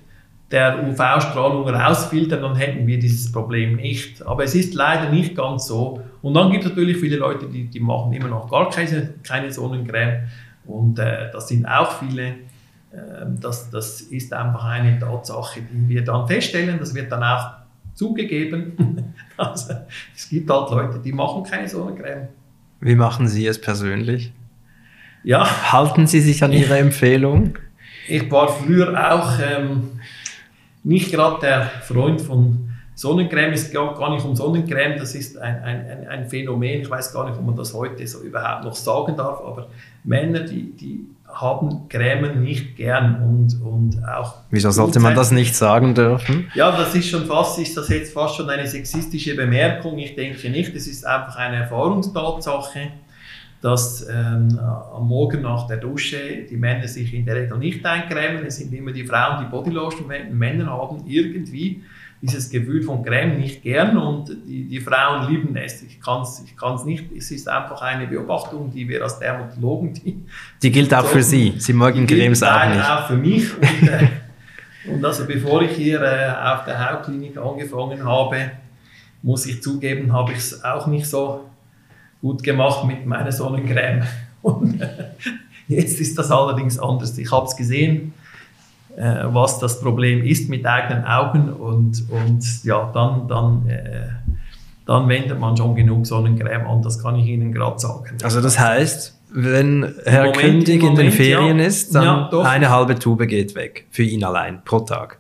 der 0.51 0.85
UV-Strahlung 0.89 1.69
rausfiltern, 1.69 2.43
dann 2.43 2.57
hätten 2.57 2.87
wir 2.87 2.99
dieses 2.99 3.31
Problem 3.31 3.77
nicht. 3.77 4.25
Aber 4.27 4.45
es 4.45 4.55
ist 4.55 4.75
leider 4.75 5.09
nicht 5.11 5.37
ganz 5.37 5.67
so. 5.67 6.03
Und 6.23 6.35
dann 6.35 6.51
gibt 6.51 6.65
es 6.65 6.71
natürlich 6.71 6.99
viele 6.99 7.17
Leute, 7.17 7.47
die, 7.47 7.65
die 7.65 7.81
machen 7.81 8.13
immer 8.13 8.29
noch 8.29 8.51
gar 8.51 8.69
keine, 8.69 9.15
keine 9.23 9.53
Sonnencreme. 9.53 10.29
Und 10.67 10.99
äh, 10.99 11.31
das 11.33 11.49
sind 11.49 11.67
auch 11.67 11.99
viele. 11.99 12.35
Ähm, 12.93 13.39
das, 13.41 13.71
das 13.71 14.01
ist 14.01 14.33
einfach 14.33 14.65
eine 14.65 14.99
Tatsache, 14.99 15.61
die 15.63 15.89
wir 15.89 16.05
dann 16.05 16.27
feststellen. 16.27 16.79
Das 16.79 16.95
wird 16.95 17.11
dann 17.13 17.23
auch 17.23 17.53
zugegeben. 17.95 18.73
Also, 19.37 19.73
es 20.15 20.29
gibt 20.29 20.51
halt 20.51 20.71
Leute, 20.71 20.99
die 20.99 21.13
machen 21.13 21.43
keine 21.43 21.67
Sonnencreme. 21.67 22.29
Wie 22.81 22.95
machen 22.95 23.27
Sie 23.27 23.47
es 23.47 23.59
persönlich? 23.59 24.35
Ja. 25.25 25.73
Halten 25.73 26.07
Sie 26.07 26.21
sich 26.21 26.45
an 26.45 26.53
Ihre 26.53 26.77
Empfehlung? 26.77 27.57
Ich 28.07 28.31
war 28.31 28.49
früher 28.49 28.93
auch 29.15 29.39
ähm, 29.39 29.93
nicht 30.85 31.11
gerade 31.11 31.41
der 31.41 31.63
Freund 31.83 32.21
von 32.21 32.71
Sonnencreme. 32.95 33.55
Es 33.55 33.71
geht 33.71 33.81
gar 33.97 34.11
nicht 34.11 34.27
um 34.27 34.37
Sonnencreme, 34.37 34.99
das 34.99 35.15
ist 35.15 35.39
ein, 35.39 35.63
ein, 35.63 36.07
ein 36.07 36.29
Phänomen. 36.29 36.83
Ich 36.83 36.91
weiß 36.91 37.15
gar 37.15 37.29
nicht, 37.31 37.39
ob 37.39 37.47
man 37.47 37.57
das 37.57 37.73
heute 37.73 38.07
so 38.07 38.21
überhaupt 38.21 38.65
noch 38.65 38.75
sagen 38.75 39.17
darf, 39.17 39.41
aber 39.41 39.69
Männer, 40.05 40.41
die, 40.41 40.77
die 40.77 41.07
haben 41.35 41.89
Cremen 41.89 42.43
nicht 42.43 42.77
gern 42.77 43.23
und, 43.23 43.61
und 43.63 44.05
auch. 44.09 44.35
Wieso 44.51 44.71
sollte 44.71 45.01
man 45.01 45.15
das 45.15 45.31
nicht 45.31 45.55
sagen 45.55 45.95
dürfen? 45.95 46.51
Ja, 46.55 46.71
das 46.71 46.95
ist 46.95 47.09
schon 47.09 47.27
fast, 47.27 47.59
ist 47.59 47.77
das 47.77 47.89
jetzt 47.89 48.13
fast 48.13 48.37
schon 48.37 48.49
eine 48.51 48.67
sexistische 48.67 49.35
Bemerkung. 49.37 49.99
Ich 49.99 50.15
denke 50.15 50.51
nicht, 50.51 50.75
es 50.75 50.87
ist 50.87 51.07
einfach 51.07 51.37
eine 51.37 51.57
Erfahrungstatsache. 51.57 52.91
dass 53.63 54.09
ähm, 54.09 54.59
am 54.59 55.07
Morgen 55.07 55.43
nach 55.43 55.67
der 55.67 55.77
Dusche 55.77 56.47
die 56.49 56.57
Männer 56.57 56.89
sich 56.89 57.13
in 57.13 57.27
der 57.27 57.37
Regel 57.37 57.59
nicht 57.59 57.85
eincremen. 57.85 58.47
Es 58.47 58.57
sind 58.57 58.73
immer 58.73 58.93
die 58.93 59.05
Frauen, 59.05 59.45
die 59.45 59.51
Bodylotion 59.51 60.07
verwenden. 60.07 60.39
Männer 60.39 60.67
haben 60.67 61.05
irgendwie 61.07 61.83
dieses 62.23 62.51
Gefühl 62.51 62.83
von 62.83 63.03
Creme 63.03 63.39
nicht 63.39 63.63
gern 63.63 63.97
und 63.97 64.29
die, 64.47 64.65
die 64.65 64.81
Frauen 64.81 65.31
lieben 65.31 65.57
es. 65.57 65.83
Ich 65.83 66.01
kann 66.01 66.23
es 66.23 66.43
ich 66.45 66.57
kann's 66.57 66.85
nicht. 66.85 67.11
Es 67.17 67.31
ist 67.31 67.49
einfach 67.49 67.81
eine 67.81 68.07
Beobachtung, 68.07 68.71
die 68.71 68.87
wir 68.89 69.03
als 69.03 69.19
Dermatologen, 69.19 69.95
die, 69.95 70.23
die 70.63 70.71
gilt 70.71 70.93
auch 70.93 71.07
für 71.07 71.23
Sie. 71.23 71.55
Sie 71.59 71.73
mögen 71.73 72.07
Cremes 72.07 72.43
auch 72.43 72.69
nicht. 72.69 72.85
auch 72.85 73.07
für 73.07 73.17
mich. 73.17 73.57
Und, 73.57 73.89
äh, 73.89 74.09
und 74.93 75.05
also 75.05 75.27
bevor 75.27 75.63
ich 75.63 75.73
hier 75.73 76.03
äh, 76.03 76.31
auf 76.31 76.65
der 76.65 76.91
Hautklinik 76.91 77.39
angefangen 77.39 78.05
habe, 78.05 78.51
muss 79.23 79.47
ich 79.47 79.63
zugeben, 79.63 80.13
habe 80.13 80.33
ich 80.33 80.39
es 80.39 80.65
auch 80.65 80.87
nicht 80.87 81.07
so 81.07 81.47
gut 82.21 82.43
gemacht 82.43 82.85
mit 82.85 83.07
meiner 83.07 83.33
Sonnencreme. 83.33 84.03
Und 84.43 84.81
äh, 84.81 84.89
jetzt 85.69 86.01
ist 86.01 86.19
das 86.19 86.31
allerdings 86.31 86.79
anders. 86.79 87.17
Ich 87.19 87.31
habe 87.31 87.47
es 87.47 87.57
gesehen, 87.57 88.15
äh, 89.01 89.33
was 89.33 89.59
das 89.59 89.81
Problem 89.81 90.23
ist 90.23 90.51
mit 90.51 90.67
eigenen 90.67 91.05
Augen 91.05 91.49
und, 91.49 92.05
und 92.11 92.65
ja, 92.65 92.91
dann, 92.93 93.27
dann, 93.29 93.67
äh, 93.67 94.09
dann 94.85 95.09
wendet 95.09 95.41
man 95.41 95.57
schon 95.57 95.75
genug 95.75 96.07
Sonnencreme 96.07 96.67
an, 96.67 96.83
das 96.83 97.03
kann 97.03 97.17
ich 97.17 97.27
Ihnen 97.27 97.51
gerade 97.51 97.79
sagen. 97.79 98.19
Also 98.23 98.43
das 98.43 98.59
heißt, 98.59 99.19
wenn 99.33 99.95
Herr 100.05 100.27
Moment, 100.27 100.37
Kündig 100.37 100.83
Moment, 100.83 100.99
in 100.99 101.07
den 101.07 101.13
Ferien 101.13 101.59
ja, 101.59 101.65
ist, 101.65 101.95
dann 101.95 102.29
ja, 102.31 102.41
eine 102.43 102.69
halbe 102.69 102.99
Tube 102.99 103.27
geht 103.27 103.55
weg 103.55 103.87
für 103.91 104.03
ihn 104.03 104.23
allein 104.23 104.63
pro 104.65 104.81
Tag. 104.81 105.19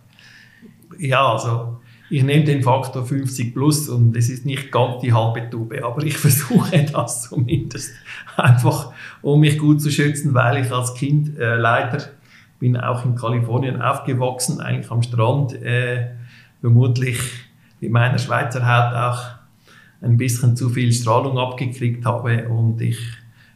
Ja, 0.98 1.32
also 1.32 1.78
ich 2.10 2.22
nehme 2.22 2.44
den 2.44 2.62
Faktor 2.62 3.06
50 3.06 3.54
plus 3.54 3.88
und 3.88 4.14
es 4.14 4.28
ist 4.28 4.44
nicht 4.44 4.70
ganz 4.70 5.00
die 5.00 5.14
halbe 5.14 5.48
Tube, 5.48 5.82
aber 5.82 6.02
ich 6.02 6.18
versuche 6.18 6.84
das 6.92 7.30
zumindest 7.30 7.92
einfach, 8.36 8.92
um 9.22 9.40
mich 9.40 9.56
gut 9.56 9.80
zu 9.80 9.90
schützen, 9.90 10.34
weil 10.34 10.62
ich 10.62 10.70
als 10.70 10.92
Kind 10.92 11.38
äh, 11.38 11.56
leider 11.56 12.10
bin 12.60 12.76
auch 12.76 13.04
in 13.04 13.16
Kalifornien 13.16 13.82
aufgewachsen, 13.82 14.60
eigentlich 14.60 14.90
am 14.92 15.02
Strand, 15.02 15.60
äh, 15.60 16.10
vermutlich 16.60 17.18
wie 17.80 17.88
meiner 17.88 18.18
Schweizer 18.18 18.60
Haut 18.64 18.94
auch 18.94 19.40
ein 20.02 20.16
bisschen 20.16 20.56
zu 20.56 20.68
viel 20.68 20.92
Strahlung 20.92 21.38
abgekriegt 21.38 22.06
habe 22.06 22.48
und 22.48 22.80
ich 22.80 22.98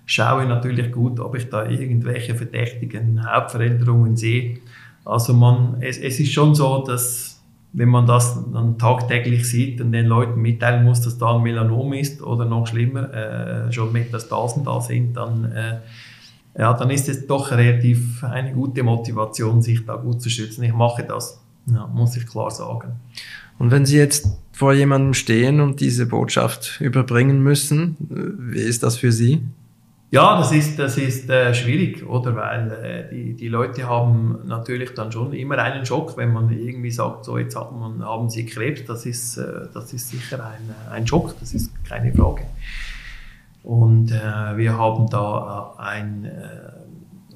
schaue 0.07 0.47
natürlich 0.47 0.91
gut, 0.91 1.21
ob 1.21 1.37
ich 1.37 1.49
da 1.49 1.67
irgendwelche 1.67 2.35
verdächtigen 2.35 3.31
Hautveränderungen 3.31 4.17
sehe. 4.17 4.59
Also 5.05 5.33
man, 5.35 5.77
es, 5.81 5.99
es 5.99 6.19
ist 6.21 6.33
schon 6.33 6.55
so, 6.55 6.85
dass 6.85 7.43
wenn 7.73 7.89
man 7.89 8.07
das 8.07 8.39
dann 8.53 8.79
tagtäglich 8.79 9.49
sieht 9.49 9.81
und 9.81 9.93
den 9.93 10.07
Leuten 10.07 10.41
mitteilen 10.41 10.85
muss, 10.85 11.01
dass 11.01 11.19
da 11.19 11.35
ein 11.35 11.43
Melanom 11.43 11.93
ist 11.93 12.23
oder 12.23 12.45
noch 12.45 12.67
schlimmer, 12.67 13.13
äh, 13.13 13.73
schon 13.73 13.93
Metastasen 13.93 14.65
da 14.65 14.81
sind, 14.81 15.15
dann, 15.15 15.45
äh, 15.53 15.79
ja, 16.57 16.73
dann 16.75 16.91
ist 16.91 17.09
es 17.09 17.27
doch 17.27 17.51
relativ 17.51 18.23
eine 18.23 18.53
gute 18.53 18.83
Motivation, 18.83 19.63
sich 19.63 19.85
da 19.85 19.97
gut 19.97 20.23
zu 20.23 20.31
schützen. 20.31 20.63
Ich 20.63 20.73
mache 20.73 21.03
das, 21.03 21.41
ja, 21.67 21.87
muss 21.87 22.17
ich 22.17 22.27
klar 22.27 22.51
sagen. 22.51 22.93
Und 23.59 23.71
wenn 23.71 23.87
Sie 23.87 23.97
jetzt 23.97 24.27
vor 24.53 24.73
jemandem 24.73 25.15
stehen 25.15 25.61
und 25.61 25.81
diese 25.81 26.07
Botschaft 26.07 26.81
überbringen 26.81 27.43
müssen, 27.43 27.97
wie 27.99 28.61
ist 28.61 28.83
das 28.83 28.97
für 28.97 29.13
Sie? 29.13 29.43
Ja, 30.15 30.39
das 30.39 30.53
ist, 30.53 30.79
das 30.79 30.97
ist 30.97 31.29
äh, 31.29 31.53
schwierig, 31.55 32.07
oder? 32.07 32.37
Weil 32.37 32.71
äh, 32.71 33.13
die, 33.13 33.35
die 33.35 33.49
Leute 33.49 33.89
haben 33.89 34.39
natürlich 34.45 34.95
dann 34.95 35.11
schon 35.11 35.33
immer 35.33 35.59
einen 35.59 35.85
Schock, 35.85 36.17
wenn 36.17 36.33
man 36.33 36.51
irgendwie 36.51 36.93
sagt, 36.93 37.25
so 37.25 37.37
jetzt 37.37 37.57
hat 37.57 37.73
man, 37.73 38.01
haben 38.05 38.31
sie 38.31 38.47
Krebs, 38.47 38.85
das 38.85 39.07
ist, 39.07 39.39
äh, 39.39 39.67
das 39.75 39.93
ist 39.93 40.11
sicher 40.11 40.39
ein, 40.47 40.73
ein 40.93 41.05
Schock, 41.05 41.35
das 41.41 41.53
ist 41.53 41.73
keine 41.85 42.13
Frage. 42.15 42.43
Und 43.65 44.12
äh, 44.12 44.57
wir 44.57 44.77
haben 44.77 45.09
da 45.09 45.75
äh, 45.79 45.83
ein, 45.83 46.27
äh, 46.27 46.71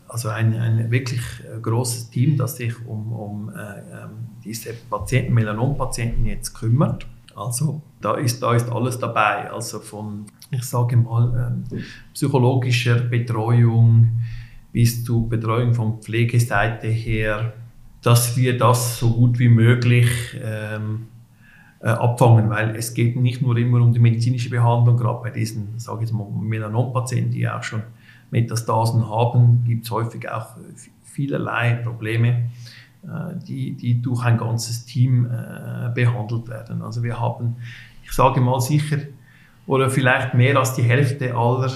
also 0.07 0.29
ein, 0.29 0.55
ein 0.55 0.91
wirklich 0.91 1.23
großes 1.63 2.11
Team, 2.11 2.37
das 2.37 2.57
sich 2.57 2.75
um, 2.87 3.13
um 3.13 3.51
ähm, 3.51 4.11
diese 4.45 4.75
Patienten, 4.75 5.33
Melanompatienten 5.33 6.27
jetzt 6.27 6.53
kümmert. 6.53 7.07
Also 7.35 7.81
da 8.01 8.15
ist, 8.15 8.43
da 8.43 8.55
ist 8.55 8.71
alles 8.71 8.99
dabei, 8.99 9.51
also 9.51 9.81
von 9.81 10.27
ich 10.51 10.65
sage 10.65 10.97
mal, 10.97 11.65
ähm, 11.73 11.83
psychologischer 12.13 13.01
Betreuung 13.01 14.21
bis 14.73 15.05
zu 15.05 15.29
Betreuung 15.29 15.73
von 15.73 16.01
Pflegeseite 16.01 16.89
her, 16.89 17.55
dass 18.03 18.37
wir 18.37 18.59
das 18.59 18.99
so 18.99 19.13
gut 19.13 19.39
wie 19.39 19.49
möglich 19.49 20.09
ähm, 20.43 21.09
äh, 21.81 21.89
abfangen, 21.89 22.51
weil 22.51 22.75
es 22.77 22.95
geht 22.95 23.17
nicht 23.17 23.41
nur 23.43 23.57
immer 23.57 23.81
um 23.81 23.93
die 23.93 24.01
medizinische 24.01 24.51
Behandlung, 24.51 24.97
gerade 24.97 25.23
bei 25.23 25.31
diesen, 25.31 25.79
sage 25.79 26.05
ich 26.05 26.13
mal, 26.13 26.27
Melanompatienten, 26.29 27.33
die 27.33 27.49
auch 27.49 27.63
schon 27.63 27.83
Metastasen 28.31 29.09
haben, 29.09 29.65
gibt 29.67 29.85
es 29.85 29.91
häufig 29.91 30.29
auch 30.29 30.49
vielerlei 31.05 31.75
Probleme, 31.75 32.51
äh, 33.03 33.37
die, 33.47 33.73
die 33.73 34.03
durch 34.03 34.25
ein 34.25 34.39
ganzes 34.39 34.85
Team 34.85 35.27
äh, 35.27 35.91
behandelt 35.95 36.49
werden. 36.49 36.83
Also 36.83 37.03
wir 37.03 37.19
haben, 37.21 37.57
ich 38.03 38.13
sage 38.13 38.41
mal 38.41 38.61
sicher, 38.61 38.99
oder 39.67 39.91
vielleicht 39.91 40.35
mehr 40.35 40.57
als 40.57 40.75
die 40.75 40.83
Hälfte 40.83 41.37
aller 41.37 41.71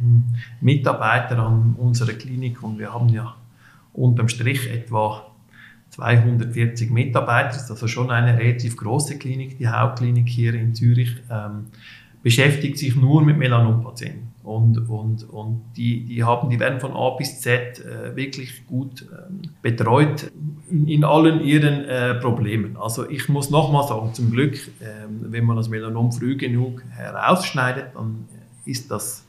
hm, 0.00 0.24
Mitarbeiter 0.60 1.38
an 1.38 1.74
unserer 1.78 2.12
Klinik 2.12 2.62
und 2.62 2.78
wir 2.78 2.92
haben 2.92 3.08
ja 3.08 3.34
unterm 3.92 4.28
Strich 4.28 4.70
etwa 4.70 5.27
240 5.98 6.90
Mitarbeiter, 6.90 7.48
das 7.48 7.64
ist 7.64 7.70
also 7.72 7.88
schon 7.88 8.10
eine 8.12 8.38
relativ 8.38 8.76
große 8.76 9.18
Klinik, 9.18 9.58
die 9.58 9.66
Hauptklinik 9.66 10.28
hier 10.28 10.54
in 10.54 10.72
Zürich, 10.72 11.16
ähm, 11.28 11.66
beschäftigt 12.22 12.78
sich 12.78 12.94
nur 12.94 13.22
mit 13.22 13.36
Melanompatienten. 13.36 14.28
Und, 14.44 14.88
und, 14.88 15.28
und 15.28 15.60
die, 15.76 16.04
die, 16.04 16.22
haben, 16.22 16.50
die 16.50 16.60
werden 16.60 16.80
von 16.80 16.92
A 16.92 17.10
bis 17.10 17.40
Z 17.40 17.80
äh, 17.80 18.14
wirklich 18.14 18.66
gut 18.66 19.04
ähm, 19.12 19.42
betreut 19.60 20.30
in, 20.70 20.86
in, 20.86 21.04
allen 21.04 21.40
ihren 21.40 21.84
äh, 21.84 22.14
Problemen. 22.14 22.76
Also 22.76 23.08
ich 23.10 23.28
muss 23.28 23.50
nochmal 23.50 23.86
sagen, 23.86 24.14
zum 24.14 24.30
Glück, 24.30 24.56
ähm, 24.80 25.26
wenn 25.32 25.44
man 25.44 25.56
das 25.56 25.68
Melanom 25.68 26.12
früh 26.12 26.36
genug 26.36 26.82
herausschneidet, 26.90 27.88
dann 27.94 28.26
ist 28.64 28.90
das 28.90 29.24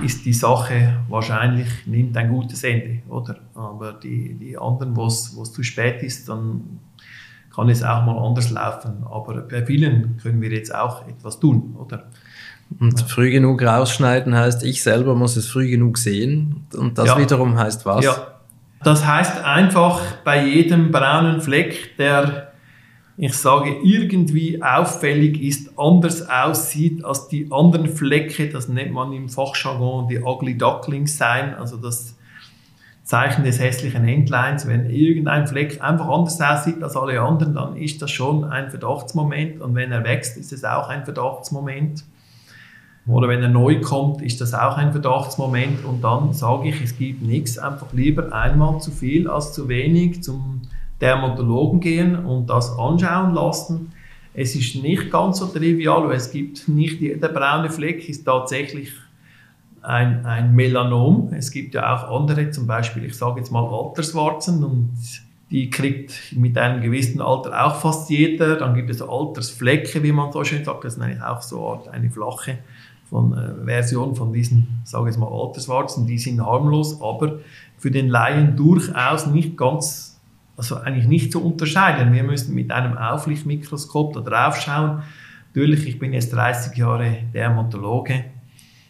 ist 0.00 0.24
die 0.24 0.32
Sache 0.32 1.04
wahrscheinlich, 1.08 1.68
nimmt 1.86 2.16
ein 2.16 2.30
gutes 2.30 2.64
Ende, 2.64 3.02
oder? 3.08 3.36
Aber 3.54 3.92
die, 3.92 4.34
die 4.34 4.56
anderen, 4.56 4.96
wo 4.96 5.06
es 5.06 5.52
zu 5.52 5.62
spät 5.62 6.02
ist, 6.02 6.28
dann 6.28 6.80
kann 7.54 7.68
es 7.68 7.82
auch 7.82 8.04
mal 8.04 8.18
anders 8.18 8.50
laufen. 8.50 9.04
Aber 9.10 9.42
bei 9.42 9.64
vielen 9.64 10.16
können 10.22 10.40
wir 10.40 10.50
jetzt 10.50 10.74
auch 10.74 11.06
etwas 11.06 11.38
tun, 11.38 11.76
oder? 11.78 12.04
Und 12.80 13.02
früh 13.02 13.30
genug 13.30 13.62
rausschneiden 13.62 14.34
heißt, 14.34 14.62
ich 14.64 14.82
selber 14.82 15.14
muss 15.14 15.36
es 15.36 15.46
früh 15.46 15.68
genug 15.68 15.98
sehen. 15.98 16.66
Und 16.74 16.96
das 16.96 17.08
ja. 17.08 17.18
wiederum 17.18 17.58
heißt 17.58 17.84
was? 17.84 18.04
Ja. 18.04 18.28
Das 18.82 19.06
heißt 19.06 19.44
einfach 19.44 20.00
bei 20.24 20.44
jedem 20.44 20.90
braunen 20.90 21.40
Fleck, 21.40 21.96
der, 21.98 22.51
ich 23.16 23.34
sage, 23.34 23.76
irgendwie 23.82 24.62
auffällig 24.62 25.40
ist, 25.42 25.78
anders 25.78 26.28
aussieht 26.28 27.04
als 27.04 27.28
die 27.28 27.48
anderen 27.50 27.86
Flecke, 27.88 28.48
das 28.48 28.68
nennt 28.68 28.92
man 28.92 29.12
im 29.12 29.28
Fachjargon 29.28 30.08
die 30.08 30.20
Ugly 30.20 30.56
Ducklings 30.56 31.18
sein, 31.18 31.54
also 31.54 31.76
das 31.76 32.16
Zeichen 33.04 33.44
des 33.44 33.60
hässlichen 33.60 34.08
Endlines. 34.08 34.66
Wenn 34.66 34.88
irgendein 34.88 35.46
Fleck 35.46 35.82
einfach 35.82 36.08
anders 36.08 36.40
aussieht 36.40 36.82
als 36.82 36.96
alle 36.96 37.20
anderen, 37.20 37.54
dann 37.54 37.76
ist 37.76 38.00
das 38.00 38.10
schon 38.10 38.44
ein 38.44 38.70
Verdachtsmoment 38.70 39.60
und 39.60 39.74
wenn 39.74 39.92
er 39.92 40.04
wächst, 40.04 40.38
ist 40.38 40.52
es 40.52 40.64
auch 40.64 40.88
ein 40.88 41.04
Verdachtsmoment. 41.04 42.04
Oder 43.06 43.28
wenn 43.28 43.42
er 43.42 43.48
neu 43.48 43.80
kommt, 43.80 44.22
ist 44.22 44.40
das 44.40 44.54
auch 44.54 44.76
ein 44.76 44.92
Verdachtsmoment. 44.92 45.84
Und 45.84 46.02
dann 46.02 46.32
sage 46.32 46.68
ich, 46.68 46.80
es 46.80 46.96
gibt 46.96 47.20
nichts, 47.20 47.58
einfach 47.58 47.92
lieber 47.92 48.32
einmal 48.32 48.80
zu 48.80 48.92
viel 48.92 49.28
als 49.28 49.52
zu 49.52 49.68
wenig 49.68 50.22
zum 50.22 50.61
Dermatologen 51.02 51.80
gehen 51.80 52.24
und 52.24 52.48
das 52.48 52.78
anschauen 52.78 53.34
lassen. 53.34 53.92
Es 54.32 54.56
ist 54.56 54.82
nicht 54.82 55.10
ganz 55.10 55.40
so 55.40 55.46
trivial, 55.46 56.08
weil 56.08 56.16
es 56.16 56.30
gibt 56.30 56.68
nicht 56.68 57.00
jeder 57.00 57.28
braune 57.28 57.68
Fleck 57.68 58.08
ist 58.08 58.24
tatsächlich 58.24 58.92
ein, 59.82 60.24
ein 60.24 60.54
Melanom. 60.54 61.32
Es 61.34 61.50
gibt 61.50 61.74
ja 61.74 61.94
auch 61.94 62.18
andere, 62.18 62.50
zum 62.50 62.66
Beispiel, 62.66 63.04
ich 63.04 63.16
sage 63.16 63.40
jetzt 63.40 63.50
mal 63.50 63.66
Alterswarzen 63.66 64.64
und 64.64 64.90
die 65.50 65.68
kriegt 65.68 66.32
mit 66.34 66.56
einem 66.56 66.80
gewissen 66.80 67.20
Alter 67.20 67.66
auch 67.66 67.76
fast 67.76 68.08
jeder. 68.08 68.56
Dann 68.56 68.74
gibt 68.74 68.88
es 68.88 69.02
Altersflecke, 69.02 70.02
wie 70.02 70.12
man 70.12 70.32
so 70.32 70.44
schön 70.44 70.64
sagt. 70.64 70.84
Das 70.84 70.94
ist 70.94 71.02
eigentlich 71.02 71.22
auch 71.22 71.42
so 71.42 71.82
eine 71.92 72.08
flache 72.08 72.58
von 73.12 73.34
äh, 73.34 73.66
Version 73.66 74.14
von 74.14 74.32
diesen, 74.32 74.80
sage 74.84 75.10
ich 75.10 75.18
mal, 75.18 75.28
Alterswarzen, 75.28 76.06
die 76.06 76.18
sind 76.18 76.40
harmlos, 76.40 77.02
aber 77.02 77.40
für 77.76 77.90
den 77.90 78.08
Laien 78.08 78.56
durchaus 78.56 79.26
nicht 79.26 79.58
ganz, 79.58 80.11
also 80.56 80.76
eigentlich 80.76 81.06
nicht 81.06 81.32
zu 81.32 81.44
unterscheiden. 81.44 82.12
Wir 82.12 82.24
müssen 82.24 82.54
mit 82.54 82.70
einem 82.70 82.96
Auflichtmikroskop 82.96 84.14
da 84.14 84.20
drauf 84.20 84.56
schauen. 84.60 85.02
Natürlich, 85.48 85.86
ich 85.86 85.98
bin 85.98 86.12
jetzt 86.12 86.32
30 86.32 86.76
Jahre 86.76 87.18
Dermatologe 87.34 88.24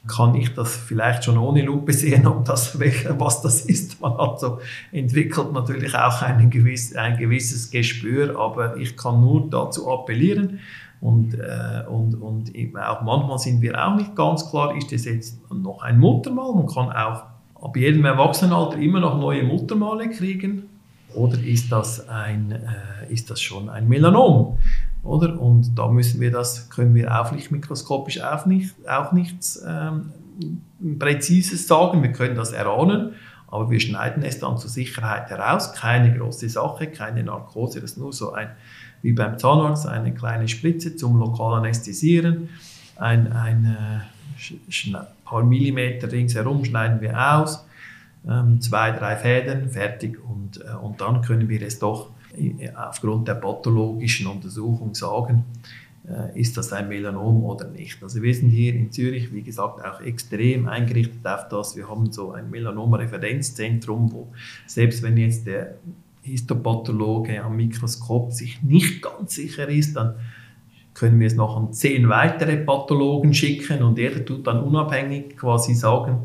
kann 0.06 0.34
ich 0.34 0.52
das 0.54 0.76
vielleicht 0.76 1.24
schon 1.24 1.38
ohne 1.38 1.62
Lupe 1.62 1.92
sehen, 1.92 2.26
ob 2.26 2.44
das, 2.44 2.78
was 2.80 3.42
das 3.42 3.60
ist. 3.66 4.00
Man 4.00 4.18
hat 4.18 4.40
so, 4.40 4.58
entwickelt 4.90 5.52
natürlich 5.52 5.94
auch 5.94 6.22
ein, 6.22 6.50
gewiss, 6.50 6.96
ein 6.96 7.16
gewisses 7.18 7.70
Gespür, 7.70 8.38
aber 8.38 8.76
ich 8.76 8.96
kann 8.96 9.20
nur 9.20 9.48
dazu 9.48 9.90
appellieren, 9.90 10.60
und, 11.00 11.34
äh, 11.34 11.82
und, 11.88 12.14
und 12.14 12.52
auch 12.78 13.02
manchmal 13.02 13.36
sind 13.36 13.60
wir 13.60 13.84
auch 13.84 13.96
nicht 13.96 14.14
ganz 14.14 14.48
klar, 14.48 14.76
ist 14.76 14.92
das 14.92 15.04
jetzt 15.04 15.36
noch 15.50 15.82
ein 15.82 15.98
Muttermal? 15.98 16.54
Man 16.54 16.68
kann 16.68 16.92
auch 16.92 17.24
ab 17.60 17.76
jedem 17.76 18.04
Erwachsenenalter 18.04 18.78
immer 18.78 19.00
noch 19.00 19.18
neue 19.18 19.42
Muttermale 19.42 20.08
kriegen. 20.10 20.68
Oder 21.14 21.38
ist 21.38 21.70
das, 21.70 22.08
ein, 22.08 22.52
äh, 22.52 23.12
ist 23.12 23.30
das 23.30 23.40
schon 23.40 23.68
ein 23.68 23.88
Melanom? 23.88 24.58
Oder? 25.02 25.40
Und 25.40 25.76
da 25.78 25.88
müssen 25.88 26.20
wir 26.20 26.30
das, 26.30 26.70
können 26.70 26.94
wir 26.94 27.20
auch 27.20 27.32
nicht 27.32 27.50
mikroskopisch 27.50 28.20
auch, 28.20 28.46
nicht, 28.46 28.74
auch 28.88 29.12
nichts 29.12 29.62
ähm, 29.66 30.12
Präzises 30.98 31.66
sagen. 31.66 32.02
Wir 32.02 32.12
können 32.12 32.36
das 32.36 32.52
erahnen, 32.52 33.14
aber 33.48 33.70
wir 33.70 33.80
schneiden 33.80 34.22
es 34.22 34.38
dann 34.38 34.58
zur 34.58 34.70
Sicherheit 34.70 35.28
heraus. 35.30 35.72
Keine 35.72 36.16
große 36.16 36.48
Sache, 36.48 36.86
keine 36.86 37.22
Narkose, 37.24 37.80
das 37.80 37.92
ist 37.92 37.98
nur 37.98 38.12
so 38.12 38.32
ein 38.32 38.48
wie 39.02 39.12
beim 39.12 39.38
Zahnarzt 39.38 39.86
eine 39.86 40.14
kleine 40.14 40.48
Spritze 40.48 40.96
zum 40.96 41.18
lokal 41.18 41.58
anästhesieren. 41.58 42.48
Ein, 42.96 43.32
ein 43.32 43.64
äh, 43.64 44.96
paar 45.24 45.42
Millimeter 45.42 46.10
ringsherum 46.10 46.64
schneiden 46.64 47.00
wir 47.00 47.36
aus, 47.36 47.66
zwei, 48.61 48.93
drei 48.93 49.16
Fäden, 49.16 49.68
fertig. 49.68 50.18
Und, 50.25 50.61
äh, 50.61 50.75
und 50.77 51.01
dann 51.01 51.23
können 51.23 51.49
wir 51.49 51.62
es 51.62 51.79
doch 51.79 52.11
äh, 52.37 52.70
aufgrund 52.75 53.29
der 53.29 53.35
pathologischen 53.35 54.27
Untersuchung 54.27 54.95
sagen, 54.95 55.45
äh, 56.09 56.39
ist 56.39 56.57
das 56.57 56.73
ein 56.73 56.89
Melanom 56.89 57.45
oder 57.45 57.68
nicht. 57.68 58.03
Also 58.03 58.23
wir 58.23 58.35
sind 58.35 58.51
hier 58.51 58.75
in 58.75 58.91
Zürich, 58.91 59.33
wie 59.33 59.43
gesagt, 59.43 59.85
auch 59.85 60.01
extrem 60.01 60.68
eingerichtet 60.68 61.27
auf 61.27 61.49
das. 61.49 61.77
Wir 61.77 61.89
haben 61.89 62.11
so 62.12 62.33
ein 62.33 62.51
Melanom-Referenzzentrum, 62.51 64.12
wo 64.12 64.33
selbst 64.66 65.03
wenn 65.03 65.16
jetzt 65.16 65.47
der 65.47 65.77
Histopathologe 66.23 67.43
am 67.43 67.57
Mikroskop 67.57 68.33
sich 68.33 68.62
nicht 68.62 69.03
ganz 69.03 69.35
sicher 69.35 69.68
ist, 69.68 69.97
dann 69.97 70.14
können 70.95 71.18
wir 71.18 71.27
es 71.27 71.35
noch 71.35 71.57
an 71.57 71.73
zehn 71.73 72.09
weitere 72.09 72.59
Pathologen 72.59 73.33
schicken 73.33 73.83
und 73.83 73.97
der 73.97 74.25
tut 74.25 74.47
dann 74.47 74.62
unabhängig 74.62 75.37
quasi 75.37 75.75
sagen, 75.75 76.18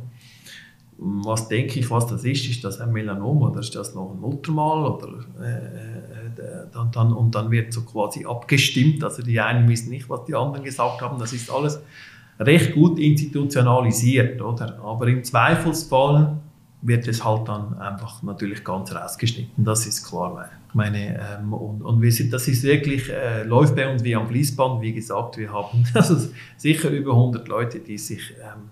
was 0.99 1.47
denke 1.47 1.79
ich, 1.79 1.91
was 1.91 2.07
das 2.07 2.23
ist, 2.23 2.47
ist 2.49 2.63
das 2.63 2.79
ein 2.79 2.91
Melanom 2.91 3.43
oder 3.43 3.59
ist 3.59 3.75
das 3.75 3.93
noch 3.93 4.11
ein 4.11 4.19
Muttermal 4.19 4.91
oder 4.91 5.09
äh, 5.39 5.55
äh, 5.55 6.67
dann, 6.73 6.91
dann, 6.91 7.13
und 7.13 7.35
dann 7.35 7.51
wird 7.51 7.71
so 7.71 7.81
quasi 7.81 8.25
abgestimmt, 8.25 9.03
also 9.03 9.21
die 9.21 9.39
einen 9.39 9.67
wissen 9.69 9.89
nicht, 9.89 10.09
was 10.09 10.25
die 10.25 10.35
anderen 10.35 10.63
gesagt 10.63 11.01
haben, 11.01 11.19
das 11.19 11.33
ist 11.33 11.51
alles 11.51 11.79
recht 12.39 12.73
gut 12.73 12.99
institutionalisiert, 12.99 14.41
oder? 14.41 14.79
Aber 14.83 15.07
im 15.07 15.23
Zweifelsfall 15.23 16.37
wird 16.81 17.07
es 17.07 17.23
halt 17.23 17.47
dann 17.47 17.77
einfach 17.79 18.21
natürlich 18.23 18.63
ganz 18.63 18.93
rausgeschnitten. 18.93 19.63
Das 19.63 19.85
ist 19.87 20.07
klar. 20.07 20.49
Ich 20.69 20.75
meine, 20.75 21.19
ähm, 21.19 21.53
und, 21.53 21.81
und 21.81 22.01
wir 22.01 22.11
sind, 22.11 22.31
das 22.31 22.47
ist 22.47 22.63
wirklich, 22.63 23.09
äh, 23.09 23.43
läuft 23.43 23.75
bei 23.75 23.91
uns 23.91 24.03
wie 24.03 24.15
am 24.15 24.27
Fließband. 24.27 24.81
Wie 24.81 24.93
gesagt, 24.93 25.37
wir 25.37 25.51
haben 25.51 25.83
also 25.93 26.29
sicher 26.57 26.89
über 26.89 27.11
100 27.11 27.47
Leute, 27.47 27.79
die 27.79 27.97
sich 27.97 28.33
ähm, 28.39 28.69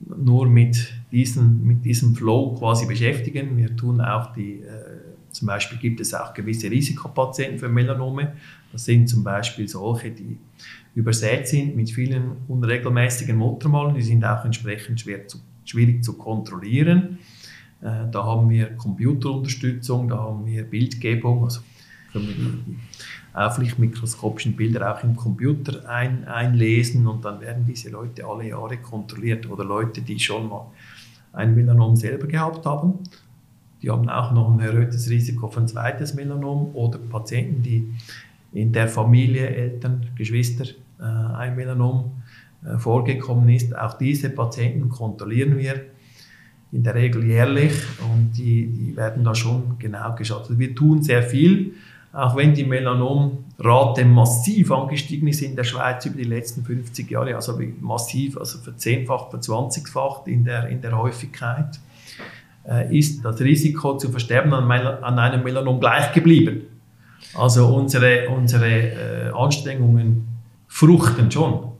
nur 0.00 0.48
mit, 0.48 0.92
diesen, 1.12 1.66
mit 1.66 1.84
diesem 1.84 2.14
Flow 2.14 2.54
quasi 2.54 2.86
beschäftigen. 2.86 3.56
Wir 3.56 3.76
tun 3.76 4.00
auch 4.00 4.32
die, 4.32 4.60
äh, 4.60 5.00
zum 5.30 5.46
Beispiel 5.46 5.78
gibt 5.78 6.00
es 6.00 6.14
auch 6.14 6.34
gewisse 6.34 6.70
Risikopatienten 6.70 7.58
für 7.58 7.68
Melanome. 7.68 8.32
Das 8.72 8.84
sind 8.84 9.08
zum 9.08 9.22
Beispiel 9.22 9.68
solche, 9.68 10.10
die 10.10 10.38
übersät 10.94 11.46
sind 11.46 11.76
mit 11.76 11.90
vielen 11.90 12.32
unregelmäßigen 12.48 13.36
Muttermalen. 13.36 13.94
Die 13.94 14.02
sind 14.02 14.24
auch 14.24 14.44
entsprechend 14.44 15.00
schwer 15.00 15.28
zu 15.28 15.38
schwierig 15.70 16.04
zu 16.04 16.14
kontrollieren. 16.14 17.18
Äh, 17.80 18.10
da 18.10 18.24
haben 18.24 18.50
wir 18.50 18.76
Computerunterstützung, 18.76 20.08
da 20.08 20.18
haben 20.18 20.44
wir 20.46 20.64
Bildgebung, 20.64 21.44
also 21.44 21.60
können 22.12 22.26
wir 22.26 22.34
die 22.34 22.76
auflichtmikroskopischen 23.32 24.56
Bilder 24.56 24.94
auch 24.94 25.04
im 25.04 25.16
Computer 25.16 25.88
ein, 25.88 26.26
einlesen 26.26 27.06
und 27.06 27.24
dann 27.24 27.40
werden 27.40 27.64
diese 27.66 27.90
Leute 27.90 28.24
alle 28.24 28.48
Jahre 28.48 28.76
kontrolliert 28.78 29.48
oder 29.48 29.64
Leute, 29.64 30.02
die 30.02 30.18
schon 30.18 30.48
mal 30.48 30.66
ein 31.32 31.54
Melanom 31.54 31.96
selber 31.96 32.26
gehabt 32.26 32.66
haben. 32.66 32.94
Die 33.82 33.90
haben 33.90 34.08
auch 34.08 34.32
noch 34.32 34.52
ein 34.52 34.60
erhöhtes 34.60 35.08
Risiko 35.08 35.48
für 35.48 35.60
ein 35.60 35.68
zweites 35.68 36.14
Melanom 36.14 36.74
oder 36.74 36.98
Patienten, 36.98 37.62
die 37.62 37.88
in 38.52 38.72
der 38.72 38.88
Familie, 38.88 39.48
Eltern, 39.48 40.06
Geschwister 40.16 40.64
äh, 40.98 41.04
ein 41.04 41.56
Melanom 41.56 42.10
äh, 42.64 42.76
vorgekommen 42.78 43.48
ist. 43.48 43.76
Auch 43.76 43.94
diese 43.94 44.30
Patienten 44.30 44.88
kontrollieren 44.88 45.56
wir 45.56 45.80
in 46.72 46.82
der 46.82 46.94
Regel 46.94 47.24
jährlich 47.24 47.72
und 48.12 48.32
die, 48.36 48.66
die 48.66 48.96
werden 48.96 49.24
da 49.24 49.34
schon 49.34 49.76
genau 49.78 50.14
geschaut. 50.14 50.42
Also 50.42 50.58
wir 50.58 50.74
tun 50.74 51.02
sehr 51.02 51.22
viel, 51.22 51.74
auch 52.12 52.36
wenn 52.36 52.54
die 52.54 52.64
Melanomrate 52.64 54.04
massiv 54.04 54.72
angestiegen 54.72 55.28
ist 55.28 55.42
in 55.42 55.54
der 55.54 55.64
Schweiz 55.64 56.04
über 56.06 56.16
die 56.16 56.24
letzten 56.24 56.64
50 56.64 57.08
Jahre, 57.10 57.36
also 57.36 57.58
massiv, 57.80 58.36
also 58.36 58.58
verzehnfacht, 58.58 59.30
verzwanzigfacht 59.30 60.26
in 60.26 60.44
der, 60.44 60.68
in 60.68 60.80
der 60.80 60.98
Häufigkeit, 60.98 61.78
äh, 62.68 62.96
ist 62.96 63.24
das 63.24 63.40
Risiko 63.40 63.96
zu 63.96 64.10
versterben 64.10 64.52
an, 64.52 64.70
an 64.70 65.18
einem 65.18 65.44
Melanom 65.44 65.78
gleich 65.78 66.12
geblieben. 66.12 66.62
Also 67.34 67.68
unsere, 67.68 68.28
unsere 68.28 68.66
äh, 68.66 69.30
Anstrengungen 69.32 70.26
fruchten 70.66 71.30
schon. 71.30 71.70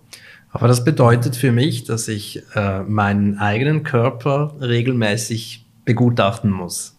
Aber 0.53 0.69
das 0.69 0.85
bedeutet 0.85 1.37
für 1.37 1.53
mich, 1.53 1.85
dass 1.85 2.09
ich 2.09 2.43
äh, 2.55 2.83
meinen 2.83 3.39
eigenen 3.39 3.83
Körper 3.83 4.55
regelmäßig 4.61 5.65
begutachten 5.85 6.51
muss. 6.51 6.97